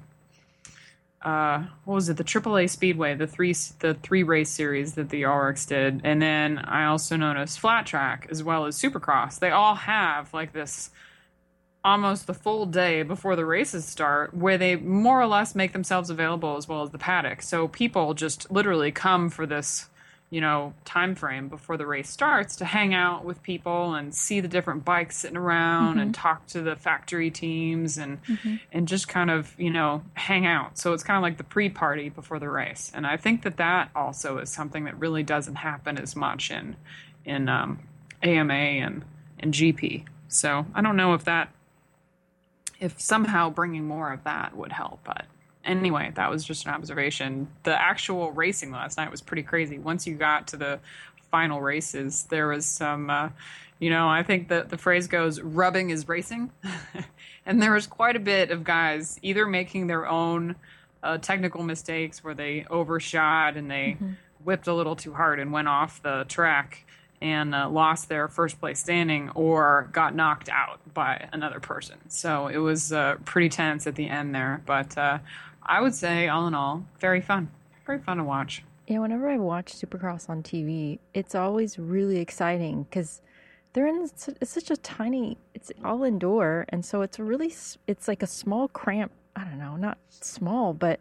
uh, 1.24 1.64
what 1.86 1.96
was 1.96 2.10
it? 2.10 2.18
The 2.18 2.24
AAA 2.24 2.70
Speedway, 2.70 3.16
the 3.16 3.28
three 3.28 3.56
the 3.80 3.94
three 4.04 4.24
race 4.24 4.50
series 4.50 4.94
that 4.96 5.10
the 5.10 5.24
RX 5.24 5.66
did, 5.66 6.02
and 6.04 6.22
then 6.22 6.58
I 6.60 6.86
also 6.86 7.16
noticed 7.16 7.60
Flat 7.60 7.86
Track 7.86 8.28
as 8.30 8.44
well 8.44 8.66
as 8.66 8.78
Supercross. 8.78 9.40
They 9.40 9.52
all 9.52 9.76
have 9.76 10.34
like 10.34 10.52
this 10.52 10.92
almost 11.84 12.28
the 12.28 12.34
full 12.34 12.66
day 12.66 13.04
before 13.04 13.36
the 13.36 13.46
races 13.46 13.86
start, 13.86 14.34
where 14.34 14.58
they 14.58 14.76
more 14.76 15.22
or 15.22 15.28
less 15.28 15.56
make 15.56 15.74
themselves 15.74 16.10
available 16.10 16.58
as 16.58 16.68
well 16.68 16.82
as 16.82 16.92
the 16.92 16.98
paddock. 16.98 17.42
So 17.42 17.68
people 17.68 18.14
just 18.14 18.50
literally 18.52 18.92
come 18.92 19.30
for 19.30 19.46
this, 19.46 19.90
you 20.34 20.42
know, 20.42 20.74
time 20.84 21.14
frame 21.14 21.48
before 21.48 21.78
the 21.78 21.86
race 21.86 22.10
starts 22.10 22.56
to 22.56 22.66
hang 22.66 22.92
out 22.92 23.24
with 23.24 23.44
people 23.44 23.94
and 23.94 24.16
see 24.16 24.40
the 24.40 24.48
different 24.48 24.84
bikes 24.84 25.18
sitting 25.18 25.38
around 25.38 26.00
and 26.00 26.16
talk 26.16 26.48
to 26.48 26.60
the 26.60 26.76
factory 26.76 27.30
teams 27.30 28.00
and 28.00 28.18
and 28.72 28.88
just 28.88 29.08
kind 29.08 29.30
of 29.30 29.54
you 29.60 29.70
know 29.70 30.02
hang 30.16 30.48
out. 30.48 30.80
So 30.80 30.92
it's 30.92 31.04
kind 31.04 31.18
of 31.18 31.22
like 31.22 31.38
the 31.38 31.44
pre-party 31.44 32.10
before 32.10 32.40
the 32.40 32.50
race, 32.50 32.92
and 32.96 33.06
I 33.06 33.16
think 33.16 33.44
that 33.44 33.58
that 33.58 33.92
also 33.96 34.40
is 34.40 34.50
something 34.50 34.86
that 34.86 34.98
really 34.98 35.22
doesn't 35.22 35.58
happen 35.58 36.00
as 36.00 36.16
much 36.16 36.50
in 36.50 36.78
in 37.24 37.48
um, 37.48 37.82
AMA 38.24 38.54
and 38.54 39.06
and 39.38 39.54
GP. 39.54 40.04
So 40.30 40.66
I 40.74 40.82
don't 40.82 40.98
know 40.98 41.14
if 41.14 41.26
that 41.26 41.50
if 42.80 43.00
somehow 43.00 43.52
bringing 43.52 43.84
more 43.84 44.12
of 44.12 44.24
that 44.24 44.58
would 44.58 44.72
help, 44.72 45.02
but 45.04 45.28
anyway, 45.64 46.12
that 46.16 46.30
was 46.30 46.44
just 46.44 46.66
an 46.66 46.74
observation. 46.74 47.48
The 47.64 47.80
actual 47.80 48.32
racing 48.32 48.72
last 48.72 48.98
night 48.98 49.12
was 49.12 49.22
pretty 49.22 49.44
crazy. 49.44 49.78
Once 49.78 50.08
you 50.08 50.16
got 50.16 50.48
to 50.48 50.58
the 50.58 50.80
final 51.32 51.62
races, 51.62 52.24
there 52.30 52.48
was 52.48 52.66
some, 52.66 53.10
uh, 53.10 53.30
you 53.80 53.90
know, 53.90 54.08
I 54.08 54.24
think 54.24 54.50
that 54.50 54.70
the 54.70 54.78
phrase 54.78 55.08
goes, 55.08 55.42
rubbing 55.42 55.90
is 55.90 56.08
racing. 56.08 56.52
and 57.46 57.62
there 57.62 57.74
was 57.74 57.88
quite 57.88 58.16
a 58.16 58.20
bit 58.20 58.52
of 58.52 58.64
guys 58.64 59.20
either 59.22 59.46
making 59.46 59.88
their 59.88 60.08
own 60.08 60.56
uh, 61.02 61.18
technical 61.18 61.64
mistakes 61.64 62.24
where 62.24 62.34
they 62.34 62.66
overshot 62.70 63.58
and 63.58 63.70
they 63.70 63.98
whipped 64.44 64.68
a 64.68 64.74
little 64.74 64.96
too 64.96 65.14
hard 65.14 65.40
and 65.40 65.52
went 65.52 65.68
off 65.68 66.02
the 66.02 66.26
track 66.28 66.86
and 67.24 67.56
uh, 67.56 67.70
lost 67.70 68.10
their 68.10 68.28
first 68.28 68.60
place 68.60 68.80
standing 68.80 69.30
or 69.30 69.90
got 69.94 70.14
knocked 70.14 70.50
out 70.50 70.82
by 70.94 71.30
another 71.32 71.62
person. 71.62 71.98
So 72.10 72.48
it 72.48 72.58
was 72.58 72.92
uh, 72.92 73.16
pretty 73.24 73.48
tense 73.48 73.88
at 73.88 73.96
the 73.96 74.10
end 74.10 74.36
there. 74.36 74.62
But 74.66 74.98
uh, 74.98 75.20
I 75.66 75.82
would 75.82 75.94
say, 75.96 76.28
all 76.28 76.48
in 76.48 76.54
all, 76.54 76.86
very 77.00 77.22
fun. 77.22 77.50
Very 77.86 78.00
fun 78.00 78.18
to 78.18 78.24
watch. 78.24 78.64
Yeah, 78.88 79.00
whenever 79.00 79.30
I 79.30 79.38
watch 79.38 79.74
Supercross 79.74 80.30
on 80.30 80.44
TV, 80.44 81.00
it's 81.14 81.36
always 81.36 81.80
really 81.80 82.20
exciting 82.20 82.84
because 82.84 83.22
they're 83.74 83.88
in 83.88 84.04
it's 84.04 84.50
such 84.52 84.70
a 84.72 84.78
tiny. 84.78 85.38
It's 85.54 85.72
all 85.84 86.04
indoor, 86.04 86.66
and 86.70 86.86
so 86.86 87.02
it's 87.02 87.18
really 87.20 87.54
it's 87.88 88.08
like 88.08 88.22
a 88.24 88.28
small 88.28 88.68
cramp. 88.68 89.12
I 89.36 89.46
don't 89.46 89.58
know, 89.58 89.76
not 89.78 89.98
small, 90.10 90.74
but 90.74 91.00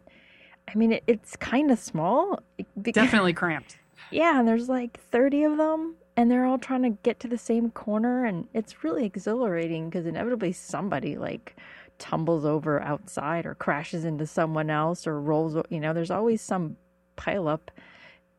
I 0.67 0.75
mean 0.75 0.93
it, 0.93 1.03
it's 1.07 1.35
kind 1.35 1.71
of 1.71 1.79
small. 1.79 2.39
because- 2.81 3.03
Definitely 3.03 3.33
cramped. 3.33 3.77
Yeah, 4.11 4.39
and 4.39 4.47
there's 4.47 4.69
like 4.69 4.99
30 5.11 5.43
of 5.43 5.57
them, 5.57 5.95
and 6.17 6.29
they're 6.31 6.45
all 6.45 6.57
trying 6.57 6.83
to 6.83 6.89
get 7.03 7.19
to 7.21 7.27
the 7.27 7.37
same 7.37 7.69
corner, 7.71 8.25
and 8.25 8.47
it's 8.53 8.83
really 8.83 9.05
exhilarating 9.05 9.89
because 9.89 10.05
inevitably 10.05 10.51
somebody 10.53 11.17
like 11.17 11.55
tumbles 12.03 12.43
over 12.43 12.81
outside 12.81 13.45
or 13.45 13.55
crashes 13.55 14.03
into 14.03 14.27
someone 14.27 14.69
else 14.69 15.07
or 15.07 15.21
rolls. 15.21 15.55
You 15.69 15.79
know, 15.79 15.93
there's 15.93 16.11
always 16.11 16.41
some 16.41 16.75
pile 17.15 17.47
up. 17.47 17.71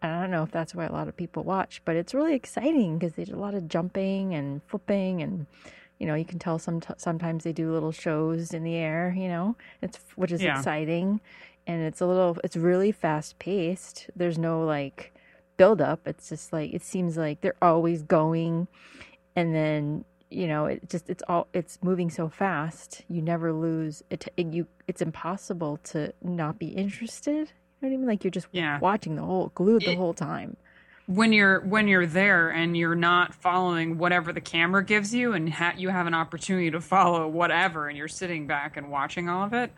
And 0.02 0.12
I 0.12 0.20
don't 0.20 0.30
know 0.30 0.42
if 0.42 0.50
that's 0.50 0.74
why 0.74 0.84
a 0.84 0.92
lot 0.92 1.08
of 1.08 1.16
people 1.16 1.44
watch, 1.44 1.80
but 1.86 1.96
it's 1.96 2.12
really 2.12 2.34
exciting 2.34 2.98
because 2.98 3.14
they 3.14 3.24
do 3.24 3.34
a 3.34 3.40
lot 3.40 3.54
of 3.54 3.66
jumping 3.66 4.34
and 4.34 4.62
flipping, 4.66 5.22
and 5.22 5.46
you 5.98 6.06
know, 6.06 6.14
you 6.14 6.26
can 6.26 6.38
tell 6.38 6.58
some 6.58 6.82
sometimes 6.98 7.44
they 7.44 7.54
do 7.54 7.72
little 7.72 7.90
shows 7.92 8.52
in 8.52 8.64
the 8.64 8.74
air. 8.74 9.14
You 9.16 9.28
know, 9.28 9.56
it's 9.80 9.98
which 10.16 10.30
is 10.30 10.42
Yeah. 10.42 10.58
exciting, 10.58 11.22
and 11.66 11.80
it's 11.80 12.02
a 12.02 12.06
little, 12.06 12.36
it's 12.44 12.56
really 12.56 12.92
fast 12.92 13.38
paced. 13.38 14.10
There's 14.14 14.36
no 14.36 14.62
like 14.62 15.14
build 15.56 15.80
up. 15.80 16.06
It's 16.06 16.28
just 16.28 16.52
like 16.52 16.74
it 16.74 16.82
seems 16.82 17.16
like 17.16 17.40
they're 17.40 17.62
always 17.62 18.02
going, 18.02 18.68
and 19.34 19.54
then 19.54 20.04
you 20.30 20.46
know 20.46 20.66
it 20.66 20.88
just 20.88 21.08
it's 21.10 21.22
all 21.28 21.46
it's 21.52 21.78
moving 21.82 22.10
so 22.10 22.28
fast. 22.28 23.02
You 23.08 23.22
never 23.22 23.52
lose 23.52 24.02
it. 24.10 24.28
it 24.36 24.46
you 24.46 24.66
it's 24.88 25.00
impossible 25.02 25.78
to 25.84 26.12
not 26.22 26.58
be 26.58 26.68
interested. 26.68 27.30
You 27.80 27.88
know 27.88 27.88
what 27.88 27.94
I 27.94 27.96
mean? 27.98 28.06
Like 28.06 28.24
you're 28.24 28.30
just 28.30 28.48
Yeah. 28.52 28.78
watching 28.80 29.16
the 29.16 29.22
whole 29.22 29.52
glued 29.54 29.82
the 29.82 29.94
whole 29.96 30.14
time. 30.14 30.56
when 31.06 31.32
you're 31.34 31.60
when 31.60 31.86
you're 31.86 32.06
there 32.06 32.48
and 32.48 32.74
you're 32.76 32.94
not 32.94 33.34
following 33.34 33.98
whatever 33.98 34.32
the 34.32 34.40
camera 34.40 34.82
gives 34.82 35.14
you 35.14 35.34
and 35.34 35.52
ha- 35.52 35.74
you 35.76 35.90
have 35.90 36.06
an 36.06 36.14
opportunity 36.14 36.70
to 36.70 36.80
follow 36.80 37.28
whatever 37.28 37.88
and 37.88 37.98
you're 37.98 38.08
sitting 38.08 38.46
back 38.46 38.78
and 38.78 38.90
watching 38.90 39.28
all 39.28 39.44
of 39.44 39.52
it 39.52 39.70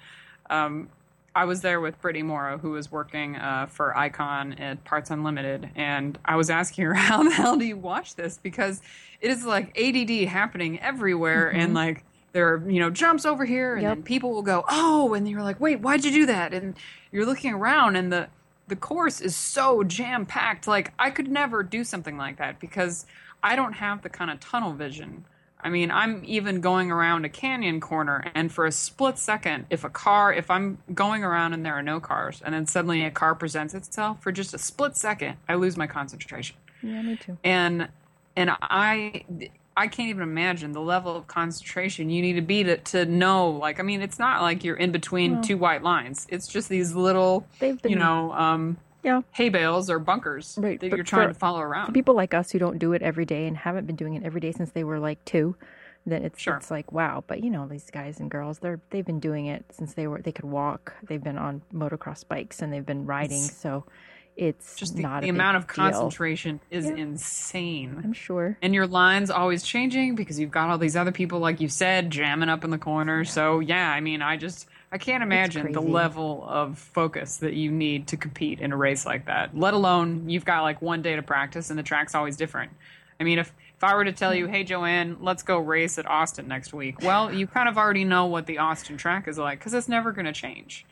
um, 0.51 0.89
I 1.37 1.45
was 1.45 1.61
there 1.61 1.83
with 1.83 2.01
Brittany 2.01 2.23
Morrow, 2.23 2.57
who 2.57 2.71
was 2.71 2.91
working 2.91 3.37
uh, 3.37 3.67
for 3.67 3.95
Icon 3.95 4.55
at 4.55 4.83
Parts 4.85 5.11
Unlimited, 5.11 5.69
and 5.77 6.19
I 6.25 6.35
was 6.37 6.49
asking 6.49 6.87
her, 6.87 6.95
"How 7.09 7.23
the 7.23 7.31
hell 7.31 7.57
do 7.57 7.67
you 7.67 7.77
watch 7.77 8.15
this?" 8.17 8.39
Because 8.43 8.81
it 9.21 9.31
is 9.31 9.45
like 9.45 9.79
ADD 9.79 10.29
happening 10.29 10.81
everywhere, 10.81 11.51
Mm-hmm. 11.51 11.61
and 11.61 11.75
like 11.75 12.05
there 12.33 12.49
are 12.55 12.71
you 12.71 12.81
know 12.81 12.89
jumps 12.89 13.27
over 13.27 13.45
here, 13.45 13.75
and 13.75 13.83
Yep. 13.83 13.95
then 13.97 14.03
people 14.03 14.33
will 14.33 14.43
go, 14.43 14.65
"Oh," 14.69 15.13
and 15.13 15.29
you're 15.29 15.43
like, 15.43 15.61
"Wait, 15.61 15.81
why'd 15.81 16.05
you 16.07 16.11
do 16.11 16.25
that?" 16.27 16.55
And 16.55 16.75
you're 17.13 17.27
looking 17.27 17.53
around, 17.53 17.97
and 17.97 18.11
the 18.11 18.29
the 18.69 18.77
course 18.77 19.21
is 19.21 19.37
so 19.37 19.85
jam 19.85 20.25
packed. 20.25 20.67
Like 20.67 20.95
I 20.99 21.11
could 21.11 21.29
never 21.29 21.63
do 21.63 21.85
something 21.85 22.17
like 22.17 22.39
that 22.39 22.59
because 22.61 23.05
I 23.43 23.57
don't 23.57 23.75
have 23.75 24.01
the 24.01 24.09
kind 24.09 24.31
of 24.31 24.41
tunnel 24.41 24.73
vision. 24.73 25.27
I 25.67 25.69
mean, 25.69 25.91
I'm 25.91 26.23
even 26.25 26.61
going 26.61 26.93
around 26.93 27.25
a 27.25 27.29
canyon 27.29 27.81
corner, 27.81 28.31
and 28.37 28.53
for 28.53 28.67
a 28.67 28.73
split 28.73 29.19
second, 29.19 29.67
if 29.69 29.83
a 29.83 29.91
car, 29.91 30.33
if 30.33 30.49
I'm 30.49 30.79
going 30.95 31.25
around 31.25 31.55
and 31.55 31.67
there 31.67 31.75
are 31.75 31.83
no 31.83 31.99
cars, 31.99 32.41
and 32.45 32.55
then 32.55 32.67
suddenly 32.67 33.05
a 33.05 33.11
car 33.11 33.35
presents 33.35 33.75
itself, 33.75 34.23
for 34.23 34.31
just 34.31 34.55
a 34.55 34.59
split 34.59 34.97
second, 34.97 35.39
I 35.49 35.57
lose 35.57 35.77
my 35.77 35.89
concentration. 35.89 36.55
Yeah, 36.83 37.03
me 37.03 37.17
too. 37.17 37.37
And 37.43 37.89
and 38.37 38.53
I 38.63 39.25
I 39.77 39.89
can't 39.89 40.09
even 40.09 40.23
imagine 40.23 40.71
the 40.71 40.81
level 40.81 41.17
of 41.17 41.27
concentration 41.27 42.11
you 42.11 42.23
need 42.23 42.35
to 42.35 42.43
be 42.43 42.63
to, 42.63 42.77
to 42.77 43.05
know. 43.05 43.51
Like, 43.51 43.81
I 43.81 43.83
mean, 43.83 44.03
it's 44.03 44.21
not 44.21 44.43
like 44.43 44.63
you're 44.63 44.77
in 44.77 44.93
between 44.93 45.35
No. 45.35 45.43
two 45.43 45.59
white 45.59 45.83
lines. 45.83 46.29
It's 46.31 46.47
just 46.47 46.69
these 46.69 46.95
little, 46.95 47.45
been 47.59 47.81
you 47.85 47.97
know, 47.97 48.33
um, 48.35 48.77
Yeah. 49.07 49.23
hay 49.33 49.49
bales 49.49 49.89
or 49.89 49.99
bunkers 49.99 50.59
Right, 50.61 50.79
that 50.81 50.91
but 50.91 50.97
you're 50.97 51.05
trying 51.05 51.29
to 51.29 51.35
follow 51.35 51.61
For 51.61 51.69
around. 51.69 51.93
people 51.95 52.15
like 52.15 52.35
us 52.35 52.51
who 52.51 52.59
don't 52.59 52.79
do 52.79 52.93
it 52.93 53.01
every 53.03 53.25
day 53.25 53.47
and 53.47 53.57
haven't 53.57 53.87
been 53.87 53.97
doing 53.97 54.15
it 54.15 54.25
every 54.25 54.41
day 54.41 54.53
since 54.53 54.73
they 54.73 54.85
were 54.85 54.99
like 54.99 55.25
two, 55.25 55.55
then 56.05 56.25
it's 56.25 56.41
Sure. 56.41 56.57
it's 56.57 56.71
like 56.71 56.93
wow. 56.93 57.25
But 57.27 57.43
you 57.43 57.51
know 57.51 57.67
these 57.67 57.91
guys 57.91 58.21
and 58.21 58.31
girls, 58.31 58.59
they're 58.59 58.81
they've 58.91 59.07
been 59.07 59.21
doing 59.21 59.47
it 59.47 59.65
since 59.71 59.95
they 59.95 60.07
were 60.07 60.21
they 60.21 60.33
could 60.33 60.45
walk. 60.45 60.95
They've 61.03 61.23
been 61.23 61.39
on 61.39 61.63
motocross 61.73 62.27
bikes 62.27 62.61
and 62.63 62.73
they've 62.73 62.85
been 62.85 63.07
riding. 63.07 63.39
It's- 63.45 63.57
so 63.59 63.85
it's 64.37 64.77
just 64.77 64.95
the, 64.97 65.03
not 65.03 65.23
the 65.23 65.29
a 65.29 65.33
big 65.33 65.37
amount 65.41 65.57
of 65.57 65.63
deal. 65.67 65.75
concentration 65.77 66.61
is 66.71 66.85
Yeah. 66.85 66.97
insane. 66.97 68.01
I'm 68.05 68.13
sure. 68.13 68.59
and 68.61 68.75
your 68.75 68.87
line's 68.87 69.31
always 69.31 69.63
changing 69.63 70.15
because 70.15 70.39
you've 70.39 70.51
got 70.51 70.69
all 70.69 70.77
these 70.79 70.95
other 70.97 71.11
people, 71.13 71.39
like 71.39 71.61
you 71.61 71.69
said, 71.69 72.11
jamming 72.11 72.49
up 72.51 72.63
in 72.63 72.71
the 72.71 72.77
corner. 72.79 73.25
So 73.25 73.61
yeah, 73.61 73.91
I 73.91 74.01
mean, 74.01 74.21
I 74.23 74.37
just 74.37 74.69
I 74.93 74.99
can't 74.99 75.23
imagine 75.23 75.73
the 75.73 75.81
level 75.81 76.45
of 76.49 76.79
focus 76.79 77.39
that 77.39 77.55
you 77.55 77.71
need 77.71 78.07
to 78.09 78.17
compete 78.17 78.61
in 78.61 78.73
a 78.73 78.77
race 78.77 79.05
like 79.05 79.27
that. 79.27 79.57
Let 79.57 79.75
alone 79.75 80.29
you've 80.29 80.45
got 80.45 80.63
like 80.63 80.81
one 80.81 81.03
day 81.03 81.17
to 81.17 81.23
practice, 81.23 81.71
and 81.71 81.79
the 81.79 81.83
track's 81.83 82.15
always 82.15 82.37
different. 82.37 82.73
I 83.19 83.25
mean, 83.25 83.39
if 83.39 83.53
if 83.77 83.85
I 83.85 83.95
were 83.95 84.05
to 84.05 84.13
tell 84.13 84.35
you, 84.35 84.47
hmm. 84.47 84.53
hey 84.53 84.65
Joanne, 84.65 85.19
let's 85.21 85.43
go 85.43 85.59
race 85.59 85.99
at 85.99 86.07
Austin 86.07 86.49
next 86.49 86.73
week, 86.73 87.03
well, 87.03 87.33
you 87.33 87.47
kind 87.47 87.69
of 87.69 87.77
already 87.77 88.05
know 88.05 88.27
what 88.27 88.47
the 88.47 88.59
Austin 88.59 88.97
track 88.97 89.29
is 89.29 89.39
like 89.39 89.59
because 89.59 89.75
it's 89.75 89.89
never 89.89 90.13
going 90.13 90.27
to 90.27 90.33
change. 90.33 90.87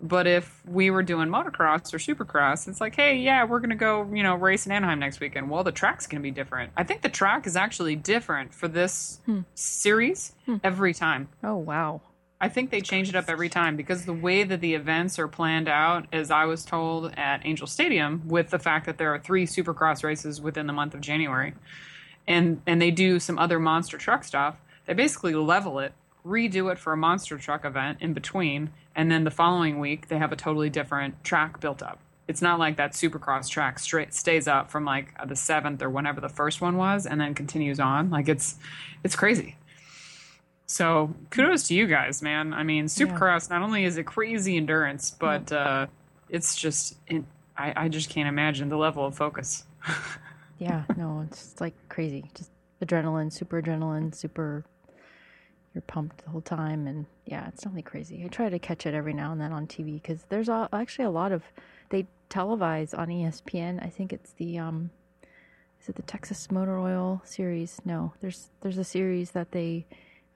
But 0.00 0.28
if 0.28 0.62
we 0.64 0.90
were 0.90 1.02
doing 1.02 1.28
motocross 1.28 1.92
or 1.92 1.98
supercross, 1.98 2.68
it's 2.68 2.80
like, 2.80 2.94
hey, 2.94 3.16
yeah, 3.16 3.42
we're 3.44 3.58
going 3.58 3.70
to 3.70 3.76
go, 3.76 4.08
you 4.12 4.22
know, 4.22 4.36
race 4.36 4.64
in 4.64 4.70
Anaheim 4.70 5.00
next 5.00 5.18
weekend. 5.18 5.50
Well, 5.50 5.64
the 5.64 5.72
track's 5.72 6.06
going 6.06 6.20
to 6.20 6.22
be 6.22 6.30
different. 6.30 6.70
I 6.76 6.84
think 6.84 7.02
the 7.02 7.08
track 7.08 7.48
is 7.48 7.56
actually 7.56 7.96
different 7.96 8.54
for 8.54 8.68
this 8.68 9.20
hmm. 9.26 9.40
series 9.54 10.34
hmm. 10.46 10.56
every 10.62 10.94
time. 10.94 11.28
Oh 11.42 11.56
wow. 11.56 12.00
I 12.40 12.48
think 12.48 12.70
they 12.70 12.80
change 12.80 13.08
it 13.08 13.16
up 13.16 13.28
every 13.28 13.48
time 13.48 13.76
because 13.76 14.04
the 14.04 14.12
way 14.12 14.44
that 14.44 14.60
the 14.60 14.74
events 14.74 15.18
are 15.18 15.26
planned 15.26 15.68
out, 15.68 16.06
as 16.12 16.30
I 16.30 16.44
was 16.44 16.64
told 16.64 17.12
at 17.16 17.44
Angel 17.44 17.66
Stadium, 17.66 18.22
with 18.28 18.50
the 18.50 18.60
fact 18.60 18.86
that 18.86 18.96
there 18.96 19.12
are 19.12 19.18
three 19.18 19.44
supercross 19.44 20.04
races 20.04 20.40
within 20.40 20.68
the 20.68 20.72
month 20.72 20.94
of 20.94 21.00
January, 21.00 21.54
and 22.28 22.62
and 22.66 22.80
they 22.80 22.92
do 22.92 23.18
some 23.18 23.38
other 23.38 23.58
monster 23.58 23.98
truck 23.98 24.22
stuff, 24.22 24.56
they 24.86 24.94
basically 24.94 25.34
level 25.34 25.80
it, 25.80 25.94
redo 26.24 26.70
it 26.70 26.78
for 26.78 26.92
a 26.92 26.96
monster 26.96 27.38
truck 27.38 27.64
event 27.64 27.98
in 28.00 28.12
between, 28.12 28.70
and 28.94 29.10
then 29.10 29.24
the 29.24 29.30
following 29.32 29.80
week 29.80 30.06
they 30.06 30.18
have 30.18 30.30
a 30.30 30.36
totally 30.36 30.70
different 30.70 31.24
track 31.24 31.58
built 31.58 31.82
up. 31.82 31.98
It's 32.28 32.42
not 32.42 32.60
like 32.60 32.76
that 32.76 32.92
supercross 32.92 33.48
track 33.48 33.80
straight 33.80 34.14
stays 34.14 34.46
up 34.46 34.70
from 34.70 34.84
like 34.84 35.12
the 35.26 35.34
seventh 35.34 35.82
or 35.82 35.90
whenever 35.90 36.20
the 36.20 36.28
first 36.28 36.60
one 36.60 36.76
was, 36.76 37.04
and 37.04 37.20
then 37.20 37.34
continues 37.34 37.80
on. 37.80 38.10
Like 38.10 38.28
it's 38.28 38.58
it's 39.02 39.16
crazy. 39.16 39.56
So 40.68 41.14
kudos 41.30 41.66
to 41.68 41.74
you 41.74 41.86
guys, 41.86 42.22
man. 42.22 42.52
I 42.52 42.62
mean, 42.62 42.86
Supercross 42.86 43.50
not 43.50 43.62
only 43.62 43.84
is 43.84 43.96
it 43.96 44.04
crazy 44.04 44.56
endurance, 44.56 45.10
but 45.10 45.50
uh, 45.50 45.86
it's 46.28 46.54
just 46.54 46.96
it, 47.06 47.24
I, 47.56 47.72
I 47.84 47.88
just 47.88 48.10
can't 48.10 48.28
imagine 48.28 48.68
the 48.68 48.76
level 48.76 49.04
of 49.04 49.16
focus. 49.16 49.64
Yeah. 50.58 50.84
No, 50.96 51.24
it's 51.26 51.60
like 51.60 51.74
crazy. 51.88 52.24
Just 52.34 52.50
adrenaline, 52.84 53.32
super 53.32 53.62
adrenaline, 53.62 54.14
super. 54.14 54.64
You're 55.74 55.82
pumped 55.82 56.24
the 56.24 56.30
whole 56.30 56.40
time, 56.40 56.86
and 56.86 57.06
yeah, 57.26 57.46
it's 57.46 57.62
definitely 57.62 57.82
crazy. 57.82 58.24
I 58.24 58.28
try 58.28 58.48
to 58.48 58.58
catch 58.58 58.86
it 58.86 58.94
every 58.94 59.12
now 59.12 59.30
and 59.32 59.40
then 59.40 59.52
on 59.52 59.66
TV 59.66 60.02
because 60.02 60.24
there's 60.30 60.48
a, 60.48 60.68
actually 60.72 61.04
a 61.04 61.10
lot 61.10 61.30
of 61.30 61.44
they 61.90 62.06
televise 62.30 62.98
on 62.98 63.08
ESPN. 63.08 63.84
I 63.84 63.88
think 63.88 64.12
it's 64.12 64.32
the 64.32 64.58
um, 64.58 64.90
is 65.80 65.88
it 65.88 65.94
the 65.94 66.02
Texas 66.02 66.50
Motor 66.50 66.78
Oil 66.78 67.22
series? 67.24 67.80
No, 67.84 68.14
there's 68.20 68.48
there's 68.62 68.78
a 68.78 68.84
series 68.84 69.32
that 69.32 69.52
they 69.52 69.86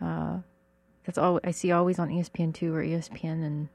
uh, 0.03 0.39
that's 1.05 1.19
all 1.19 1.41
I 1.45 1.51
see 1.51 1.73
always 1.73 1.99
on 1.99 2.09
ESPN 2.09 2.55
two 2.55 2.75
or 2.75 2.83
ESPN, 2.83 3.45
and 3.45 3.69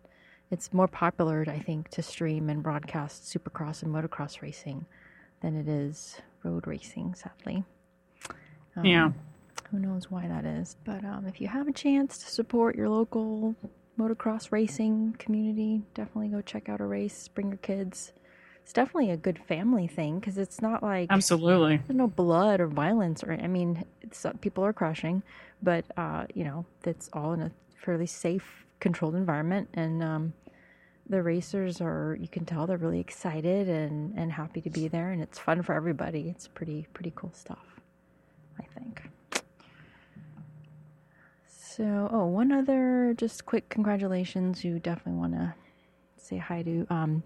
it's 0.51 0.73
more 0.73 0.88
popular, 0.88 1.45
I 1.47 1.59
think, 1.59 1.89
to 1.89 2.01
stream 2.01 2.49
and 2.49 2.63
broadcast 2.63 3.23
Supercross 3.25 3.84
and 3.84 3.93
motocross 3.93 4.41
racing 4.41 4.86
than 5.41 5.55
it 5.55 5.67
is 5.67 6.21
road 6.43 6.67
racing. 6.67 7.15
Sadly, 7.15 7.63
um, 8.75 8.86
Yeah. 8.86 9.11
who 9.71 9.80
knows 9.80 10.09
why 10.09 10.28
that 10.28 10.45
is? 10.45 10.78
But 10.84 11.03
um, 11.03 11.25
if 11.28 11.41
you 11.41 11.47
have 11.47 11.67
a 11.67 11.73
chance 11.73 12.17
to 12.19 12.28
support 12.30 12.75
your 12.75 12.89
local 12.89 13.55
motocross 13.99 14.51
racing 14.51 15.15
community, 15.19 15.82
definitely 15.93 16.30
go 16.30 16.41
check 16.41 16.69
out 16.69 16.80
a 16.82 16.86
race. 16.86 17.28
Bring 17.28 17.49
your 17.49 17.57
kids. 17.57 18.13
It's 18.68 18.74
definitely 18.74 19.11
a 19.11 19.18
good 19.18 19.39
family 19.39 19.88
thing 19.88 20.20
because 20.20 20.38
it's 20.38 20.61
not 20.61 20.84
like 20.84 21.07
Absolutely. 21.09 21.78
there's 21.88 21.97
no 21.97 22.07
blood 22.07 22.59
or 22.59 22.68
violence 22.68 23.24
or 23.24 23.32
I 23.32 23.47
mean, 23.47 23.86
it's, 24.01 24.26
uh, 24.26 24.34
people 24.41 24.65
are 24.65 24.74
crashing, 24.74 25.24
but 25.63 25.86
uh, 25.95 26.26
you 26.34 26.43
know, 26.43 26.65
it's 26.84 27.09
all 27.13 27.32
in 27.32 27.43
a 27.43 27.51
fairly 27.78 28.07
safe, 28.07 28.65
controlled 28.82 29.15
environment, 29.15 29.70
and 29.74 30.03
um, 30.03 30.34
the 31.07 31.24
racers 31.24 31.80
are. 31.80 32.18
You 32.20 32.28
can 32.28 32.43
tell 32.43 32.68
they're 32.68 32.76
really 32.76 32.99
excited 32.99 33.70
and 33.70 34.13
and 34.18 34.34
happy 34.34 34.59
to 34.59 34.70
be 34.70 34.89
there, 34.89 35.11
and 35.11 35.22
it's 35.22 35.39
fun 35.39 35.61
for 35.61 35.74
everybody. 35.74 36.28
It's 36.28 36.49
pretty 36.49 36.88
pretty 36.93 37.13
cool 37.15 37.32
stuff, 37.34 37.80
I 38.59 38.65
think. 38.78 39.01
So, 41.47 42.09
oh, 42.11 42.26
one 42.26 42.51
other 42.51 43.13
just 43.15 43.45
quick 43.45 43.70
congratulations. 43.70 44.65
You 44.65 44.78
definitely 44.80 45.22
want 45.22 45.36
to 45.36 45.55
say 46.18 46.36
hi 46.36 46.63
to 46.63 46.86
um, 46.89 47.24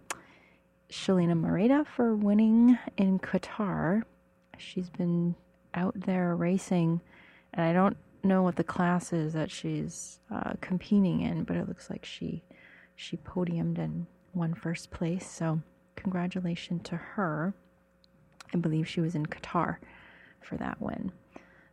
Shelina 0.92 1.40
Moreda 1.40 1.88
for 1.88 2.16
winning 2.16 2.78
in 2.98 3.18
Qatar. 3.18 4.04
She's 4.58 4.90
been 4.90 5.36
out 5.74 5.94
there 5.96 6.36
racing, 6.36 7.00
and 7.54 7.66
I 7.66 7.72
don't 7.72 7.96
know 8.24 8.44
what 8.44 8.58
the 8.58 8.64
class 8.64 9.14
is 9.14 9.34
that 9.34 9.50
she's 9.50 10.20
uh, 10.30 10.54
competing 10.60 11.22
in, 11.22 11.44
but 11.44 11.56
it 11.56 11.68
looks 11.68 11.90
like 11.90 12.06
she 12.06 12.44
she 12.96 13.18
podiumed 13.18 13.78
and 13.80 14.06
won 14.34 14.54
first 14.54 14.92
place. 14.92 15.28
So, 15.28 15.62
congratulations 15.96 16.82
to 16.90 16.98
her. 16.98 17.54
I 18.54 18.58
believe 18.58 18.88
she 18.88 19.00
was 19.02 19.16
in 19.16 19.26
Qatar 19.26 19.78
for 20.42 20.58
that 20.58 20.82
win. 20.82 21.14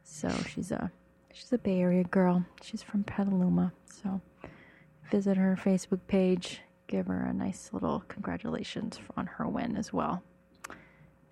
So 0.04 0.30
she's 0.48 0.70
a 0.70 0.92
she's 1.32 1.52
a 1.52 1.58
Bay 1.58 1.80
Area 1.80 2.04
girl. 2.04 2.44
She's 2.62 2.82
from 2.82 3.02
Petaluma. 3.02 3.72
So 3.84 4.20
visit 5.10 5.36
her 5.36 5.58
Facebook 5.60 6.00
page. 6.06 6.60
Give 6.88 7.06
her 7.06 7.24
a 7.24 7.32
nice 7.32 7.70
little 7.72 8.02
congratulations 8.08 8.98
on 9.16 9.26
her 9.26 9.46
win 9.46 9.76
as 9.76 9.92
well. 9.92 10.22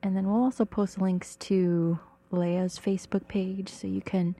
And 0.02 0.16
then 0.16 0.28
we'll 0.28 0.44
also 0.44 0.64
post 0.64 1.00
links 1.00 1.34
to 1.36 1.98
Laia's 2.30 2.78
Facebook 2.78 3.26
page 3.26 3.68
so 3.68 3.88
you 3.88 4.02
can 4.02 4.36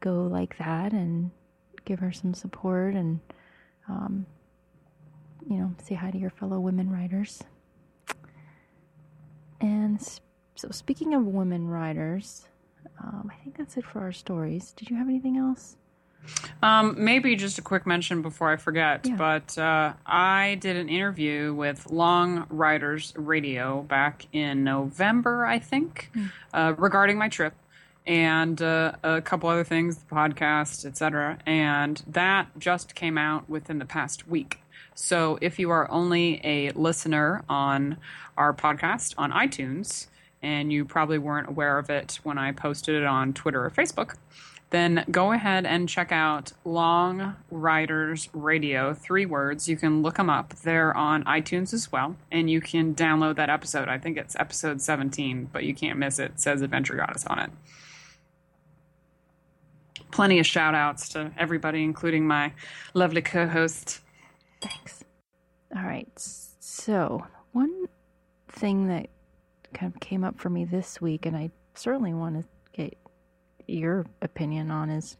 go 0.00 0.22
like 0.22 0.56
that 0.58 0.92
and 0.92 1.30
give 1.84 1.98
her 1.98 2.12
some 2.12 2.32
support 2.32 2.94
and, 2.94 3.20
um, 3.88 4.26
you 5.46 5.58
know, 5.58 5.74
say 5.82 5.96
hi 5.96 6.10
to 6.10 6.18
your 6.18 6.30
fellow 6.30 6.58
women 6.60 6.90
writers. 6.90 7.42
And 9.60 10.00
so, 10.54 10.68
speaking 10.70 11.14
of 11.14 11.26
women 11.26 11.68
writers, 11.68 12.46
um, 13.02 13.30
I 13.30 13.42
think 13.42 13.58
that's 13.58 13.76
it 13.76 13.84
for 13.84 14.00
our 14.00 14.12
stories. 14.12 14.72
Did 14.72 14.88
you 14.88 14.96
have 14.96 15.08
anything 15.08 15.36
else? 15.36 15.76
Um, 16.62 16.94
maybe 17.02 17.34
just 17.36 17.58
a 17.58 17.62
quick 17.62 17.86
mention 17.86 18.22
before 18.22 18.50
I 18.50 18.56
forget, 18.56 19.06
Yeah. 19.06 19.16
but 19.16 19.56
uh, 19.58 19.94
I 20.06 20.58
did 20.60 20.76
an 20.76 20.88
interview 20.88 21.54
with 21.54 21.90
Long 21.90 22.46
Riders 22.50 23.12
Radio 23.16 23.82
back 23.82 24.26
in 24.32 24.62
November, 24.62 25.46
I 25.46 25.58
think, 25.58 26.10
uh, 26.52 26.74
regarding 26.76 27.18
my 27.18 27.28
trip 27.28 27.54
and 28.06 28.60
uh, 28.60 28.92
a 29.02 29.20
couple 29.22 29.48
other 29.48 29.64
things, 29.64 29.96
the 29.98 30.14
podcast, 30.14 30.84
etc. 30.84 31.38
And 31.46 32.02
that 32.06 32.48
just 32.58 32.94
came 32.94 33.16
out 33.18 33.48
within 33.48 33.78
the 33.78 33.84
past 33.84 34.28
week. 34.28 34.60
So 34.94 35.38
if 35.40 35.58
you 35.58 35.70
are 35.70 35.90
only 35.90 36.40
a 36.44 36.70
listener 36.72 37.42
on 37.48 37.96
our 38.36 38.52
podcast 38.52 39.14
on 39.16 39.32
iTunes, 39.32 40.06
and 40.42 40.72
you 40.72 40.84
probably 40.86 41.18
weren't 41.18 41.48
aware 41.48 41.78
of 41.78 41.90
it 41.90 42.18
when 42.22 42.38
I 42.38 42.52
posted 42.52 42.94
it 42.94 43.04
on 43.04 43.32
Twitter 43.34 43.64
or 43.64 43.70
Facebook, 43.70 44.16
then 44.70 45.04
go 45.10 45.32
ahead 45.32 45.66
and 45.66 45.88
check 45.88 46.12
out 46.12 46.52
Long 46.64 47.34
Riders 47.50 48.28
Radio, 48.32 48.94
three 48.94 49.26
words. 49.26 49.68
You 49.68 49.76
can 49.76 50.02
look 50.02 50.16
them 50.16 50.30
up. 50.30 50.54
They're 50.54 50.96
on 50.96 51.24
iTunes 51.24 51.74
as 51.74 51.90
well, 51.90 52.16
and 52.30 52.48
you 52.48 52.60
can 52.60 52.94
download 52.94 53.34
that 53.36 53.50
episode. 53.50 53.88
I 53.88 53.98
think 53.98 54.16
it's 54.16 54.36
episode 54.38 54.80
17, 54.80 55.50
but 55.52 55.64
you 55.64 55.74
can't 55.74 55.98
miss 55.98 56.20
it. 56.20 56.32
It 56.32 56.40
says 56.40 56.62
Adventure 56.62 56.94
Goddess 56.94 57.26
on 57.26 57.40
it. 57.40 57.50
Plenty 60.12 60.38
of 60.38 60.46
shout 60.46 60.74
outs 60.74 61.08
to 61.10 61.32
everybody, 61.36 61.82
including 61.82 62.26
my 62.26 62.52
lovely 62.94 63.22
co 63.22 63.48
host. 63.48 64.00
Thanks. 64.60 65.04
All 65.74 65.82
right. 65.82 66.08
So, 66.16 67.26
one 67.52 67.86
thing 68.48 68.86
that 68.88 69.08
kind 69.74 69.92
of 69.92 70.00
came 70.00 70.22
up 70.24 70.38
for 70.38 70.48
me 70.50 70.64
this 70.64 71.00
week, 71.00 71.26
and 71.26 71.36
I 71.36 71.50
certainly 71.74 72.14
want 72.14 72.40
to 72.40 72.48
your 73.70 74.06
opinion 74.22 74.70
on 74.70 74.90
is 74.90 75.16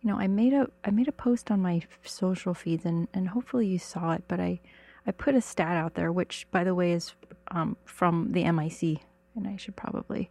you 0.00 0.10
know 0.10 0.18
i 0.18 0.26
made 0.26 0.52
a 0.52 0.68
i 0.84 0.90
made 0.90 1.08
a 1.08 1.12
post 1.12 1.50
on 1.50 1.60
my 1.60 1.82
social 2.04 2.54
feeds 2.54 2.84
and 2.84 3.08
and 3.12 3.28
hopefully 3.28 3.66
you 3.66 3.78
saw 3.78 4.12
it 4.12 4.22
but 4.28 4.40
i 4.40 4.60
i 5.06 5.10
put 5.10 5.34
a 5.34 5.40
stat 5.40 5.76
out 5.76 5.94
there 5.94 6.12
which 6.12 6.46
by 6.50 6.62
the 6.64 6.74
way 6.74 6.92
is 6.92 7.12
um, 7.50 7.76
from 7.84 8.32
the 8.32 8.44
MIC 8.50 9.00
and 9.34 9.46
i 9.46 9.56
should 9.56 9.76
probably 9.76 10.30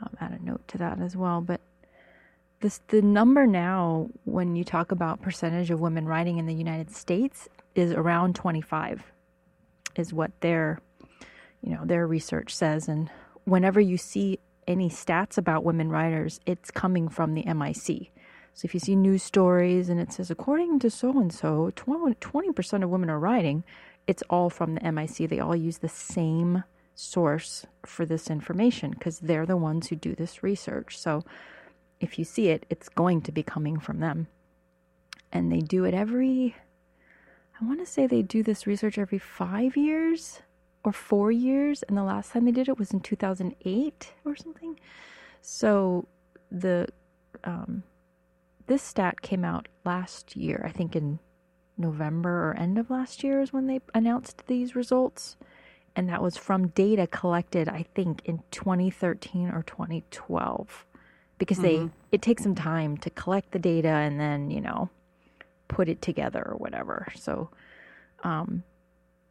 um, 0.00 0.16
add 0.20 0.32
a 0.32 0.44
note 0.44 0.66
to 0.68 0.78
that 0.78 1.00
as 1.00 1.16
well 1.16 1.40
but 1.40 1.60
this 2.60 2.80
the 2.88 3.02
number 3.02 3.46
now 3.46 4.08
when 4.24 4.54
you 4.54 4.64
talk 4.64 4.92
about 4.92 5.20
percentage 5.20 5.70
of 5.70 5.80
women 5.80 6.06
riding 6.06 6.38
in 6.38 6.46
the 6.46 6.54
united 6.54 6.90
states 6.90 7.48
is 7.74 7.92
around 7.92 8.34
25 8.34 9.02
is 9.96 10.12
what 10.12 10.30
their 10.40 10.80
you 11.62 11.74
know 11.74 11.84
their 11.84 12.06
research 12.06 12.54
says 12.54 12.88
and 12.88 13.10
whenever 13.44 13.80
you 13.80 13.96
see 13.96 14.38
any 14.66 14.88
stats 14.88 15.38
about 15.38 15.64
women 15.64 15.90
writers, 15.90 16.40
it's 16.46 16.70
coming 16.70 17.08
from 17.08 17.34
the 17.34 17.44
MIC. 17.44 18.12
So 18.54 18.66
if 18.66 18.74
you 18.74 18.80
see 18.80 18.96
news 18.96 19.22
stories 19.22 19.88
and 19.88 19.98
it 19.98 20.12
says, 20.12 20.30
according 20.30 20.78
to 20.80 20.90
so 20.90 21.10
and 21.18 21.32
so, 21.32 21.70
20% 21.74 22.82
of 22.82 22.90
women 22.90 23.10
are 23.10 23.18
writing, 23.18 23.64
it's 24.06 24.22
all 24.28 24.50
from 24.50 24.74
the 24.74 24.92
MIC. 24.92 25.28
They 25.28 25.40
all 25.40 25.56
use 25.56 25.78
the 25.78 25.88
same 25.88 26.64
source 26.94 27.66
for 27.86 28.04
this 28.04 28.30
information 28.30 28.90
because 28.90 29.20
they're 29.20 29.46
the 29.46 29.56
ones 29.56 29.88
who 29.88 29.96
do 29.96 30.14
this 30.14 30.42
research. 30.42 30.98
So 30.98 31.24
if 32.00 32.18
you 32.18 32.24
see 32.24 32.48
it, 32.48 32.66
it's 32.68 32.88
going 32.88 33.22
to 33.22 33.32
be 33.32 33.42
coming 33.42 33.78
from 33.78 34.00
them. 34.00 34.26
And 35.32 35.50
they 35.50 35.60
do 35.60 35.84
it 35.84 35.94
every, 35.94 36.54
I 37.58 37.64
want 37.64 37.80
to 37.80 37.86
say 37.86 38.06
they 38.06 38.22
do 38.22 38.42
this 38.42 38.66
research 38.66 38.98
every 38.98 39.18
five 39.18 39.76
years 39.76 40.42
or 40.84 40.92
four 40.92 41.30
years, 41.30 41.82
and 41.84 41.96
the 41.96 42.02
last 42.02 42.32
time 42.32 42.44
they 42.44 42.50
did 42.50 42.68
it 42.68 42.78
was 42.78 42.92
in 42.92 43.00
2008 43.00 44.12
or 44.24 44.36
something. 44.36 44.78
So 45.40 46.06
the 46.50 46.88
um, 47.44 47.82
this 48.66 48.82
stat 48.82 49.22
came 49.22 49.44
out 49.44 49.68
last 49.84 50.36
year, 50.36 50.62
I 50.64 50.70
think 50.70 50.94
in 50.94 51.18
November 51.76 52.50
or 52.50 52.56
end 52.56 52.78
of 52.78 52.90
last 52.90 53.22
year 53.22 53.40
is 53.40 53.52
when 53.52 53.66
they 53.66 53.80
announced 53.94 54.46
these 54.46 54.76
results, 54.76 55.36
and 55.96 56.08
that 56.08 56.22
was 56.22 56.36
from 56.36 56.68
data 56.68 57.06
collected, 57.06 57.68
I 57.68 57.84
think, 57.94 58.22
in 58.24 58.42
2013 58.50 59.48
or 59.48 59.62
2012, 59.64 60.86
because 61.38 61.58
mm-hmm. 61.58 61.86
they 61.86 61.92
it 62.12 62.22
takes 62.22 62.42
some 62.42 62.54
time 62.54 62.96
to 62.98 63.10
collect 63.10 63.52
the 63.52 63.58
data 63.58 63.88
and 63.88 64.18
then 64.18 64.50
you 64.50 64.60
know 64.60 64.90
put 65.68 65.88
it 65.88 66.02
together 66.02 66.42
or 66.46 66.56
whatever. 66.56 67.08
So, 67.16 67.50
um, 68.22 68.62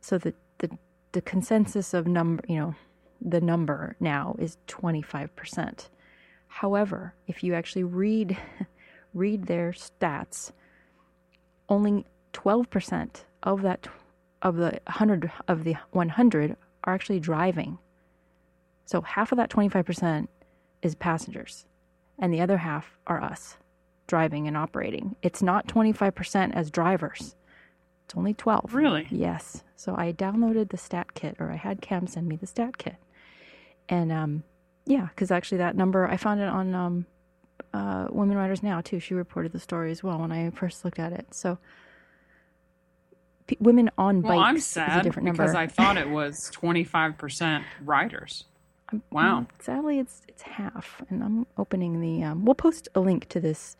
so 0.02 0.18
the 0.18 0.34
the 0.58 0.70
the 1.12 1.22
consensus 1.22 1.94
of 1.94 2.08
number, 2.08 2.44
you 2.48 2.58
know, 2.58 2.76
the 3.22 3.42
number 3.42 3.96
now 4.00 4.36
is 4.40 4.58
25%. 4.68 5.90
However, 6.48 7.14
if 7.28 7.44
you 7.44 7.54
actually 7.54 7.84
read 7.84 8.38
read 9.14 9.46
their 9.46 9.72
stats, 9.72 10.52
only 11.68 12.06
12% 12.34 13.24
of 13.44 13.62
that 13.62 13.88
of 14.42 14.56
the 14.56 14.80
100 14.88 15.32
of 15.48 15.64
the 15.64 15.76
100 15.92 16.56
are 16.84 16.94
actually 16.94 17.20
driving. 17.20 17.78
So 18.86 19.02
half 19.02 19.32
of 19.32 19.38
that 19.38 19.50
25% 19.50 20.28
is 20.82 20.96
passengers 20.96 21.66
and 22.18 22.34
the 22.34 22.42
other 22.42 22.58
half 22.58 22.98
are 23.08 23.22
us 23.22 23.58
driving 24.08 24.48
and 24.48 24.58
operating. 24.58 25.16
It's 25.22 25.42
not 25.42 25.68
25% 25.68 26.54
as 26.54 26.70
drivers. 26.70 27.36
It's 28.12 28.18
only 28.18 28.34
12. 28.34 28.74
Really? 28.74 29.08
Yes. 29.10 29.64
So 29.78 29.96
I 29.98 30.12
downloaded 30.12 30.70
the 30.70 30.78
stat 30.78 31.14
kit, 31.14 31.38
or 31.40 31.50
I 31.50 31.56
had 31.56 31.82
Cam 31.82 32.08
send 32.08 32.28
me 32.28 32.36
the 32.36 32.46
stat 32.46 32.78
kit. 32.78 32.98
And 33.88 34.12
um, 34.12 34.44
yeah, 34.86 35.08
because 35.08 35.32
actually 35.32 35.60
that 35.60 35.78
number, 35.78 36.06
I 36.06 36.18
found 36.18 36.42
it 36.42 36.50
on 36.50 36.76
um, 36.76 37.06
uh, 37.74 38.08
Women 38.10 38.36
Riders 38.36 38.62
Now 38.62 38.82
too. 38.82 39.00
She 39.00 39.14
reported 39.14 39.54
the 39.54 39.62
story 39.62 39.92
as 39.92 40.04
well 40.04 40.20
when 40.20 40.34
I 40.34 40.50
first 40.50 40.84
looked 40.84 41.00
at 41.00 41.14
it. 41.14 41.34
So 41.34 41.58
p- 43.48 43.56
women 43.62 43.90
on 43.98 44.24
well, 44.24 44.40
bikes 44.40 44.50
I'm 44.50 44.60
sad 44.60 44.92
is 44.92 44.98
a 44.98 45.04
different 45.04 45.32
because. 45.32 45.56
I 45.56 45.68
thought 45.68 45.96
it 45.96 46.10
was 46.10 46.52
25% 46.54 47.64
riders. 47.86 48.44
Wow. 49.10 49.48
sadly, 49.60 50.00
it's 50.00 50.22
it's 50.28 50.42
half, 50.42 51.02
and 51.10 51.24
I'm 51.24 51.48
opening 51.58 52.02
the. 52.02 52.26
Um, 52.26 52.44
we'll 52.44 52.56
post 52.56 52.90
a 52.94 53.00
link 53.00 53.30
to 53.30 53.40
this 53.40 53.78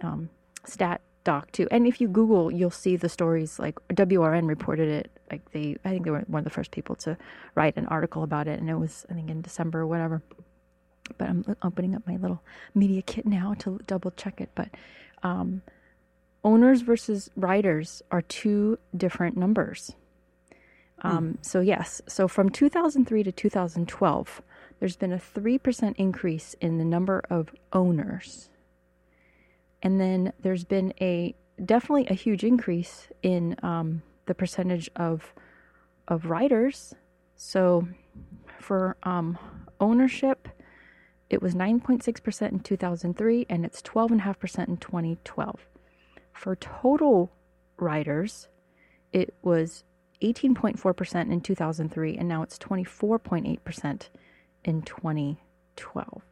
um, 0.00 0.30
stat 0.64 1.00
doc 1.28 1.52
too. 1.52 1.68
And 1.70 1.86
if 1.86 2.00
you 2.00 2.08
Google, 2.08 2.50
you'll 2.50 2.70
see 2.70 2.96
the 2.96 3.10
stories. 3.10 3.58
Like 3.58 3.74
WRN 3.90 4.48
reported 4.48 4.88
it. 4.88 5.10
Like 5.30 5.42
they, 5.52 5.76
I 5.84 5.90
think 5.90 6.06
they 6.06 6.10
were 6.10 6.24
one 6.26 6.40
of 6.40 6.44
the 6.44 6.56
first 6.58 6.70
people 6.70 6.96
to 7.04 7.18
write 7.54 7.76
an 7.76 7.84
article 7.84 8.22
about 8.22 8.48
it, 8.48 8.58
and 8.58 8.70
it 8.70 8.76
was 8.76 9.04
I 9.10 9.12
think 9.12 9.28
in 9.28 9.42
December 9.42 9.80
or 9.80 9.86
whatever. 9.86 10.22
But 11.18 11.28
I'm 11.28 11.56
opening 11.62 11.94
up 11.94 12.06
my 12.06 12.16
little 12.16 12.42
media 12.74 13.02
kit 13.02 13.26
now 13.26 13.52
to 13.58 13.78
double 13.86 14.10
check 14.12 14.40
it. 14.40 14.48
But 14.54 14.70
um, 15.22 15.60
owners 16.42 16.80
versus 16.80 17.28
writers 17.36 18.02
are 18.10 18.22
two 18.22 18.78
different 18.96 19.36
numbers. 19.36 19.92
Um, 21.02 21.34
mm. 21.34 21.44
So 21.44 21.60
yes, 21.60 22.00
so 22.08 22.26
from 22.26 22.48
2003 22.48 23.22
to 23.22 23.32
2012, 23.32 24.42
there's 24.80 24.96
been 24.96 25.12
a 25.12 25.18
three 25.18 25.58
percent 25.58 25.98
increase 25.98 26.56
in 26.58 26.78
the 26.78 26.86
number 26.86 27.22
of 27.28 27.50
owners 27.74 28.48
and 29.82 30.00
then 30.00 30.32
there's 30.40 30.64
been 30.64 30.92
a 31.00 31.34
definitely 31.64 32.06
a 32.08 32.14
huge 32.14 32.44
increase 32.44 33.08
in 33.22 33.56
um, 33.62 34.02
the 34.26 34.34
percentage 34.34 34.90
of 34.96 35.32
of 36.06 36.26
riders. 36.26 36.94
So 37.36 37.86
for 38.58 38.96
um, 39.02 39.38
ownership, 39.80 40.48
it 41.30 41.42
was 41.42 41.54
9.6% 41.54 42.52
in 42.52 42.60
2003 42.60 43.46
and 43.48 43.64
it's 43.64 43.82
12.5% 43.82 44.68
in 44.68 44.76
2012. 44.78 45.60
For 46.32 46.56
total 46.56 47.30
riders, 47.76 48.48
it 49.12 49.34
was 49.42 49.84
18.4% 50.22 51.32
in 51.32 51.40
2003 51.40 52.16
and 52.16 52.28
now 52.28 52.42
it's 52.42 52.58
24.8% 52.58 54.08
in 54.64 54.82
2012. 54.82 56.22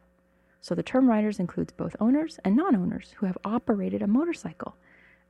So 0.61 0.75
the 0.75 0.83
term 0.83 1.07
riders 1.07 1.39
includes 1.39 1.71
both 1.71 1.95
owners 1.99 2.39
and 2.43 2.55
non-owners 2.55 3.13
who 3.17 3.25
have 3.25 3.37
operated 3.45 4.01
a 4.01 4.07
motorcycle 4.07 4.75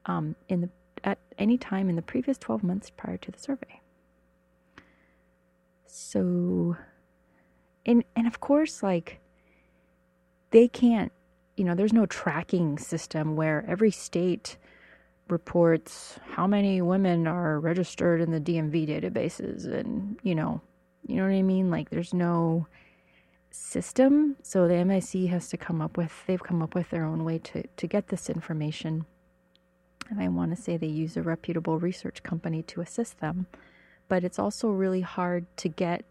um, 0.05 0.35
in 0.47 0.61
the 0.61 0.69
at 1.03 1.19
any 1.37 1.57
time 1.57 1.89
in 1.89 1.95
the 1.95 2.01
previous 2.01 2.37
12 2.37 2.63
months 2.63 2.89
prior 2.89 3.17
to 3.17 3.31
the 3.31 3.37
survey. 3.37 3.81
So, 5.85 6.75
and 7.85 8.03
and 8.15 8.27
of 8.27 8.39
course, 8.39 8.83
like 8.83 9.19
they 10.51 10.67
can't, 10.67 11.11
you 11.55 11.63
know, 11.63 11.75
there's 11.75 11.93
no 11.93 12.05
tracking 12.05 12.77
system 12.77 13.35
where 13.35 13.65
every 13.67 13.91
state 13.91 14.57
reports 15.27 16.19
how 16.31 16.47
many 16.47 16.81
women 16.81 17.27
are 17.27 17.59
registered 17.59 18.21
in 18.21 18.31
the 18.31 18.39
DMV 18.39 18.87
databases, 18.87 19.65
and 19.65 20.19
you 20.23 20.35
know, 20.35 20.61
you 21.05 21.15
know 21.15 21.23
what 21.23 21.33
I 21.33 21.41
mean. 21.41 21.69
Like, 21.71 21.89
there's 21.89 22.13
no 22.13 22.67
system. 23.57 24.35
So 24.43 24.67
the 24.67 24.83
MIC 24.85 25.29
has 25.29 25.49
to 25.49 25.57
come 25.57 25.81
up 25.81 25.97
with, 25.97 26.11
they've 26.25 26.41
come 26.41 26.61
up 26.61 26.75
with 26.75 26.89
their 26.89 27.05
own 27.05 27.23
way 27.23 27.39
to, 27.39 27.63
to 27.63 27.87
get 27.87 28.07
this 28.07 28.29
information. 28.29 29.05
And 30.09 30.21
I 30.21 30.27
want 30.29 30.55
to 30.55 30.61
say 30.61 30.77
they 30.77 30.87
use 30.87 31.17
a 31.17 31.21
reputable 31.21 31.79
research 31.79 32.23
company 32.23 32.63
to 32.63 32.81
assist 32.81 33.19
them. 33.19 33.47
But 34.07 34.23
it's 34.23 34.39
also 34.39 34.69
really 34.69 35.01
hard 35.01 35.45
to 35.57 35.67
get 35.67 36.05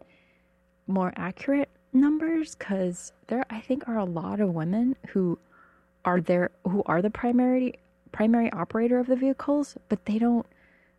more 0.85 1.13
accurate 1.15 1.69
numbers 1.93 2.55
because 2.55 3.11
there, 3.27 3.43
I 3.49 3.59
think, 3.59 3.87
are 3.87 3.97
a 3.97 4.05
lot 4.05 4.39
of 4.39 4.53
women 4.53 4.95
who 5.09 5.39
are 6.05 6.21
there, 6.21 6.51
who 6.63 6.83
are 6.85 7.01
the 7.01 7.09
primary 7.09 7.79
primary 8.11 8.51
operator 8.51 8.99
of 8.99 9.07
the 9.07 9.15
vehicles, 9.15 9.77
but 9.89 10.05
they 10.05 10.17
don't 10.17 10.45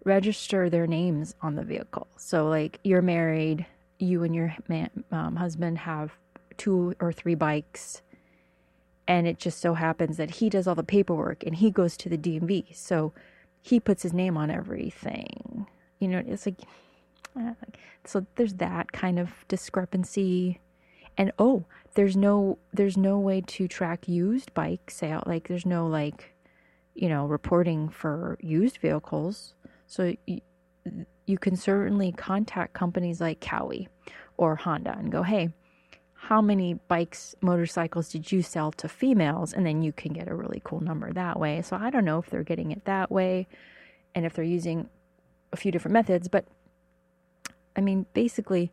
register 0.04 0.68
their 0.68 0.86
names 0.86 1.34
on 1.40 1.54
the 1.54 1.62
vehicle. 1.62 2.06
So, 2.16 2.48
like, 2.48 2.78
you're 2.84 3.02
married, 3.02 3.66
you 3.98 4.22
and 4.22 4.34
your 4.34 4.54
man, 4.68 4.90
um, 5.10 5.36
husband 5.36 5.78
have 5.78 6.12
two 6.58 6.94
or 7.00 7.12
three 7.12 7.34
bikes 7.34 8.02
and 9.08 9.26
it 9.26 9.38
just 9.38 9.58
so 9.60 9.72
happens 9.74 10.18
that 10.18 10.32
he 10.32 10.50
does 10.50 10.66
all 10.66 10.74
the 10.74 10.82
paperwork 10.82 11.42
and 11.44 11.56
he 11.56 11.70
goes 11.70 11.96
to 11.96 12.10
the 12.10 12.18
DMV. 12.18 12.76
So 12.76 13.14
he 13.62 13.80
puts 13.80 14.02
his 14.02 14.12
name 14.12 14.36
on 14.36 14.50
everything. 14.50 15.66
You 15.98 16.08
know, 16.08 16.22
it's 16.26 16.46
like, 16.46 16.60
so 18.04 18.26
there's 18.36 18.54
that 18.54 18.92
kind 18.92 19.18
of 19.18 19.30
discrepancy. 19.48 20.60
and 21.16 21.32
oh, 21.38 21.64
there's 21.94 22.16
no 22.16 22.58
there's 22.72 22.96
no 22.96 23.18
way 23.18 23.40
to 23.40 23.66
track 23.66 24.06
used 24.06 24.52
bike 24.54 24.90
sale. 24.90 25.22
Like 25.26 25.48
there's 25.48 25.66
no 25.66 25.86
like, 25.86 26.34
you 26.94 27.08
know, 27.08 27.26
reporting 27.26 27.88
for 27.88 28.36
used 28.40 28.76
vehicles. 28.78 29.54
So 29.86 30.14
you, 30.26 30.40
you 31.26 31.38
can 31.38 31.56
certainly 31.56 32.12
contact 32.12 32.74
companies 32.74 33.20
like 33.20 33.40
Kawi 33.40 33.88
or 34.36 34.56
Honda 34.56 34.96
and 34.98 35.10
go, 35.10 35.22
hey, 35.22 35.50
how 36.20 36.42
many 36.42 36.74
bikes, 36.74 37.36
motorcycles 37.40 38.08
did 38.08 38.32
you 38.32 38.42
sell 38.42 38.72
to 38.72 38.88
females? 38.88 39.52
And 39.52 39.64
then 39.64 39.82
you 39.82 39.92
can 39.92 40.12
get 40.12 40.28
a 40.28 40.34
really 40.34 40.60
cool 40.64 40.80
number 40.80 41.12
that 41.12 41.38
way. 41.38 41.62
So 41.62 41.76
I 41.76 41.90
don't 41.90 42.04
know 42.04 42.18
if 42.18 42.28
they're 42.28 42.42
getting 42.42 42.72
it 42.72 42.84
that 42.86 43.10
way 43.10 43.46
and 44.16 44.26
if 44.26 44.34
they're 44.34 44.44
using 44.44 44.88
a 45.52 45.56
few 45.56 45.70
different 45.70 45.92
methods, 45.92 46.26
but 46.26 46.44
I 47.76 47.80
mean, 47.80 48.04
basically, 48.12 48.72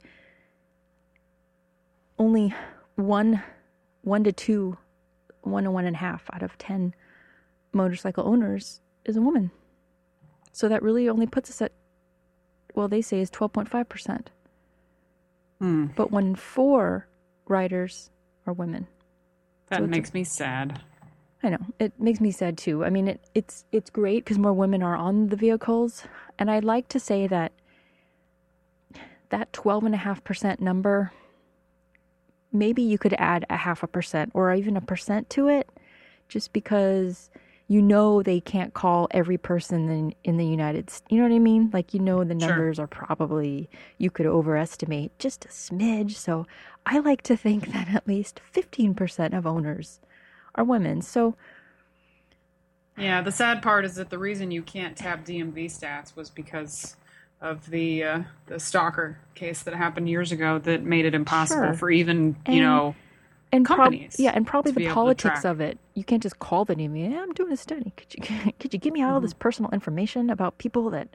only 2.18 2.54
one, 2.96 3.43
one 4.02 4.24
to 4.24 4.32
two, 4.32 4.78
one 5.41 5.66
to 5.66 5.72
one 5.72 5.86
and 5.86 5.96
a 5.96 6.00
half 6.00 6.24
out 6.34 6.41
of 6.41 6.58
10 6.58 6.96
motorcycle 7.72 8.28
owners 8.28 8.82
is 9.06 9.16
a 9.16 9.22
woman. 9.22 9.52
So 10.52 10.68
that 10.68 10.82
really 10.82 11.08
only 11.08 11.28
puts 11.28 11.52
us 11.52 11.62
at, 11.62 11.74
well, 12.74 12.88
they 12.88 13.04
say 13.04 13.20
is 13.20 13.30
12.5%. 13.30 14.26
Hmm. 15.60 15.86
But 15.96 16.10
one 16.10 16.26
in 16.26 16.36
four 16.36 17.08
riders 17.48 18.10
are 18.48 18.54
women. 18.54 18.88
That 19.70 19.78
So 19.80 19.84
it's 19.86 19.89
a- 19.89 19.91
makes 19.91 20.14
me 20.14 20.24
sad. 20.24 20.82
I 21.43 21.50
know 21.50 21.58
it 21.80 22.00
makes 22.00 22.20
me 22.20 22.32
sad 22.32 22.58
too. 22.58 22.84
I 22.84 22.89
mean, 22.89 23.08
it, 23.08 23.22
it's 23.36 23.66
it's 23.72 23.89
great 23.91 24.24
because 24.24 24.39
more 24.39 24.54
women 24.54 24.82
are 24.82 24.96
on 24.96 25.28
the 25.28 25.36
vehicles, 25.36 26.04
and 26.39 26.50
I'd 26.50 26.64
like 26.64 26.88
to 26.89 27.00
say 27.00 27.28
that 27.28 27.52
that 29.30 29.54
twelve 29.54 29.84
and 29.84 29.93
a 29.93 29.98
half 30.00 30.24
percent 30.24 30.60
number, 30.60 31.12
maybe 32.52 32.82
you 32.82 32.98
could 32.98 33.14
add 33.20 33.46
a 33.50 33.58
half 33.58 33.84
a 33.84 33.88
percent 33.88 34.32
or 34.34 34.54
even 34.56 34.76
a 34.78 34.82
percent 34.82 35.30
to 35.32 35.48
it, 35.48 35.70
just 36.28 36.52
because 36.54 37.30
you 37.68 37.82
know 37.82 38.22
they 38.22 38.39
can't 38.39 38.74
call 38.74 39.07
every 39.11 39.38
person 39.38 39.89
in, 39.89 40.16
in 40.24 40.38
the 40.38 40.45
United 40.45 40.89
States. 40.89 41.03
You 41.09 41.18
know 41.18 41.28
what 41.28 41.36
I 41.36 41.39
mean? 41.39 41.70
Like 41.74 41.93
you 41.93 41.99
know 41.99 42.24
the 42.24 42.39
Sure. 42.39 42.49
numbers 42.49 42.80
are 42.80 42.88
probably 42.88 43.70
you 43.97 44.11
could 44.11 44.26
overestimate 44.28 45.18
just 45.20 45.45
a 45.45 45.47
smidge. 45.49 46.11
So 46.16 46.45
I 46.86 46.99
like 46.99 47.22
to 47.24 47.36
think 47.36 47.72
that 47.74 47.89
at 47.93 48.07
least 48.07 48.39
fifteen 48.51 48.93
percent 48.93 49.34
of 49.34 49.47
owners 49.47 49.99
are 50.55 50.63
women. 50.63 51.01
So 51.01 51.36
Yeah, 52.97 53.22
the 53.22 53.32
sad 53.32 53.61
part 53.61 53.84
is 53.86 53.95
that 53.95 54.09
the 54.09 54.18
reason 54.20 54.51
you 54.51 54.61
can't 54.61 54.95
tap 54.95 55.26
DMV 55.26 55.66
stats 55.66 56.16
was 56.16 56.30
because 56.30 56.95
of 57.41 57.70
the 57.70 58.03
uh, 58.03 58.20
the 58.45 58.59
stalker 58.59 59.18
case 59.34 59.63
that 59.63 59.74
happened 59.74 60.07
years 60.07 60.32
ago 60.32 60.59
that 60.59 60.84
made 60.84 61.05
it 61.05 61.13
impossible 61.13 61.63
Sure. 61.63 61.74
for 61.74 61.89
even 61.91 62.36
And- 62.45 62.55
you 62.55 62.61
know 62.61 62.95
and 63.56 63.66
prob- 63.66 63.93
yeah, 64.18 64.32
and 64.34 64.45
probably 64.45 64.72
the 64.72 64.88
politics 64.89 65.45
of 65.45 65.62
it. 65.62 65.78
You 65.93 66.03
can't 66.03 66.22
just 66.24 66.39
call 66.39 66.66
the 66.66 66.76
DMV. 66.76 67.12
Yeah, 67.12 67.22
I'm 67.22 67.34
doing 67.34 67.51
a 67.51 67.58
study. 67.58 67.91
Could 67.97 68.14
you 68.14 68.51
could 68.60 68.74
you 68.74 68.80
give 68.80 68.93
me 68.93 69.01
all 69.03 69.20
this 69.20 69.32
Mm-hmm. 69.34 69.39
personal 69.39 69.72
information 69.72 70.30
about 70.30 70.58
people 70.58 70.89
that 70.91 71.10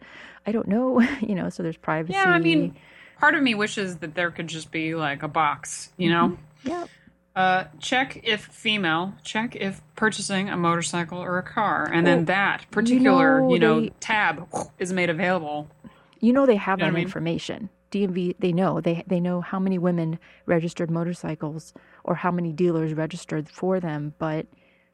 I 0.46 0.52
don't 0.52 0.68
know? 0.68 1.00
you 1.20 1.34
know, 1.34 1.48
so 1.50 1.62
there's 1.62 1.76
privacy. 1.76 2.14
yeah. 2.14 2.24
I 2.30 2.38
mean, 2.38 2.74
part 3.18 3.34
of 3.34 3.42
me 3.42 3.54
wishes 3.54 3.98
that 3.98 4.14
there 4.14 4.30
could 4.30 4.48
just 4.48 4.70
be 4.70 4.94
like 4.94 5.22
a 5.22 5.28
box, 5.28 5.90
you 5.96 6.10
know. 6.10 6.36
yeah, 6.64 6.86
Uh, 7.36 7.64
check 7.78 8.20
if 8.24 8.44
female. 8.46 9.14
Check 9.24 9.54
if 9.56 9.80
purchasing 9.96 10.48
a 10.50 10.56
motorcycle 10.56 11.18
or 11.18 11.38
a 11.38 11.42
car, 11.42 11.88
and 11.92 12.06
then 12.06 12.24
that 12.26 12.66
particular, 12.70 13.40
know, 13.40 13.52
you 13.54 13.58
know, 13.60 13.80
they- 13.82 13.92
tab 14.00 14.48
is 14.78 14.92
made 14.92 15.10
available. 15.10 15.68
you 16.20 16.32
know 16.32 16.44
they 16.46 16.56
have 16.56 16.78
You 16.78 16.84
know 16.84 16.90
that 16.90 16.94
I 16.94 16.98
mean? 16.98 17.04
information. 17.04 17.68
DMV, 17.90 18.36
they 18.38 18.52
know 18.52 18.80
they 18.80 19.02
they 19.06 19.20
know 19.20 19.40
how 19.40 19.58
many 19.58 19.78
women 19.78 20.18
registered 20.46 20.90
motorcycles 20.90 21.72
or 22.04 22.14
how 22.16 22.30
many 22.30 22.52
dealers 22.52 22.94
registered 22.94 23.48
for 23.48 23.80
them, 23.80 24.14
but 24.18 24.46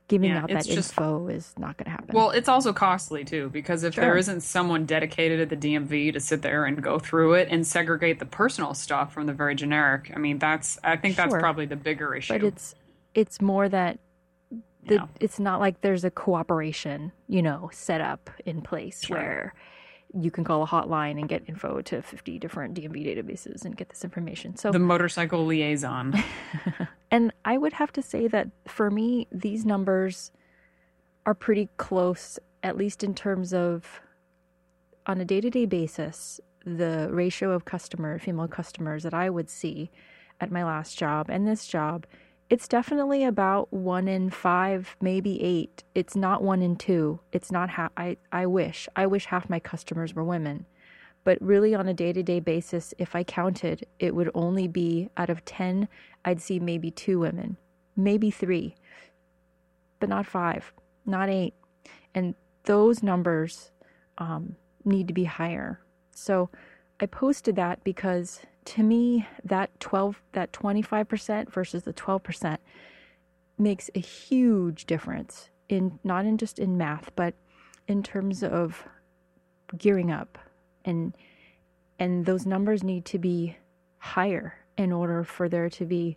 giving 0.09 0.31
Yeah, 0.31 0.43
out 0.45 0.49
that 0.51 0.65
just- 0.65 0.93
info 0.93 1.27
is 1.27 1.53
not 1.59 1.77
going 1.77 1.87
to 1.87 1.91
happen. 1.91 2.15
Well, 2.15 2.31
it's 2.31 2.49
also 2.49 2.73
costly 2.73 3.25
too 3.25 3.49
because 3.51 3.83
if 3.83 3.95
Sure. 3.95 4.05
there 4.05 4.17
isn't 4.17 4.41
someone 4.43 4.87
dedicated 4.87 5.41
at 5.41 5.49
the 5.49 5.57
DMV 5.57 6.13
to 6.13 6.21
sit 6.21 6.43
there 6.43 6.65
and 6.65 6.81
go 6.81 6.99
through 7.01 7.35
it 7.35 7.49
and 7.51 7.67
segregate 7.67 8.21
the 8.21 8.25
personal 8.27 8.73
stuff 8.73 9.13
from 9.13 9.27
the 9.27 9.33
very 9.33 9.57
generic, 9.57 10.13
I 10.15 10.19
mean, 10.19 10.39
that's 10.39 10.79
I 10.85 10.97
think 10.97 11.17
that's 11.17 11.33
Sure. 11.33 11.41
probably 11.41 11.67
the 11.67 11.77
bigger 11.77 12.15
issue. 12.15 12.35
but 12.35 12.45
it's 12.45 12.75
it's 13.15 13.41
more 13.41 13.69
that 13.69 13.99
the, 14.87 14.95
Yeah. 14.97 15.07
it's 15.19 15.41
not 15.41 15.59
like 15.59 15.81
there's 15.81 16.05
a 16.05 16.11
cooperation, 16.13 17.11
you 17.27 17.43
know, 17.43 17.69
set 17.73 18.01
up 18.01 18.31
in 18.45 18.63
place 18.63 19.03
Sure. 19.05 19.17
where 19.17 19.55
you 20.19 20.31
can 20.31 20.45
call 20.45 20.63
a 20.63 20.67
hotline 20.67 21.19
and 21.19 21.29
get 21.29 21.43
info 21.47 21.83
to 21.83 22.03
50 22.03 22.39
different 22.39 22.75
DMV 22.75 23.07
databases 23.07 23.65
and 23.65 23.77
get 23.77 23.89
this 23.89 24.05
information. 24.05 24.57
So 24.57 24.73
the 24.73 24.79
motorcycle 24.79 25.45
liaison. 25.45 26.15
And 27.11 27.33
I 27.45 27.57
would 27.57 27.75
have 27.75 27.93
to 27.93 28.03
say 28.03 28.29
that 28.29 28.51
for 28.67 28.91
me, 28.91 29.29
these 29.31 29.65
numbers 29.65 30.33
are 31.25 31.35
pretty 31.35 31.69
close, 31.77 32.39
at 32.63 32.77
least 32.77 33.05
in 33.05 33.15
terms 33.15 33.55
of 33.55 34.01
on 35.07 35.21
a 35.21 35.25
day 35.25 35.41
to 35.41 35.51
day 35.51 35.67
basis, 35.67 36.41
the 36.65 37.09
ratio 37.13 37.53
of 37.53 37.65
customer, 37.65 38.19
female 38.19 38.49
customers 38.49 39.05
that 39.05 39.15
I 39.15 39.31
would 39.31 39.49
see 39.49 39.91
at 40.41 40.51
my 40.51 40.65
last 40.65 40.99
job 40.99 41.31
and 41.31 41.47
this 41.47 41.67
job. 41.67 42.07
It's 42.49 42.69
definitely 42.69 43.25
about 43.25 43.73
one 43.73 44.07
in 44.07 44.31
five, 44.31 44.97
maybe 45.01 45.43
eight. 45.43 45.83
It's 45.97 46.15
not 46.15 46.45
one 46.45 46.63
in 46.63 46.77
two. 46.77 47.19
It's 47.33 47.51
not 47.51 47.71
half. 47.71 47.91
I, 47.97 48.19
I 48.31 48.47
wish. 48.47 48.89
I 48.95 49.07
wish 49.07 49.27
half 49.27 49.51
my 49.51 49.59
customers 49.59 50.15
were 50.15 50.23
women. 50.23 50.65
But 51.25 51.43
really, 51.43 51.75
on 51.75 51.89
a 51.89 51.95
day 51.95 52.13
to 52.13 52.23
day 52.23 52.39
basis, 52.39 52.95
if 52.99 53.17
I 53.17 53.25
counted, 53.25 53.85
it 53.99 54.15
would 54.15 54.31
only 54.33 54.69
be 54.69 55.11
out 55.17 55.29
of 55.29 55.45
10, 55.45 55.89
I'd 56.25 56.41
see 56.41 56.61
maybe 56.61 56.93
two 56.93 57.19
women, 57.19 57.57
maybe 57.97 58.31
three, 58.31 58.77
but 59.99 60.09
not 60.09 60.25
five, 60.25 60.73
not 61.05 61.29
eight. 61.29 61.55
And 62.15 62.37
those 62.63 63.03
numbers 63.03 63.73
um, 64.19 64.55
need 64.85 65.09
to 65.09 65.15
be 65.15 65.25
higher. 65.25 65.81
So 66.13 66.49
I 67.01 67.07
posted 67.07 67.57
that 67.57 67.83
because 67.83 68.43
to 68.67 68.83
me, 68.83 69.27
that 69.45 69.79
12, 69.81 70.23
that 70.33 70.53
25% 70.53 71.51
versus 71.51 71.85
the 71.85 71.93
12% 71.93 72.59
makes 73.59 73.91
a 73.95 74.01
huge 74.01 74.87
difference 74.87 75.51
in 75.69 75.99
not 76.05 76.27
in 76.27 76.37
just 76.37 76.59
in 76.59 76.77
math, 76.77 77.11
but 77.17 77.35
in 77.89 78.03
terms 78.03 78.43
of 78.43 78.85
gearing 79.77 80.11
up 80.11 80.39
and 80.85 81.17
and 81.99 82.27
those 82.27 82.45
numbers 82.45 82.85
need 82.85 83.05
to 83.07 83.19
be 83.19 83.57
higher 83.99 84.55
in 84.77 84.93
order 84.93 85.25
for 85.25 85.49
there 85.49 85.71
to 85.71 85.87
be 85.87 86.17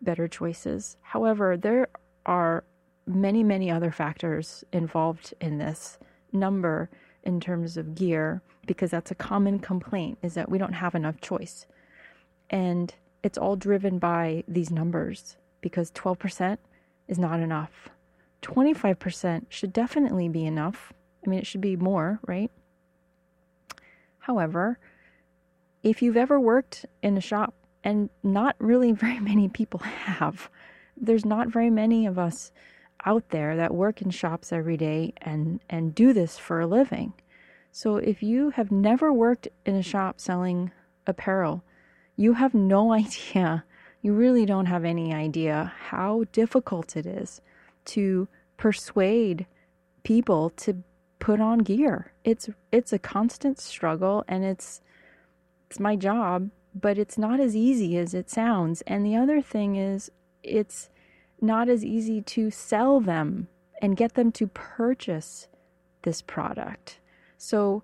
better 0.00 0.28
choices. 0.28 0.96
However, 1.02 1.56
there 1.56 1.88
are 2.24 2.64
many 3.06 3.42
many 3.42 3.70
other 3.70 3.90
factors 3.90 4.64
involved 4.72 5.34
in 5.40 5.58
this 5.58 5.98
number 6.32 6.88
in 7.24 7.40
terms 7.40 7.76
of 7.76 7.94
gear 7.94 8.40
because 8.66 8.90
that's 8.90 9.10
a 9.10 9.14
common 9.14 9.58
complaint 9.58 10.18
is 10.22 10.34
that 10.34 10.48
we 10.48 10.58
don't 10.58 10.72
have 10.72 10.94
enough 10.94 11.20
choice. 11.20 11.66
And 12.50 12.94
it's 13.22 13.38
all 13.38 13.56
driven 13.56 13.98
by 13.98 14.44
these 14.46 14.70
numbers 14.70 15.36
because 15.60 15.90
12% 15.92 16.58
is 17.08 17.18
not 17.18 17.40
enough. 17.40 17.88
25% 18.42 19.46
should 19.48 19.72
definitely 19.72 20.28
be 20.28 20.44
enough. 20.44 20.92
I 21.24 21.30
mean, 21.30 21.38
it 21.38 21.46
should 21.46 21.60
be 21.60 21.76
more, 21.76 22.20
right? 22.26 22.50
However, 24.20 24.78
if 25.82 26.02
you've 26.02 26.16
ever 26.16 26.38
worked 26.38 26.86
in 27.02 27.16
a 27.16 27.20
shop, 27.20 27.54
and 27.86 28.10
not 28.22 28.56
really 28.58 28.92
very 29.06 29.20
many 29.20 29.48
people 29.48 29.80
have, 29.80 30.50
there's 30.96 31.24
not 31.24 31.48
very 31.48 31.70
many 31.70 32.04
of 32.06 32.18
us 32.18 32.52
out 33.04 33.30
there 33.30 33.56
that 33.56 33.72
work 33.72 34.02
in 34.02 34.10
shops 34.10 34.52
every 34.52 34.76
day 34.76 35.12
and, 35.18 35.60
and 35.70 35.94
do 35.94 36.12
this 36.12 36.36
for 36.36 36.60
a 36.60 36.66
living. 36.66 37.12
So 37.70 37.96
if 37.96 38.22
you 38.22 38.50
have 38.50 38.72
never 38.72 39.12
worked 39.12 39.48
in 39.64 39.76
a 39.76 39.82
shop 39.82 40.18
selling 40.18 40.72
apparel, 41.06 41.62
you 42.16 42.34
have 42.34 42.54
no 42.54 42.92
idea, 43.02 43.64
you 44.02 44.12
really 44.12 44.46
don't 44.46 44.66
have 44.66 44.84
any 44.84 45.12
idea 45.12 45.72
how 45.88 46.24
difficult 46.32 46.96
it 46.96 47.06
is 47.06 47.40
to 47.86 48.28
persuade 48.56 49.46
people 50.02 50.50
to 50.50 50.82
put 51.18 51.40
on 51.40 51.58
gear. 51.58 52.12
It's 52.24 52.48
it's 52.70 52.92
a 52.92 52.98
constant 52.98 53.58
struggle 53.58 54.24
and 54.28 54.44
it's 54.44 54.80
it's 55.68 55.80
my 55.80 55.96
job, 55.96 56.50
but 56.74 56.98
it's 56.98 57.18
not 57.18 57.40
as 57.40 57.56
easy 57.56 57.96
as 57.96 58.14
it 58.14 58.30
sounds. 58.30 58.82
And 58.86 59.04
the 59.04 59.16
other 59.16 59.40
thing 59.40 59.76
is 59.76 60.10
it's 60.42 60.90
not 61.40 61.68
as 61.68 61.84
easy 61.84 62.22
to 62.22 62.50
sell 62.50 63.00
them 63.00 63.48
and 63.82 63.96
get 63.96 64.14
them 64.14 64.32
to 64.32 64.46
purchase 64.46 65.48
this 66.02 66.22
product. 66.22 67.00
So, 67.36 67.82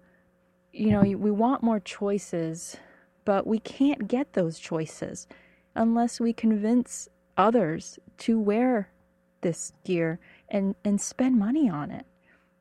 you 0.73 0.91
know, 0.91 1.01
we 1.01 1.31
want 1.31 1.63
more 1.63 1.81
choices, 1.81 2.77
but 3.25 3.47
we 3.47 3.59
can't 3.59 4.09
get 4.09 4.33
those 4.33 4.59
choices 4.59 5.27
unless 5.75 6.21
we 6.21 6.33
convince 6.33 7.09
others 7.37 7.99
to 8.19 8.39
wear 8.39 8.89
this 9.41 9.73
gear 9.85 10.19
and, 10.49 10.75
and 10.85 11.01
spend 11.01 11.39
money 11.39 11.69
on 11.69 11.91
it. 11.91 12.07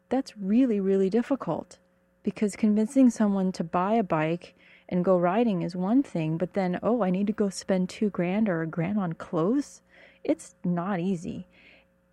That's 0.10 0.38
really, 0.38 0.80
really 0.80 1.10
difficult 1.10 1.78
because 2.24 2.56
convincing 2.56 3.10
someone 3.10 3.52
to 3.54 3.64
buy 3.64 3.94
a 3.94 4.04
bike 4.04 4.56
and 4.90 5.06
go 5.06 5.18
riding 5.18 5.62
is 5.62 5.76
one 5.76 6.04
thing, 6.04 6.38
but 6.38 6.54
then, 6.54 6.80
oh, 6.84 7.02
I 7.02 7.10
need 7.10 7.28
to 7.28 7.34
go 7.34 7.50
spend 7.50 7.90
two 7.90 8.10
grand 8.10 8.50
or 8.50 8.62
a 8.62 8.68
grand 8.68 9.00
on 9.00 9.14
clothes. 9.14 9.82
It's 10.24 10.56
not 10.64 11.00
easy. 11.00 11.48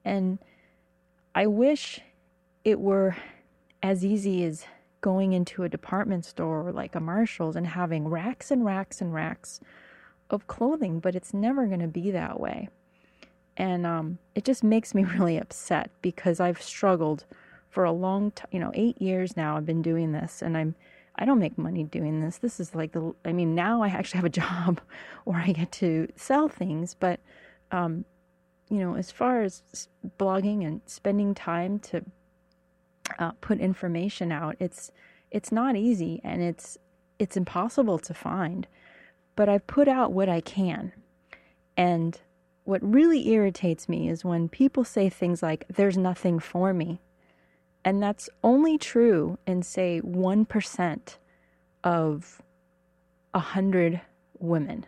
And 0.04 0.38
I 1.34 1.46
wish 1.46 2.00
it 2.64 2.80
were 2.80 3.16
as 3.82 4.04
easy 4.04 4.44
as 4.44 4.64
going 5.00 5.32
into 5.32 5.62
a 5.62 5.68
department 5.68 6.24
store 6.24 6.72
like 6.72 6.94
a 6.94 7.00
Marshall's 7.00 7.56
and 7.56 7.66
having 7.66 8.08
racks 8.08 8.50
and 8.50 8.64
racks 8.64 9.00
and 9.00 9.14
racks 9.14 9.60
of 10.30 10.46
clothing, 10.46 11.00
but 11.00 11.14
it's 11.14 11.32
never 11.32 11.66
going 11.66 11.80
to 11.80 11.88
be 11.88 12.10
that 12.10 12.40
way. 12.40 12.68
And 13.56 13.86
um, 13.86 14.18
it 14.34 14.44
just 14.44 14.62
makes 14.62 14.94
me 14.94 15.04
really 15.18 15.38
upset 15.38 15.90
because 16.02 16.40
I've 16.40 16.62
struggled 16.62 17.24
for 17.70 17.84
a 17.84 17.92
long 17.92 18.30
time, 18.32 18.48
you 18.50 18.60
know, 18.60 18.72
eight 18.74 19.00
years 19.00 19.36
now. 19.36 19.56
I've 19.56 19.66
been 19.66 19.82
doing 19.82 20.12
this, 20.12 20.42
and 20.42 20.56
I'm 20.56 20.74
I 21.16 21.24
don't 21.24 21.40
make 21.40 21.58
money 21.58 21.84
doing 21.84 22.20
this. 22.20 22.38
This 22.38 22.60
is 22.60 22.74
like 22.74 22.92
the 22.92 23.14
I 23.24 23.32
mean 23.32 23.54
now 23.54 23.82
I 23.82 23.88
actually 23.88 24.18
have 24.18 24.24
a 24.24 24.28
job 24.40 24.80
where 25.24 25.38
I 25.38 25.52
get 25.52 25.72
to 25.72 26.08
sell 26.16 26.48
things, 26.48 26.94
but 26.94 27.20
um, 27.70 28.04
you 28.70 28.78
know, 28.78 28.96
as 28.96 29.10
far 29.10 29.42
as 29.42 29.88
blogging 30.18 30.66
and 30.66 30.80
spending 30.86 31.34
time 31.34 31.78
to 31.80 32.04
uh, 33.18 33.32
put 33.40 33.60
information 33.60 34.32
out, 34.32 34.56
it's 34.60 34.90
it's 35.30 35.52
not 35.52 35.76
easy 35.76 36.20
and 36.24 36.42
it's 36.42 36.78
it's 37.18 37.36
impossible 37.36 37.98
to 37.98 38.14
find. 38.14 38.66
But 39.36 39.48
I've 39.48 39.66
put 39.66 39.88
out 39.88 40.12
what 40.12 40.28
I 40.28 40.40
can, 40.40 40.92
and 41.76 42.20
what 42.64 42.82
really 42.82 43.28
irritates 43.28 43.88
me 43.88 44.08
is 44.08 44.24
when 44.24 44.48
people 44.48 44.84
say 44.84 45.08
things 45.08 45.42
like, 45.42 45.64
"There's 45.68 45.98
nothing 45.98 46.38
for 46.38 46.72
me," 46.72 47.00
and 47.84 48.02
that's 48.02 48.28
only 48.42 48.78
true 48.78 49.38
in 49.46 49.62
say 49.62 49.98
one 50.00 50.44
percent 50.44 51.18
of 51.84 52.42
a 53.34 53.38
hundred 53.38 54.00
women, 54.38 54.86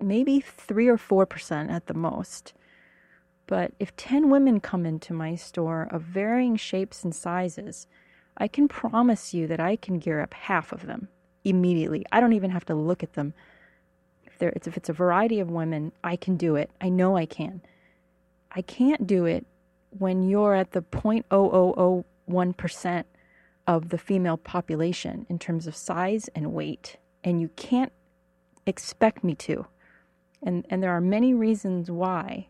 maybe 0.00 0.40
three 0.40 0.88
or 0.88 0.96
four 0.98 1.26
percent 1.26 1.70
at 1.70 1.86
the 1.86 1.94
most. 1.94 2.54
But 3.46 3.72
if 3.78 3.94
10 3.96 4.30
women 4.30 4.58
come 4.60 4.84
into 4.84 5.12
my 5.12 5.36
store 5.36 5.86
of 5.90 6.02
varying 6.02 6.56
shapes 6.56 7.04
and 7.04 7.14
sizes, 7.14 7.86
I 8.36 8.48
can 8.48 8.66
promise 8.68 9.32
you 9.32 9.46
that 9.46 9.60
I 9.60 9.76
can 9.76 9.98
gear 9.98 10.20
up 10.20 10.34
half 10.34 10.72
of 10.72 10.86
them 10.86 11.08
immediately. 11.44 12.04
I 12.10 12.20
don't 12.20 12.32
even 12.32 12.50
have 12.50 12.64
to 12.66 12.74
look 12.74 13.04
at 13.04 13.14
them. 13.14 13.32
If, 14.24 14.38
there, 14.38 14.52
if 14.54 14.76
it's 14.76 14.88
a 14.88 14.92
variety 14.92 15.40
of 15.40 15.50
women, 15.50 15.92
I 16.02 16.16
can 16.16 16.36
do 16.36 16.56
it. 16.56 16.70
I 16.80 16.88
know 16.88 17.16
I 17.16 17.26
can. 17.26 17.60
I 18.50 18.62
can't 18.62 19.06
do 19.06 19.26
it 19.26 19.46
when 19.90 20.28
you're 20.28 20.54
at 20.54 20.72
the 20.72 20.82
0.0001% 20.82 23.04
of 23.66 23.88
the 23.88 23.98
female 23.98 24.36
population 24.36 25.26
in 25.28 25.38
terms 25.38 25.66
of 25.66 25.76
size 25.76 26.28
and 26.34 26.52
weight, 26.52 26.98
and 27.24 27.40
you 27.40 27.48
can't 27.56 27.92
expect 28.66 29.24
me 29.24 29.34
to. 29.34 29.66
And, 30.42 30.66
and 30.68 30.82
there 30.82 30.90
are 30.90 31.00
many 31.00 31.32
reasons 31.32 31.90
why 31.90 32.48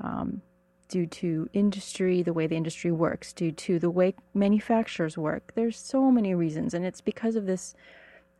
um, 0.00 0.42
due 0.88 1.06
to 1.06 1.48
industry, 1.52 2.22
the 2.22 2.32
way 2.32 2.46
the 2.46 2.56
industry 2.56 2.92
works, 2.92 3.32
due 3.32 3.52
to 3.52 3.78
the 3.78 3.90
way 3.90 4.14
manufacturers 4.34 5.18
work. 5.18 5.52
There's 5.54 5.78
so 5.78 6.10
many 6.10 6.34
reasons, 6.34 6.74
and 6.74 6.84
it's 6.84 7.00
because 7.00 7.36
of 7.36 7.46
this 7.46 7.74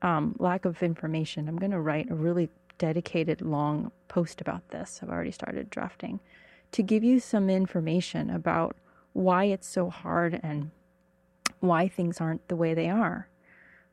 um, 0.02 0.36
lack 0.38 0.64
of 0.64 0.82
information. 0.82 1.48
I'm 1.48 1.58
going 1.58 1.72
to 1.72 1.80
write 1.80 2.10
a 2.10 2.14
really 2.14 2.50
dedicated 2.78 3.42
long 3.42 3.90
post 4.08 4.40
about 4.40 4.68
this. 4.68 5.00
I've 5.02 5.10
already 5.10 5.30
started 5.30 5.70
drafting 5.70 6.20
to 6.72 6.82
give 6.82 7.02
you 7.02 7.20
some 7.20 7.48
information 7.48 8.30
about 8.30 8.76
why 9.12 9.44
it's 9.44 9.66
so 9.66 9.88
hard 9.88 10.38
and 10.42 10.70
why 11.60 11.88
things 11.88 12.20
aren't 12.20 12.46
the 12.48 12.56
way 12.56 12.74
they 12.74 12.90
are. 12.90 13.28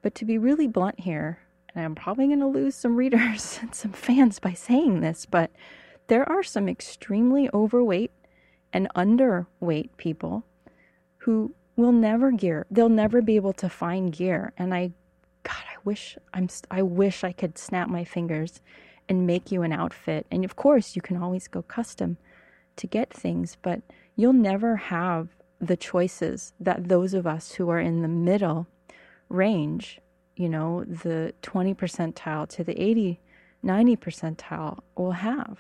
But 0.01 0.15
to 0.15 0.25
be 0.25 0.37
really 0.37 0.67
blunt 0.67 0.99
here, 0.99 1.39
and 1.73 1.85
I'm 1.85 1.95
probably 1.95 2.27
going 2.27 2.39
to 2.39 2.47
lose 2.47 2.75
some 2.75 2.97
readers 2.97 3.59
and 3.61 3.73
some 3.73 3.93
fans 3.93 4.39
by 4.39 4.53
saying 4.53 4.99
this, 4.99 5.25
but 5.25 5.49
there 6.07 6.27
are 6.29 6.43
some 6.43 6.67
extremely 6.67 7.49
overweight 7.53 8.11
and 8.71 8.87
underweight 8.95 9.89
people 9.97 10.43
who 11.17 11.53
will 11.75 11.91
never 11.91 12.31
gear. 12.31 12.65
They'll 12.69 12.89
never 12.89 13.21
be 13.21 13.35
able 13.35 13.53
to 13.53 13.69
find 13.69 14.11
gear. 14.11 14.53
And 14.57 14.73
I, 14.73 14.91
God, 15.43 15.63
I 15.71 15.77
wish 15.83 16.17
I'm. 16.33 16.49
I 16.69 16.81
wish 16.81 17.23
I 17.23 17.31
could 17.31 17.57
snap 17.57 17.89
my 17.89 18.03
fingers 18.03 18.61
and 19.09 19.27
make 19.27 19.51
you 19.51 19.61
an 19.63 19.71
outfit. 19.71 20.25
And 20.31 20.45
of 20.45 20.55
course, 20.55 20.95
you 20.95 21.01
can 21.01 21.17
always 21.17 21.47
go 21.47 21.61
custom 21.61 22.17
to 22.77 22.87
get 22.87 23.13
things, 23.13 23.57
but 23.61 23.81
you'll 24.15 24.33
never 24.33 24.75
have 24.75 25.29
the 25.59 25.77
choices 25.77 26.53
that 26.59 26.89
those 26.89 27.13
of 27.13 27.27
us 27.27 27.53
who 27.53 27.69
are 27.69 27.79
in 27.79 28.01
the 28.01 28.07
middle 28.07 28.67
range, 29.29 29.99
you 30.35 30.49
know, 30.49 30.83
the 30.83 31.33
20 31.41 31.73
percentile 31.75 32.47
to 32.49 32.63
the 32.63 32.79
80, 32.81 33.19
90 33.61 33.97
percentile 33.97 34.79
will 34.95 35.11
have 35.11 35.59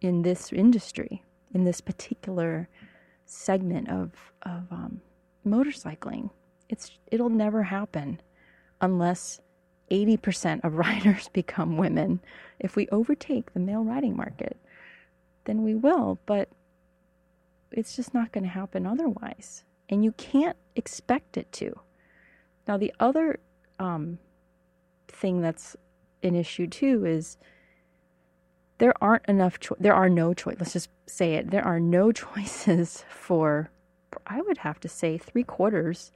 in 0.00 0.22
this 0.22 0.52
industry, 0.52 1.22
in 1.54 1.64
this 1.64 1.80
particular 1.80 2.68
segment 3.24 3.88
of 3.90 4.12
of 4.42 4.62
um, 4.70 5.00
motorcycling. 5.46 6.30
It's 6.68 6.98
it'll 7.10 7.30
never 7.30 7.64
happen 7.64 8.20
unless 8.80 9.40
80% 9.90 10.64
of 10.64 10.74
riders 10.86 11.28
become 11.32 11.76
women. 11.76 12.20
If 12.58 12.76
we 12.76 12.88
overtake 12.88 13.52
the 13.52 13.60
male 13.60 13.84
riding 13.84 14.16
market, 14.16 14.58
then 15.44 15.62
we 15.62 15.74
will, 15.74 16.18
but 16.26 16.48
it's 17.70 17.94
just 17.96 18.14
not 18.14 18.32
going 18.32 18.44
to 18.44 18.50
happen 18.50 18.86
otherwise. 18.86 19.64
And 19.88 20.04
you 20.04 20.12
can't 20.12 20.56
expect 20.74 21.36
it 21.36 21.50
to. 21.52 21.78
Now, 22.66 22.76
the 22.76 22.92
other 22.98 23.38
um, 23.78 24.18
thing 25.06 25.40
that's 25.40 25.76
an 26.22 26.34
issue 26.34 26.66
too 26.66 27.04
is 27.04 27.38
there 28.78 28.94
aren't 29.02 29.24
enough 29.26 29.58
cho- 29.60 29.76
there 29.80 29.94
are 29.94 30.08
no 30.08 30.34
choice 30.34 30.56
let's 30.58 30.72
just 30.72 30.90
say 31.06 31.34
it 31.34 31.50
there 31.50 31.64
are 31.64 31.80
no 31.80 32.12
choices 32.24 33.04
for 33.08 33.70
i 34.26 34.40
would 34.40 34.58
have 34.58 34.80
to 34.80 34.88
say 34.88 35.18
three 35.18 35.44
quarters 35.44 36.12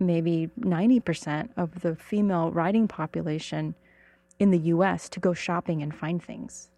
maybe 0.00 0.50
90% 0.58 1.50
of 1.56 1.80
the 1.82 1.94
female 1.94 2.50
riding 2.50 2.88
population 2.88 3.74
in 4.38 4.50
the 4.50 4.58
us 4.58 5.08
to 5.10 5.20
go 5.20 5.34
shopping 5.34 5.82
and 5.82 5.94
find 5.94 6.22
things. 6.22 6.70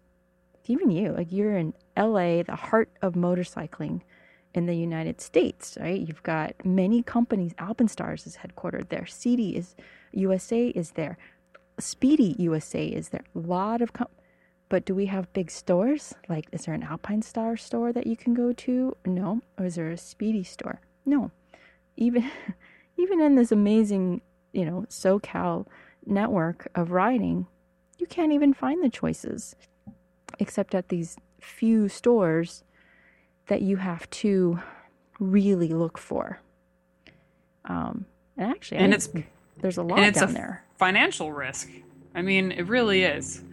Even 0.65 0.91
you 0.91 1.13
like 1.13 1.31
you're 1.31 1.57
in 1.57 1.73
la 1.97 2.43
the 2.43 2.55
heart 2.55 2.89
of 3.01 3.13
motorcycling 3.13 4.01
in 4.53 4.65
the 4.65 4.75
united 4.75 5.19
states 5.19 5.77
right? 5.81 5.99
You've 5.99 6.23
got 6.23 6.53
many 6.63 7.01
companies 7.01 7.53
alpinestars 7.55 8.25
is 8.25 8.37
headquartered 8.37 8.87
there 8.87 9.05
cd 9.05 9.57
is 9.57 9.75
usa 10.13 10.67
is 10.69 10.91
there 10.91 11.17
Spidi 11.81 12.39
usa 12.39 12.87
is 12.87 13.09
there 13.09 13.23
a 13.35 13.39
lot 13.39 13.81
of 13.81 13.91
companies 13.91 14.22
but 14.73 14.85
do 14.85 14.95
we 14.95 15.05
have 15.05 15.31
big 15.33 15.51
stores? 15.51 16.15
Like, 16.27 16.47
is 16.51 16.65
there 16.65 16.73
an 16.73 16.81
Alpine 16.81 17.21
Star 17.21 17.55
store 17.55 17.93
that 17.93 18.07
you 18.07 18.17
can 18.17 18.33
go 18.33 18.51
to? 18.53 18.97
No. 19.05 19.43
Or 19.55 19.65
is 19.65 19.75
there 19.75 19.91
a 19.91 19.93
Spidi 19.93 20.43
store? 20.43 20.81
No. 21.05 21.29
Even, 21.95 22.31
even 22.97 23.21
in 23.21 23.35
this 23.35 23.51
amazing, 23.51 24.21
you 24.51 24.65
know, 24.65 24.87
SoCal 24.89 25.67
network 26.07 26.69
of 26.73 26.89
riding, 26.89 27.45
you 27.99 28.07
can't 28.07 28.31
even 28.31 28.51
find 28.51 28.83
the 28.83 28.89
choices, 28.89 29.55
except 30.39 30.73
at 30.73 30.89
these 30.89 31.17
few 31.39 31.87
stores 31.87 32.63
that 33.45 33.61
you 33.61 33.77
have 33.77 34.09
to 34.09 34.59
really 35.19 35.67
look 35.67 35.99
for. 35.99 36.39
Um, 37.65 38.07
and 38.37 38.49
actually, 38.49 38.79
and 38.79 38.91
it's 38.91 39.07
there's 39.61 39.77
a 39.77 39.83
lot 39.83 39.99
and 39.99 40.07
it's 40.07 40.19
down 40.19 40.31
a 40.31 40.33
there. 40.33 40.63
Financial 40.79 41.31
risk. 41.31 41.69
I 42.15 42.23
mean, 42.23 42.51
it 42.51 42.67
really 42.67 43.03
is 43.03 43.43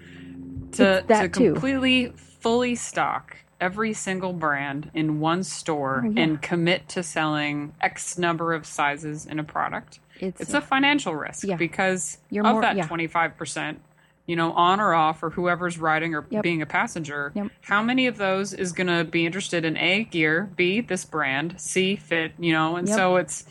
to 0.73 1.03
to 1.03 1.29
completely 1.29 2.07
too. 2.07 2.16
fully 2.16 2.75
stock 2.75 3.37
every 3.61 3.93
single 3.93 4.33
brand 4.33 4.91
in 4.95 5.21
one 5.21 5.43
store 5.43 6.03
oh, 6.05 6.11
yeah. 6.11 6.23
and 6.23 6.43
commit 6.43 6.89
to 6.89 7.03
selling 7.03 7.75
X 7.81 8.16
number 8.16 8.55
of 8.55 8.64
sizes 8.64 9.27
in 9.27 9.39
a 9.39 9.45
product. 9.45 10.01
It's, 10.18 10.41
it's 10.41 10.55
a 10.55 10.61
financial 10.61 11.14
risk 11.14 11.47
yeah. 11.47 11.57
because 11.57 12.18
You're 12.31 12.47
of 12.47 12.53
more, 12.53 12.62
that 12.62 12.87
twenty 12.87 13.07
five 13.07 13.37
percent, 13.37 13.81
you 14.27 14.37
know, 14.37 14.53
on 14.53 14.81
or 14.81 14.93
off 14.93 15.23
or 15.23 15.31
whoever's 15.31 15.79
riding 15.79 16.14
or 16.14 16.27
yep. 16.31 16.43
being 16.43 16.62
a 16.62 16.66
passenger, 16.66 17.33
yep. 17.35 17.49
how 17.62 17.83
many 17.83 18.07
of 18.07 18.16
those 18.18 18.53
is 18.53 18.73
going 18.73 18.87
to 18.87 19.05
be 19.05 19.25
interested 19.25 19.64
in 19.64 19.77
A 19.77 20.05
gear, 20.05 20.51
B 20.57 20.81
this 20.81 21.05
brand, 21.05 21.61
C 21.61 21.97
fit, 21.97 22.33
you 22.39 22.53
know, 22.53 22.77
and 22.77 22.87
yep. 22.87 22.97
so 22.97 23.16
it's 23.16 23.45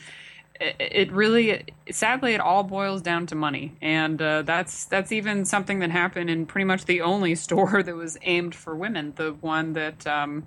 it 0.60 1.10
really 1.10 1.64
sadly 1.90 2.34
it 2.34 2.40
all 2.40 2.62
boils 2.62 3.00
down 3.00 3.26
to 3.26 3.34
money. 3.34 3.76
And 3.80 4.20
uh, 4.20 4.42
that's 4.42 4.84
that's 4.84 5.10
even 5.10 5.44
something 5.44 5.78
that 5.80 5.90
happened 5.90 6.28
in 6.28 6.46
pretty 6.46 6.64
much 6.64 6.84
the 6.84 7.00
only 7.00 7.34
store 7.46 7.82
that 7.82 7.94
was 7.94 8.18
aimed 8.22 8.54
for 8.54 8.74
women. 8.74 9.14
The 9.16 9.32
one 9.40 9.72
that 9.74 10.06
um, 10.06 10.46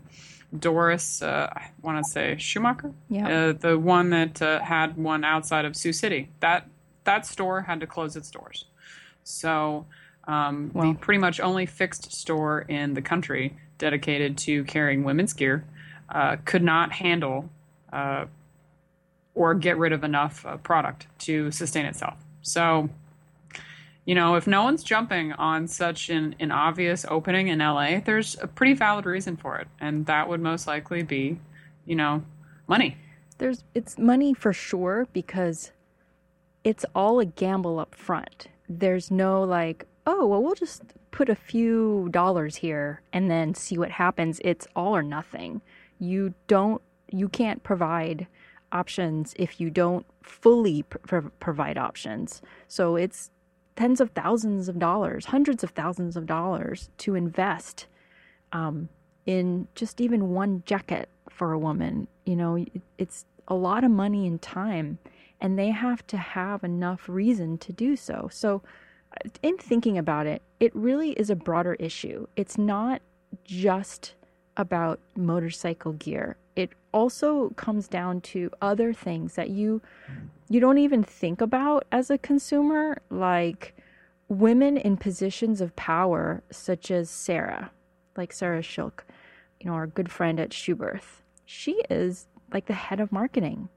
doris 0.57 1.23
uh, 1.23 1.49
i 1.51 1.71
want 1.81 2.03
to 2.03 2.11
say 2.11 2.37
schumacher? 2.37 2.93
Yeah. 3.09 3.49
Uh, 3.49 3.53
the 3.53 3.79
one 3.79 4.11
that 4.11 4.41
uh, 4.41 4.59
had 4.59 4.97
one 4.97 5.23
outside 5.23 5.65
of 5.65 5.75
sioux 5.75 5.93
city. 5.93 6.29
That 6.39 6.67
that 7.05 7.25
store 7.25 7.61
had 7.61 7.79
to 7.79 7.87
close 7.87 8.15
its 8.15 8.29
doors. 8.29 8.65
So 9.23 9.85
um, 10.25 10.71
well. 10.73 10.93
the 10.93 10.99
pretty 10.99 11.17
much 11.17 11.39
only 11.39 11.65
fixed 11.65 12.13
store 12.13 12.61
in 12.61 12.93
the 12.93 13.01
country 13.01 13.57
dedicated 13.77 14.37
to 14.37 14.63
carrying 14.65 15.03
women's 15.03 15.33
gear 15.33 15.65
uh, 16.09 16.37
could 16.45 16.63
not 16.63 16.91
handle 16.93 17.49
uh, 17.91 18.25
or 19.35 19.53
get 19.53 19.77
rid 19.77 19.93
of 19.93 20.03
enough 20.03 20.45
uh, 20.45 20.57
product 20.57 21.07
to 21.19 21.51
sustain 21.51 21.85
itself. 21.85 22.17
So 22.41 22.89
you 24.05 24.15
know, 24.15 24.35
if 24.35 24.47
no 24.47 24.63
one's 24.63 24.83
jumping 24.83 25.31
on 25.33 25.67
such 25.67 26.09
an, 26.09 26.35
an 26.39 26.51
obvious 26.51 27.05
opening 27.09 27.47
in 27.47 27.59
LA, 27.59 27.99
there's 27.99 28.37
a 28.41 28.47
pretty 28.47 28.73
valid 28.73 29.05
reason 29.05 29.37
for 29.37 29.57
it. 29.57 29.67
And 29.79 30.05
that 30.07 30.27
would 30.27 30.41
most 30.41 30.67
likely 30.67 31.03
be, 31.03 31.39
you 31.85 31.95
know, 31.95 32.23
money. 32.67 32.97
There's 33.37 33.63
it's 33.73 33.97
money 33.97 34.33
for 34.33 34.51
sure 34.51 35.07
because 35.13 35.71
it's 36.63 36.85
all 36.93 37.19
a 37.19 37.25
gamble 37.25 37.79
up 37.79 37.95
front. 37.95 38.47
There's 38.67 39.09
no 39.09 39.43
like, 39.43 39.85
oh, 40.05 40.27
well, 40.27 40.43
we'll 40.43 40.55
just 40.55 40.83
put 41.11 41.29
a 41.29 41.35
few 41.35 42.09
dollars 42.11 42.57
here 42.57 43.01
and 43.13 43.31
then 43.31 43.53
see 43.53 43.77
what 43.77 43.91
happens. 43.91 44.41
It's 44.43 44.67
all 44.75 44.95
or 44.95 45.03
nothing. 45.03 45.61
You 45.99 46.33
don't, 46.47 46.81
you 47.09 47.29
can't 47.29 47.63
provide 47.63 48.27
options 48.73 49.33
if 49.37 49.61
you 49.61 49.69
don't 49.69 50.05
fully 50.21 50.83
pr- 50.83 51.19
provide 51.39 51.77
options. 51.77 52.41
So 52.67 52.95
it's 52.95 53.31
tens 53.75 54.01
of 54.01 54.11
thousands 54.11 54.67
of 54.69 54.79
dollars, 54.79 55.25
hundreds 55.27 55.63
of 55.63 55.71
thousands 55.71 56.15
of 56.15 56.25
dollars 56.25 56.89
to 56.97 57.15
invest 57.15 57.87
um, 58.51 58.89
in 59.25 59.67
just 59.75 60.01
even 60.01 60.29
one 60.29 60.63
jacket 60.65 61.09
for 61.29 61.51
a 61.51 61.59
woman. 61.59 62.07
You 62.25 62.35
know, 62.35 62.65
it's 62.97 63.25
a 63.47 63.55
lot 63.55 63.83
of 63.83 63.91
money 63.91 64.27
and 64.27 64.41
time, 64.41 64.99
and 65.41 65.57
they 65.57 65.69
have 65.69 66.05
to 66.07 66.17
have 66.17 66.63
enough 66.63 67.09
reason 67.09 67.57
to 67.59 67.73
do 67.73 67.95
so. 67.95 68.29
So, 68.31 68.61
uh, 69.13 69.29
in 69.41 69.57
thinking 69.57 69.97
about 69.97 70.25
it, 70.25 70.41
it 70.59 70.75
really 70.75 71.11
is 71.11 71.29
a 71.29 71.35
broader 71.35 71.75
issue. 71.75 72.27
It's 72.35 72.57
not 72.57 73.01
just 73.43 74.15
about 74.57 74.99
motorcycle 75.15 75.93
gear. 75.93 76.37
It 76.55 76.71
also 76.93 77.49
comes 77.51 77.87
down 77.87 78.21
to 78.21 78.51
other 78.61 78.93
things 78.93 79.35
that 79.35 79.49
you 79.49 79.81
you 80.49 80.59
don't 80.59 80.77
even 80.77 81.03
think 81.03 81.41
about 81.41 81.85
as 81.91 82.09
a 82.09 82.17
consumer 82.17 83.01
like 83.09 83.75
women 84.27 84.77
in 84.77 84.97
positions 84.97 85.61
of 85.61 85.75
power 85.75 86.43
such 86.51 86.91
as 86.91 87.09
Sarah, 87.09 87.71
like 88.15 88.31
Sarah 88.31 88.61
Schilk, 88.61 89.01
you 89.59 89.67
know, 89.69 89.73
our 89.73 89.87
good 89.87 90.11
friend 90.11 90.39
at 90.39 90.51
Schuberth. 90.51 91.21
She 91.45 91.81
is 91.89 92.27
like 92.51 92.67
the 92.67 92.73
head 92.73 92.99
of 92.99 93.11
marketing. 93.11 93.69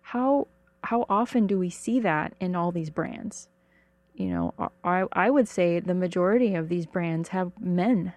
How 0.00 0.48
how 0.82 1.06
often 1.08 1.46
do 1.46 1.58
we 1.58 1.70
see 1.70 2.00
that 2.00 2.34
in 2.40 2.54
all 2.54 2.72
these 2.72 2.90
brands? 2.90 3.48
You 4.14 4.28
know, 4.28 4.70
I 4.82 5.04
I 5.12 5.30
would 5.30 5.48
say 5.48 5.78
the 5.80 5.94
majority 5.94 6.54
of 6.54 6.68
these 6.68 6.86
brands 6.86 7.28
have 7.30 7.52
men 7.60 8.12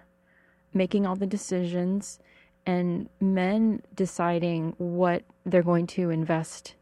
making 0.72 1.06
all 1.06 1.16
the 1.16 1.26
decisions 1.26 2.18
and 2.66 3.08
men 3.20 3.82
deciding 3.94 4.74
what 4.78 5.22
they're 5.44 5.62
going 5.62 5.86
to 5.86 6.10
invest 6.10 6.74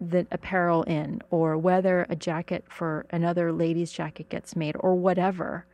the 0.00 0.26
apparel 0.30 0.82
in 0.84 1.20
or 1.30 1.56
whether 1.56 2.06
a 2.08 2.16
jacket 2.16 2.64
for 2.68 3.06
another 3.10 3.52
lady's 3.52 3.92
jacket 3.92 4.28
gets 4.28 4.56
made 4.56 4.76
or 4.80 4.94
whatever. 4.94 5.66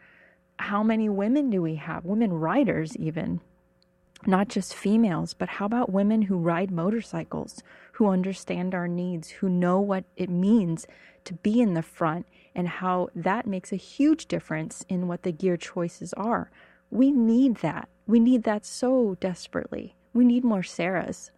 How 0.59 0.83
many 0.83 1.09
women 1.09 1.51
do 1.51 1.63
we 1.63 1.77
have? 1.77 2.05
Women 2.05 2.35
riders, 2.35 2.97
even 2.97 3.41
not 4.27 4.49
just 4.49 4.75
females, 4.75 5.33
but 5.33 5.49
how 5.49 5.65
about 5.65 5.91
women 5.91 6.23
who 6.23 6.37
ride 6.37 6.71
motorcycles, 6.71 7.63
who 7.93 8.09
understand 8.09 8.75
our 8.75 8.87
needs, 8.87 9.31
who 9.31 9.49
know 9.49 9.81
what 9.81 10.05
it 10.17 10.29
means 10.29 10.87
to 11.25 11.35
be 11.35 11.61
in 11.61 11.75
the 11.75 11.83
front, 11.83 12.27
and 12.55 12.69
how 12.69 13.09
that 13.15 13.47
makes 13.47 13.73
a 13.73 13.77
huge 13.77 14.27
difference 14.27 14.85
in 14.89 15.09
what 15.09 15.23
the 15.23 15.33
gear 15.33 15.57
choices 15.57 16.13
are. 16.15 16.51
We 16.91 17.11
need 17.11 17.57
that. 17.57 17.89
We 18.07 18.21
need 18.21 18.43
that 18.45 18.65
so 18.67 19.17
desperately. 19.21 19.95
We 20.13 20.25
need 20.25 20.45
more 20.45 20.63
Sarahs 20.63 21.31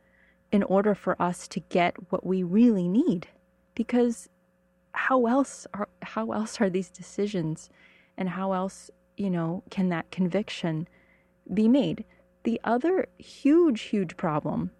in 0.51 0.63
order 0.63 0.95
for 0.95 1.21
us 1.21 1.47
to 1.49 1.61
get 1.61 1.95
what 2.11 2.25
we 2.25 2.43
really 2.43 2.89
need. 2.89 3.29
Because 3.75 4.29
how 4.93 5.27
else 5.27 5.67
are 5.75 5.89
how 6.03 6.33
else 6.33 6.61
are 6.61 6.71
these 6.71 6.91
decisions 6.91 7.71
and 8.17 8.29
how 8.29 8.53
else, 8.53 8.91
you 9.17 9.31
know, 9.31 9.63
can 9.71 9.89
that 9.89 10.11
conviction 10.11 10.87
be 11.53 11.69
made? 11.69 12.05
The 12.45 12.61
other 12.65 13.07
huge, 13.19 13.83
huge 13.83 14.17
problem, 14.17 14.71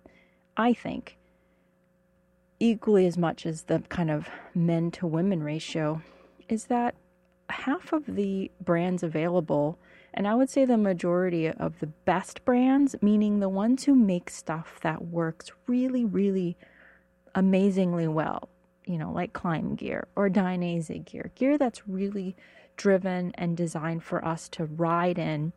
I 0.57 0.75
think, 0.75 1.17
equally 2.61 3.07
as 3.07 3.17
much 3.17 3.47
as 3.47 3.63
the 3.63 3.81
kind 3.89 4.11
of 4.11 4.29
men 4.55 4.91
to 4.93 5.07
women 5.07 5.43
ratio, 5.43 6.03
is 6.49 6.67
that 6.67 6.95
half 7.49 7.93
of 7.93 8.05
the 8.07 8.51
brands 8.61 9.03
available, 9.03 9.79
and 10.15 10.29
I 10.29 10.35
would 10.35 10.51
say 10.51 10.65
the 10.65 10.77
majority 10.77 11.49
of 11.49 11.79
the 11.81 11.87
best 11.87 12.45
brands, 12.45 12.95
meaning 13.01 13.41
the 13.41 13.49
ones 13.49 13.85
who 13.85 13.95
make 13.95 14.29
stuff 14.29 14.79
that 14.83 15.07
works 15.07 15.51
really, 15.67 16.05
really 16.05 16.57
amazingly 17.35 18.07
well, 18.09 18.49
you 18.85 18.99
know, 18.99 19.11
like 19.11 19.33
Klim 19.33 19.75
gear 19.75 20.07
or 20.15 20.29
Dainese 20.29 21.05
gear, 21.05 21.31
gear 21.35 21.57
that's 21.57 21.89
really 21.89 22.37
driven 22.77 23.33
and 23.37 23.57
designed 23.57 24.03
for 24.03 24.25
us 24.25 24.49
to 24.51 24.67
ride 24.67 25.19
in 25.19 25.53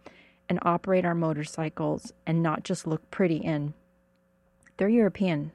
and 0.48 0.60
operate 0.62 1.06
our 1.06 1.16
motorcycles 1.16 2.14
and 2.26 2.42
not 2.42 2.64
just 2.64 2.88
look 2.88 3.10
pretty 3.12 3.38
in. 3.38 3.74
They're 4.78 4.90
European. 4.90 5.52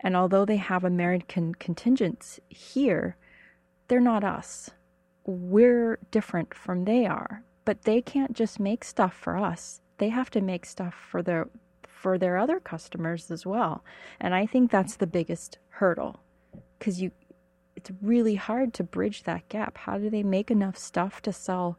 And 0.00 0.16
although 0.16 0.44
they 0.44 0.56
have 0.56 0.84
American 0.84 1.54
contingents 1.54 2.38
here, 2.48 3.16
they're 3.88 4.00
not 4.00 4.24
us. 4.24 4.70
We're 5.24 5.98
different 6.10 6.54
from 6.54 6.84
they 6.84 7.06
are. 7.06 7.44
But 7.64 7.82
they 7.82 8.00
can't 8.00 8.32
just 8.32 8.58
make 8.58 8.84
stuff 8.84 9.14
for 9.14 9.36
us. 9.36 9.80
They 9.98 10.08
have 10.08 10.30
to 10.30 10.40
make 10.40 10.66
stuff 10.66 10.94
for 10.94 11.22
their 11.22 11.48
for 11.86 12.18
their 12.18 12.36
other 12.36 12.58
customers 12.58 13.30
as 13.30 13.46
well. 13.46 13.84
And 14.20 14.34
I 14.34 14.46
think 14.46 14.70
that's 14.70 14.96
the 14.96 15.06
biggest 15.06 15.58
hurdle 15.68 16.20
cuz 16.80 17.00
you 17.00 17.12
it's 17.76 17.90
really 18.02 18.34
hard 18.34 18.74
to 18.74 18.84
bridge 18.84 19.22
that 19.22 19.48
gap. 19.48 19.78
How 19.78 19.98
do 19.98 20.10
they 20.10 20.22
make 20.22 20.50
enough 20.50 20.76
stuff 20.76 21.22
to 21.22 21.32
sell 21.32 21.78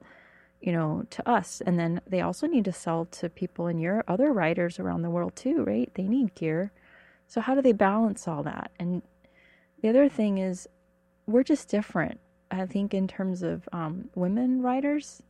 you 0.64 0.72
know, 0.72 1.06
to 1.10 1.30
us. 1.30 1.62
And 1.66 1.78
then 1.78 2.00
they 2.08 2.22
also 2.22 2.48
need 2.48 2.64
to 2.66 2.72
sell 2.72 3.04
to 3.06 3.30
people 3.30 3.68
in 3.68 3.80
Europe, 3.80 4.06
other 4.10 4.32
writers 4.32 4.80
around 4.80 5.02
the 5.02 5.10
world 5.10 5.36
too, 5.36 5.62
right? 5.66 5.92
They 5.94 6.08
need 6.08 6.36
gear. 6.36 6.72
So 7.28 7.42
how 7.42 7.54
do 7.54 7.62
they 7.62 7.74
balance 7.74 8.30
all 8.30 8.44
that? 8.44 8.72
And 8.80 9.02
the 9.82 9.90
other 9.90 10.08
thing 10.08 10.38
is, 10.38 10.70
we're 11.28 11.44
just 11.44 11.68
different. 11.68 12.18
I 12.50 12.66
think 12.66 12.94
in 12.94 13.10
terms 13.10 13.44
of 13.44 13.68
um, 13.74 14.10
women 14.16 14.62
writers, 14.62 15.22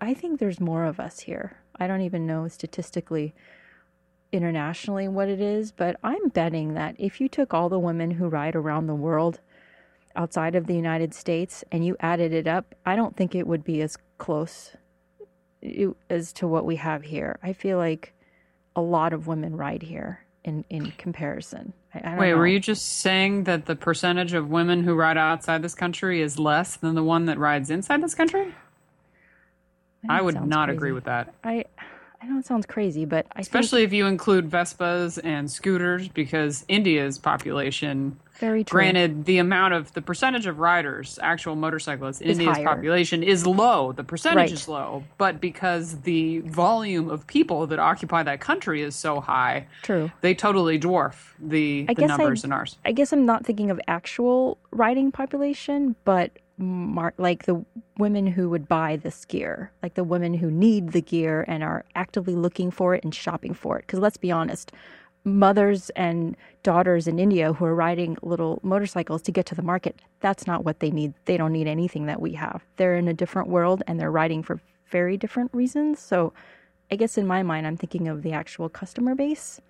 I 0.00 0.14
think 0.14 0.38
there's 0.38 0.60
more 0.60 0.84
of 0.84 0.98
us 0.98 1.20
here. 1.20 1.58
I 1.76 1.86
don't 1.86 2.00
even 2.00 2.26
know 2.26 2.48
statistically 2.48 3.34
internationally 4.32 5.08
what 5.08 5.28
it 5.28 5.40
is, 5.40 5.72
but 5.72 5.96
I'm 6.02 6.28
betting 6.28 6.74
that 6.74 6.96
if 6.98 7.20
you 7.20 7.28
took 7.28 7.54
all 7.54 7.68
the 7.68 7.78
women 7.78 8.12
who 8.12 8.28
ride 8.28 8.56
around 8.56 8.86
the 8.86 8.94
world 8.94 9.40
outside 10.16 10.54
of 10.54 10.66
the 10.66 10.74
United 10.74 11.14
States 11.14 11.64
and 11.70 11.84
you 11.84 11.96
added 12.00 12.32
it 12.32 12.46
up, 12.46 12.74
I 12.84 12.96
don't 12.96 13.16
think 13.16 13.34
it 13.34 13.46
would 13.46 13.64
be 13.64 13.80
as 13.82 13.96
close 14.18 14.76
as 16.10 16.32
to 16.34 16.46
what 16.46 16.64
we 16.64 16.76
have 16.76 17.02
here. 17.02 17.38
I 17.42 17.52
feel 17.52 17.78
like 17.78 18.14
a 18.76 18.80
lot 18.80 19.12
of 19.12 19.26
women 19.26 19.56
ride 19.56 19.82
here 19.82 20.24
in 20.44 20.64
in 20.70 20.92
comparison. 20.92 21.72
I, 21.94 22.14
I 22.14 22.18
Wait, 22.18 22.30
know. 22.30 22.36
were 22.36 22.46
you 22.46 22.60
just 22.60 23.00
saying 23.00 23.44
that 23.44 23.66
the 23.66 23.74
percentage 23.76 24.34
of 24.34 24.48
women 24.48 24.84
who 24.84 24.94
ride 24.94 25.18
outside 25.18 25.62
this 25.62 25.74
country 25.74 26.20
is 26.20 26.38
less 26.38 26.76
than 26.76 26.94
the 26.94 27.02
one 27.02 27.26
that 27.26 27.38
rides 27.38 27.70
inside 27.70 28.02
this 28.02 28.14
country? 28.14 28.54
I, 30.08 30.18
I 30.18 30.20
would 30.20 30.34
not 30.46 30.66
crazy. 30.66 30.76
agree 30.76 30.92
with 30.92 31.04
that. 31.04 31.34
I 31.44 31.64
I 32.20 32.26
know 32.26 32.38
it 32.40 32.46
sounds 32.46 32.66
crazy, 32.66 33.04
but 33.04 33.26
I 33.36 33.40
especially 33.40 33.84
if 33.84 33.92
you 33.92 34.06
include 34.06 34.50
Vespas 34.50 35.20
and 35.22 35.48
scooters, 35.48 36.08
because 36.08 36.64
India's 36.66 37.16
population, 37.16 38.18
very 38.40 38.64
true. 38.64 38.76
granted, 38.76 39.24
the 39.24 39.38
amount 39.38 39.74
of 39.74 39.92
the 39.94 40.02
percentage 40.02 40.46
of 40.46 40.58
riders, 40.58 41.20
actual 41.22 41.54
motorcyclists 41.54 42.20
in 42.20 42.28
Is 42.30 42.38
India's 42.40 42.56
higher. 42.56 42.66
population 42.66 43.22
is 43.22 43.46
low. 43.46 43.92
The 43.92 44.02
percentage 44.02 44.36
Right. 44.36 44.50
is 44.52 44.66
low, 44.66 45.04
but 45.16 45.40
because 45.40 46.00
the 46.00 46.40
volume 46.40 47.08
of 47.08 47.24
people 47.28 47.68
that 47.68 47.78
occupy 47.78 48.24
that 48.24 48.40
country 48.40 48.82
is 48.82 48.96
so 48.96 49.20
high, 49.20 49.68
True. 49.82 50.10
they 50.20 50.34
totally 50.34 50.76
dwarf 50.76 51.34
the, 51.38 51.84
the 51.86 51.94
guess 51.94 52.10
I- 52.10 52.16
numbers 52.16 52.42
in 52.42 52.50
ours. 52.50 52.78
I 52.84 52.90
guess 52.90 53.12
I'm 53.12 53.26
not 53.26 53.46
thinking 53.46 53.70
of 53.70 53.80
actual 53.86 54.58
riding 54.72 55.12
population, 55.12 55.94
but 56.04 56.32
mar- 56.58 57.14
like 57.16 57.44
the 57.44 57.64
women 57.96 58.26
who 58.26 58.50
would 58.50 58.68
buy 58.68 58.96
this 58.96 59.24
gear, 59.24 59.72
like 59.82 59.94
the 59.94 60.04
women 60.04 60.34
who 60.34 60.50
need 60.50 60.92
the 60.92 61.00
gear 61.00 61.44
and 61.48 61.62
are 61.62 61.84
actively 61.94 62.34
looking 62.34 62.70
for 62.70 62.94
it 62.94 63.04
and 63.04 63.14
shopping 63.14 63.54
for 63.54 63.78
it. 63.78 63.86
Because 63.86 64.00
let's 64.00 64.16
be 64.16 64.30
honest, 64.30 64.72
mothers 65.24 65.90
and 65.90 66.36
daughters 66.62 67.06
in 67.06 67.18
India 67.18 67.52
who 67.52 67.64
are 67.64 67.74
riding 67.74 68.16
little 68.22 68.60
motorcycles 68.62 69.22
to 69.22 69.32
get 69.32 69.46
to 69.46 69.54
the 69.54 69.62
market, 69.62 70.00
that's 70.20 70.46
not 70.46 70.64
what 70.64 70.80
they 70.80 70.90
need. 70.90 71.14
They 71.24 71.36
don't 71.36 71.52
need 71.52 71.66
anything 71.66 72.06
that 72.06 72.20
we 72.20 72.32
have. 72.32 72.64
They're 72.76 72.96
in 72.96 73.08
a 73.08 73.14
different 73.14 73.48
world 73.48 73.82
and 73.86 73.98
they're 73.98 74.10
riding 74.10 74.42
for 74.42 74.60
very 74.90 75.16
different 75.16 75.52
reasons. 75.54 76.00
So 76.00 76.32
I 76.90 76.96
guess 76.96 77.18
in 77.18 77.26
my 77.26 77.42
mind, 77.42 77.66
I'm 77.66 77.76
thinking 77.76 78.08
of 78.08 78.22
the 78.22 78.32
actual 78.32 78.68
customer 78.68 79.14
base 79.14 79.60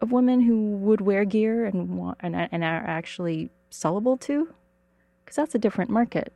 of 0.00 0.12
women 0.12 0.40
who 0.40 0.76
would 0.76 1.00
wear 1.00 1.24
gear 1.24 1.64
and 1.64 1.96
want 1.96 2.18
and, 2.20 2.34
and 2.36 2.64
are 2.64 2.84
actually 2.86 3.50
sellable 3.70 4.18
to, 4.20 4.52
because 5.28 5.36
that's 5.36 5.54
a 5.54 5.58
different 5.58 5.90
market. 5.90 6.32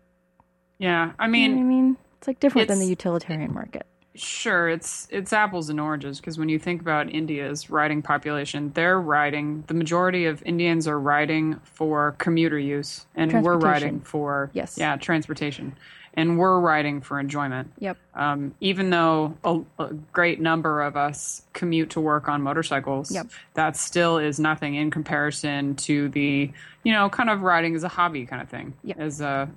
Yeah, 0.78 0.90
I 1.00 1.00
You 1.04 1.08
know 1.08 1.14
I 1.18 1.26
mean, 1.28 1.68
mean, 1.68 1.96
it's 2.18 2.28
like 2.28 2.40
different 2.40 2.68
than 2.68 2.78
the 2.78 2.84
it's- 2.84 2.90
utilitarian 2.90 3.52
market. 3.54 3.86
Sure, 4.14 4.68
it's 4.68 5.08
it's 5.10 5.32
apples 5.32 5.70
and 5.70 5.80
oranges 5.80 6.20
because 6.20 6.38
when 6.38 6.50
you 6.50 6.58
think 6.58 6.82
about 6.82 7.08
India's 7.08 7.70
riding 7.70 8.02
population, 8.02 8.70
they're 8.74 9.00
riding. 9.00 9.64
The 9.68 9.72
majority 9.74 10.26
of 10.26 10.42
Indians 10.44 10.86
are 10.86 11.00
riding 11.00 11.58
for 11.62 12.14
commuter 12.18 12.58
use, 12.58 13.06
and 13.14 13.42
we're 13.42 13.56
riding 13.56 14.00
for 14.00 14.50
Yes. 14.52 14.76
yeah, 14.76 14.96
transportation, 14.98 15.74
and 16.14 16.38
we're 16.38 16.58
riding 16.60 17.00
for 17.00 17.18
enjoyment. 17.18 17.72
Yep. 17.78 17.96
Um, 18.14 18.54
even 18.60 18.90
though 18.90 19.36
a, 19.44 19.60
a 19.78 19.94
great 20.12 20.40
number 20.40 20.82
of 20.82 20.96
us 20.96 21.42
commute 21.54 21.90
to 21.90 22.00
work 22.00 22.28
on 22.28 22.42
motorcycles, 22.42 23.10
Yep. 23.10 23.28
that 23.54 23.76
still 23.76 24.18
is 24.18 24.38
nothing 24.38 24.74
in 24.74 24.90
comparison 24.90 25.74
to 25.76 26.08
the 26.10 26.50
you 26.84 26.92
know 26.92 27.08
kind 27.08 27.30
of 27.30 27.42
riding 27.42 27.74
as 27.74 27.84
a 27.84 27.88
hobby 27.88 28.26
kind 28.26 28.42
of 28.42 28.48
thing. 28.48 28.74
Yep. 28.84 28.98
As 28.98 29.20
a 29.20 29.48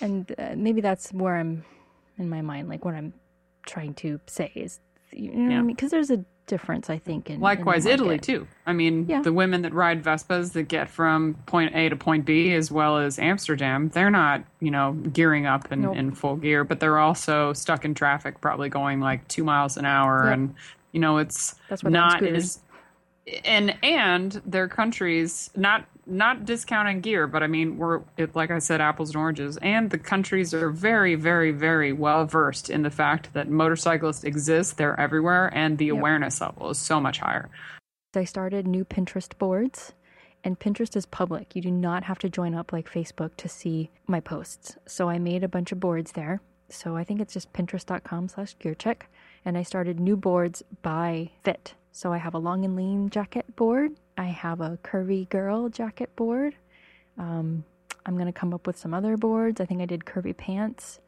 and 0.00 0.34
uh, 0.38 0.54
maybe 0.56 0.80
that's 0.80 1.12
where 1.12 1.36
I'm 1.36 1.64
in 2.18 2.28
my 2.28 2.42
mind, 2.42 2.68
like 2.68 2.84
what 2.84 2.94
I'm 2.94 3.12
trying 3.66 3.94
to 3.94 4.18
say 4.26 4.50
is, 4.54 4.80
you 5.12 5.32
know, 5.32 5.56
Yeah. 5.56 5.62
because 5.62 5.90
there's 5.90 6.10
a 6.10 6.24
difference, 6.46 6.88
I 6.88 6.98
think. 6.98 7.28
In, 7.28 7.36
in 7.36 7.40
Likewise, 7.40 7.86
Italy 7.86 8.18
too. 8.18 8.46
I 8.66 8.72
mean, 8.72 9.06
Yeah. 9.08 9.22
the 9.22 9.32
women 9.32 9.62
that 9.62 9.72
ride 9.74 10.02
Vespas 10.02 10.52
that 10.52 10.64
get 10.64 10.88
from 10.88 11.34
point 11.46 11.74
A 11.74 11.88
to 11.88 11.96
point 11.96 12.24
B, 12.24 12.52
as 12.54 12.70
well 12.70 12.98
as 12.98 13.18
Amsterdam, 13.18 13.90
they're 13.90 14.10
not, 14.10 14.42
you 14.60 14.70
know, 14.70 14.92
gearing 15.12 15.46
up 15.46 15.70
in, 15.72 15.82
Nope. 15.82 15.96
in 15.96 16.12
full 16.12 16.36
gear, 16.36 16.64
but 16.64 16.80
they're 16.80 16.98
also 16.98 17.52
stuck 17.52 17.84
in 17.84 17.94
traffic, 17.94 18.40
probably 18.40 18.68
going 18.68 19.00
like 19.00 19.26
two 19.28 19.44
miles 19.44 19.76
an 19.76 19.84
hour, 19.84 20.24
Yep. 20.24 20.32
and 20.34 20.54
you 20.92 21.00
know, 21.00 21.18
it's 21.18 21.56
That's 21.68 21.82
not 21.84 22.22
as 22.22 22.60
and 23.44 23.76
and 23.82 24.40
their 24.46 24.68
countries 24.68 25.50
not 25.56 25.84
not 26.08 26.44
discounting 26.44 27.00
gear, 27.00 27.26
but 27.26 27.42
I 27.42 27.48
mean 27.48 27.78
we're 27.78 28.02
it, 28.16 28.36
like 28.36 28.50
I 28.50 28.58
said, 28.60 28.80
apples 28.80 29.10
and 29.10 29.16
oranges, 29.16 29.56
and 29.58 29.90
the 29.90 29.98
countries 29.98 30.54
are 30.54 30.70
very, 30.70 31.16
very, 31.16 31.50
very 31.50 31.92
well 31.92 32.24
versed 32.26 32.70
in 32.70 32.82
the 32.82 32.90
fact 32.90 33.32
that 33.34 33.48
motorcyclists 33.48 34.22
exist. 34.24 34.76
They're 34.76 34.98
everywhere, 35.00 35.50
and 35.52 35.78
the 35.78 35.86
Yep. 35.86 35.96
awareness 35.96 36.40
level 36.40 36.70
is 36.70 36.78
so 36.78 37.00
much 37.00 37.18
higher. 37.18 37.48
I 38.14 38.24
started 38.24 38.66
new 38.66 38.84
Pinterest 38.84 39.36
boards, 39.36 39.92
and 40.44 40.58
Pinterest 40.58 40.96
is 40.96 41.06
public. 41.06 41.56
You 41.56 41.62
do 41.62 41.70
not 41.72 42.04
have 42.04 42.18
to 42.20 42.28
join 42.30 42.54
up 42.54 42.72
like 42.72 42.88
Facebook 42.88 43.36
to 43.38 43.48
see 43.48 43.90
my 44.06 44.20
posts. 44.20 44.76
So 44.86 45.08
I 45.08 45.18
made 45.18 45.42
a 45.42 45.48
bunch 45.48 45.72
of 45.72 45.80
boards 45.80 46.12
there. 46.12 46.40
So 46.68 46.96
I 46.96 47.04
think 47.04 47.20
it's 47.20 47.34
just 47.34 47.52
pinterest.com 47.52 48.28
slash 48.28 48.56
gearcheck. 48.58 49.02
And 49.44 49.58
I 49.58 49.62
started 49.62 50.00
new 50.00 50.16
boards 50.16 50.62
by 50.82 51.30
fit. 51.44 51.74
So 51.96 52.12
I 52.12 52.18
have 52.18 52.34
a 52.34 52.38
long 52.38 52.66
and 52.66 52.76
lean 52.76 53.08
jacket 53.08 53.56
board. 53.56 53.92
I 54.18 54.24
have 54.24 54.60
a 54.60 54.78
curvy 54.84 55.26
girl 55.30 55.70
jacket 55.70 56.14
board. 56.14 56.54
Um, 57.16 57.64
I'm 58.04 58.16
going 58.16 58.26
to 58.26 58.38
come 58.38 58.52
up 58.52 58.66
with 58.66 58.76
some 58.76 58.92
other 58.92 59.16
boards. 59.16 59.62
I 59.62 59.64
think 59.64 59.80
I 59.80 59.86
did 59.86 60.04
curvy 60.04 60.36
pants. 60.36 61.00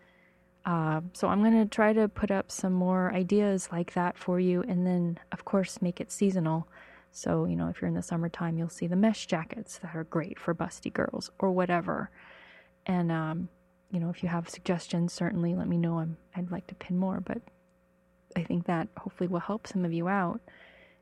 Uh, 0.64 1.02
so 1.12 1.28
I'm 1.28 1.40
going 1.40 1.62
to 1.62 1.66
try 1.66 1.92
to 1.92 2.08
put 2.08 2.30
up 2.30 2.50
some 2.50 2.72
more 2.72 3.12
ideas 3.12 3.68
like 3.70 3.92
that 3.92 4.16
for 4.16 4.40
you. 4.40 4.62
And 4.62 4.86
then, 4.86 5.18
of 5.30 5.44
course, 5.44 5.82
make 5.82 6.00
it 6.00 6.10
seasonal. 6.10 6.66
So, 7.12 7.44
you 7.44 7.54
know, 7.54 7.68
if 7.68 7.82
you're 7.82 7.88
in 7.90 7.94
the 7.94 8.02
summertime, 8.02 8.56
you'll 8.56 8.70
see 8.70 8.86
the 8.86 8.96
mesh 8.96 9.26
jackets 9.26 9.76
that 9.80 9.94
are 9.94 10.04
great 10.04 10.38
for 10.38 10.54
busty 10.54 10.90
girls 10.90 11.30
or 11.38 11.50
whatever. 11.50 12.08
And, 12.86 13.12
um, 13.12 13.50
you 13.90 14.00
know, 14.00 14.08
if 14.08 14.22
you 14.22 14.30
have 14.30 14.48
suggestions, 14.48 15.12
certainly 15.12 15.54
let 15.54 15.68
me 15.68 15.76
know. 15.76 15.98
I'm, 15.98 16.16
I'd 16.34 16.50
like 16.50 16.66
to 16.68 16.74
pin 16.74 16.96
more, 16.96 17.20
but 17.20 17.42
I 18.34 18.42
think 18.42 18.64
that 18.64 18.88
hopefully 18.96 19.28
will 19.28 19.40
help 19.40 19.66
some 19.66 19.84
of 19.84 19.92
you 19.92 20.08
out 20.08 20.40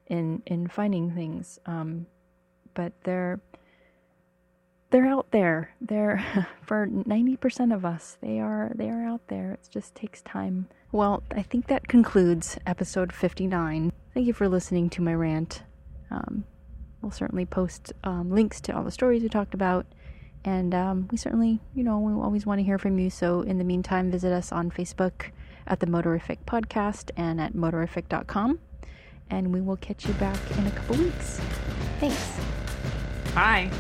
in 0.06 0.42
in 0.46 0.68
finding 0.68 1.12
things. 1.12 1.58
Um, 1.66 2.06
but 2.74 2.92
they're 3.04 3.40
they're 4.90 5.06
out 5.06 5.30
there. 5.30 5.74
They're 5.80 6.46
for 6.62 6.86
ninety 6.86 7.36
percent 7.36 7.72
of 7.72 7.84
us. 7.84 8.18
They 8.20 8.40
are 8.40 8.72
they 8.74 8.88
are 8.88 9.04
out 9.04 9.26
there. 9.28 9.52
It 9.52 9.68
just 9.70 9.94
takes 9.94 10.22
time. 10.22 10.68
Well, 10.92 11.22
I 11.32 11.42
think 11.42 11.66
that 11.66 11.88
concludes 11.88 12.58
episode 12.66 13.12
fifty 13.12 13.46
nine. 13.46 13.92
Thank 14.14 14.26
you 14.26 14.32
for 14.32 14.48
listening 14.48 14.88
to 14.90 15.02
my 15.02 15.14
rant. 15.14 15.62
Um, 16.10 16.44
we'll 17.02 17.10
certainly 17.10 17.44
post 17.44 17.92
um, 18.04 18.30
links 18.30 18.60
to 18.62 18.76
all 18.76 18.84
the 18.84 18.90
stories 18.90 19.22
we 19.22 19.28
talked 19.28 19.54
about. 19.54 19.86
And 20.44 20.74
um, 20.74 21.08
we 21.10 21.18
certainly, 21.18 21.60
you 21.74 21.82
know, 21.82 21.98
we 21.98 22.12
always 22.12 22.46
want 22.46 22.60
to 22.60 22.64
hear 22.64 22.78
from 22.78 22.98
you. 23.00 23.10
So 23.10 23.40
in 23.40 23.58
the 23.58 23.64
meantime, 23.64 24.12
visit 24.12 24.32
us 24.32 24.52
on 24.52 24.70
Facebook 24.70 25.30
at 25.66 25.80
the 25.80 25.86
Motorific 25.86 26.38
Podcast 26.46 27.10
and 27.16 27.40
at 27.40 27.54
motorific.com. 27.54 28.60
And 29.30 29.52
we 29.52 29.60
will 29.60 29.76
catch 29.76 30.06
you 30.06 30.14
back 30.14 30.38
in 30.58 30.66
a 30.66 30.70
couple 30.70 30.96
weeks. 30.96 31.40
Thanks. 32.00 32.40
Bye. 33.34 33.70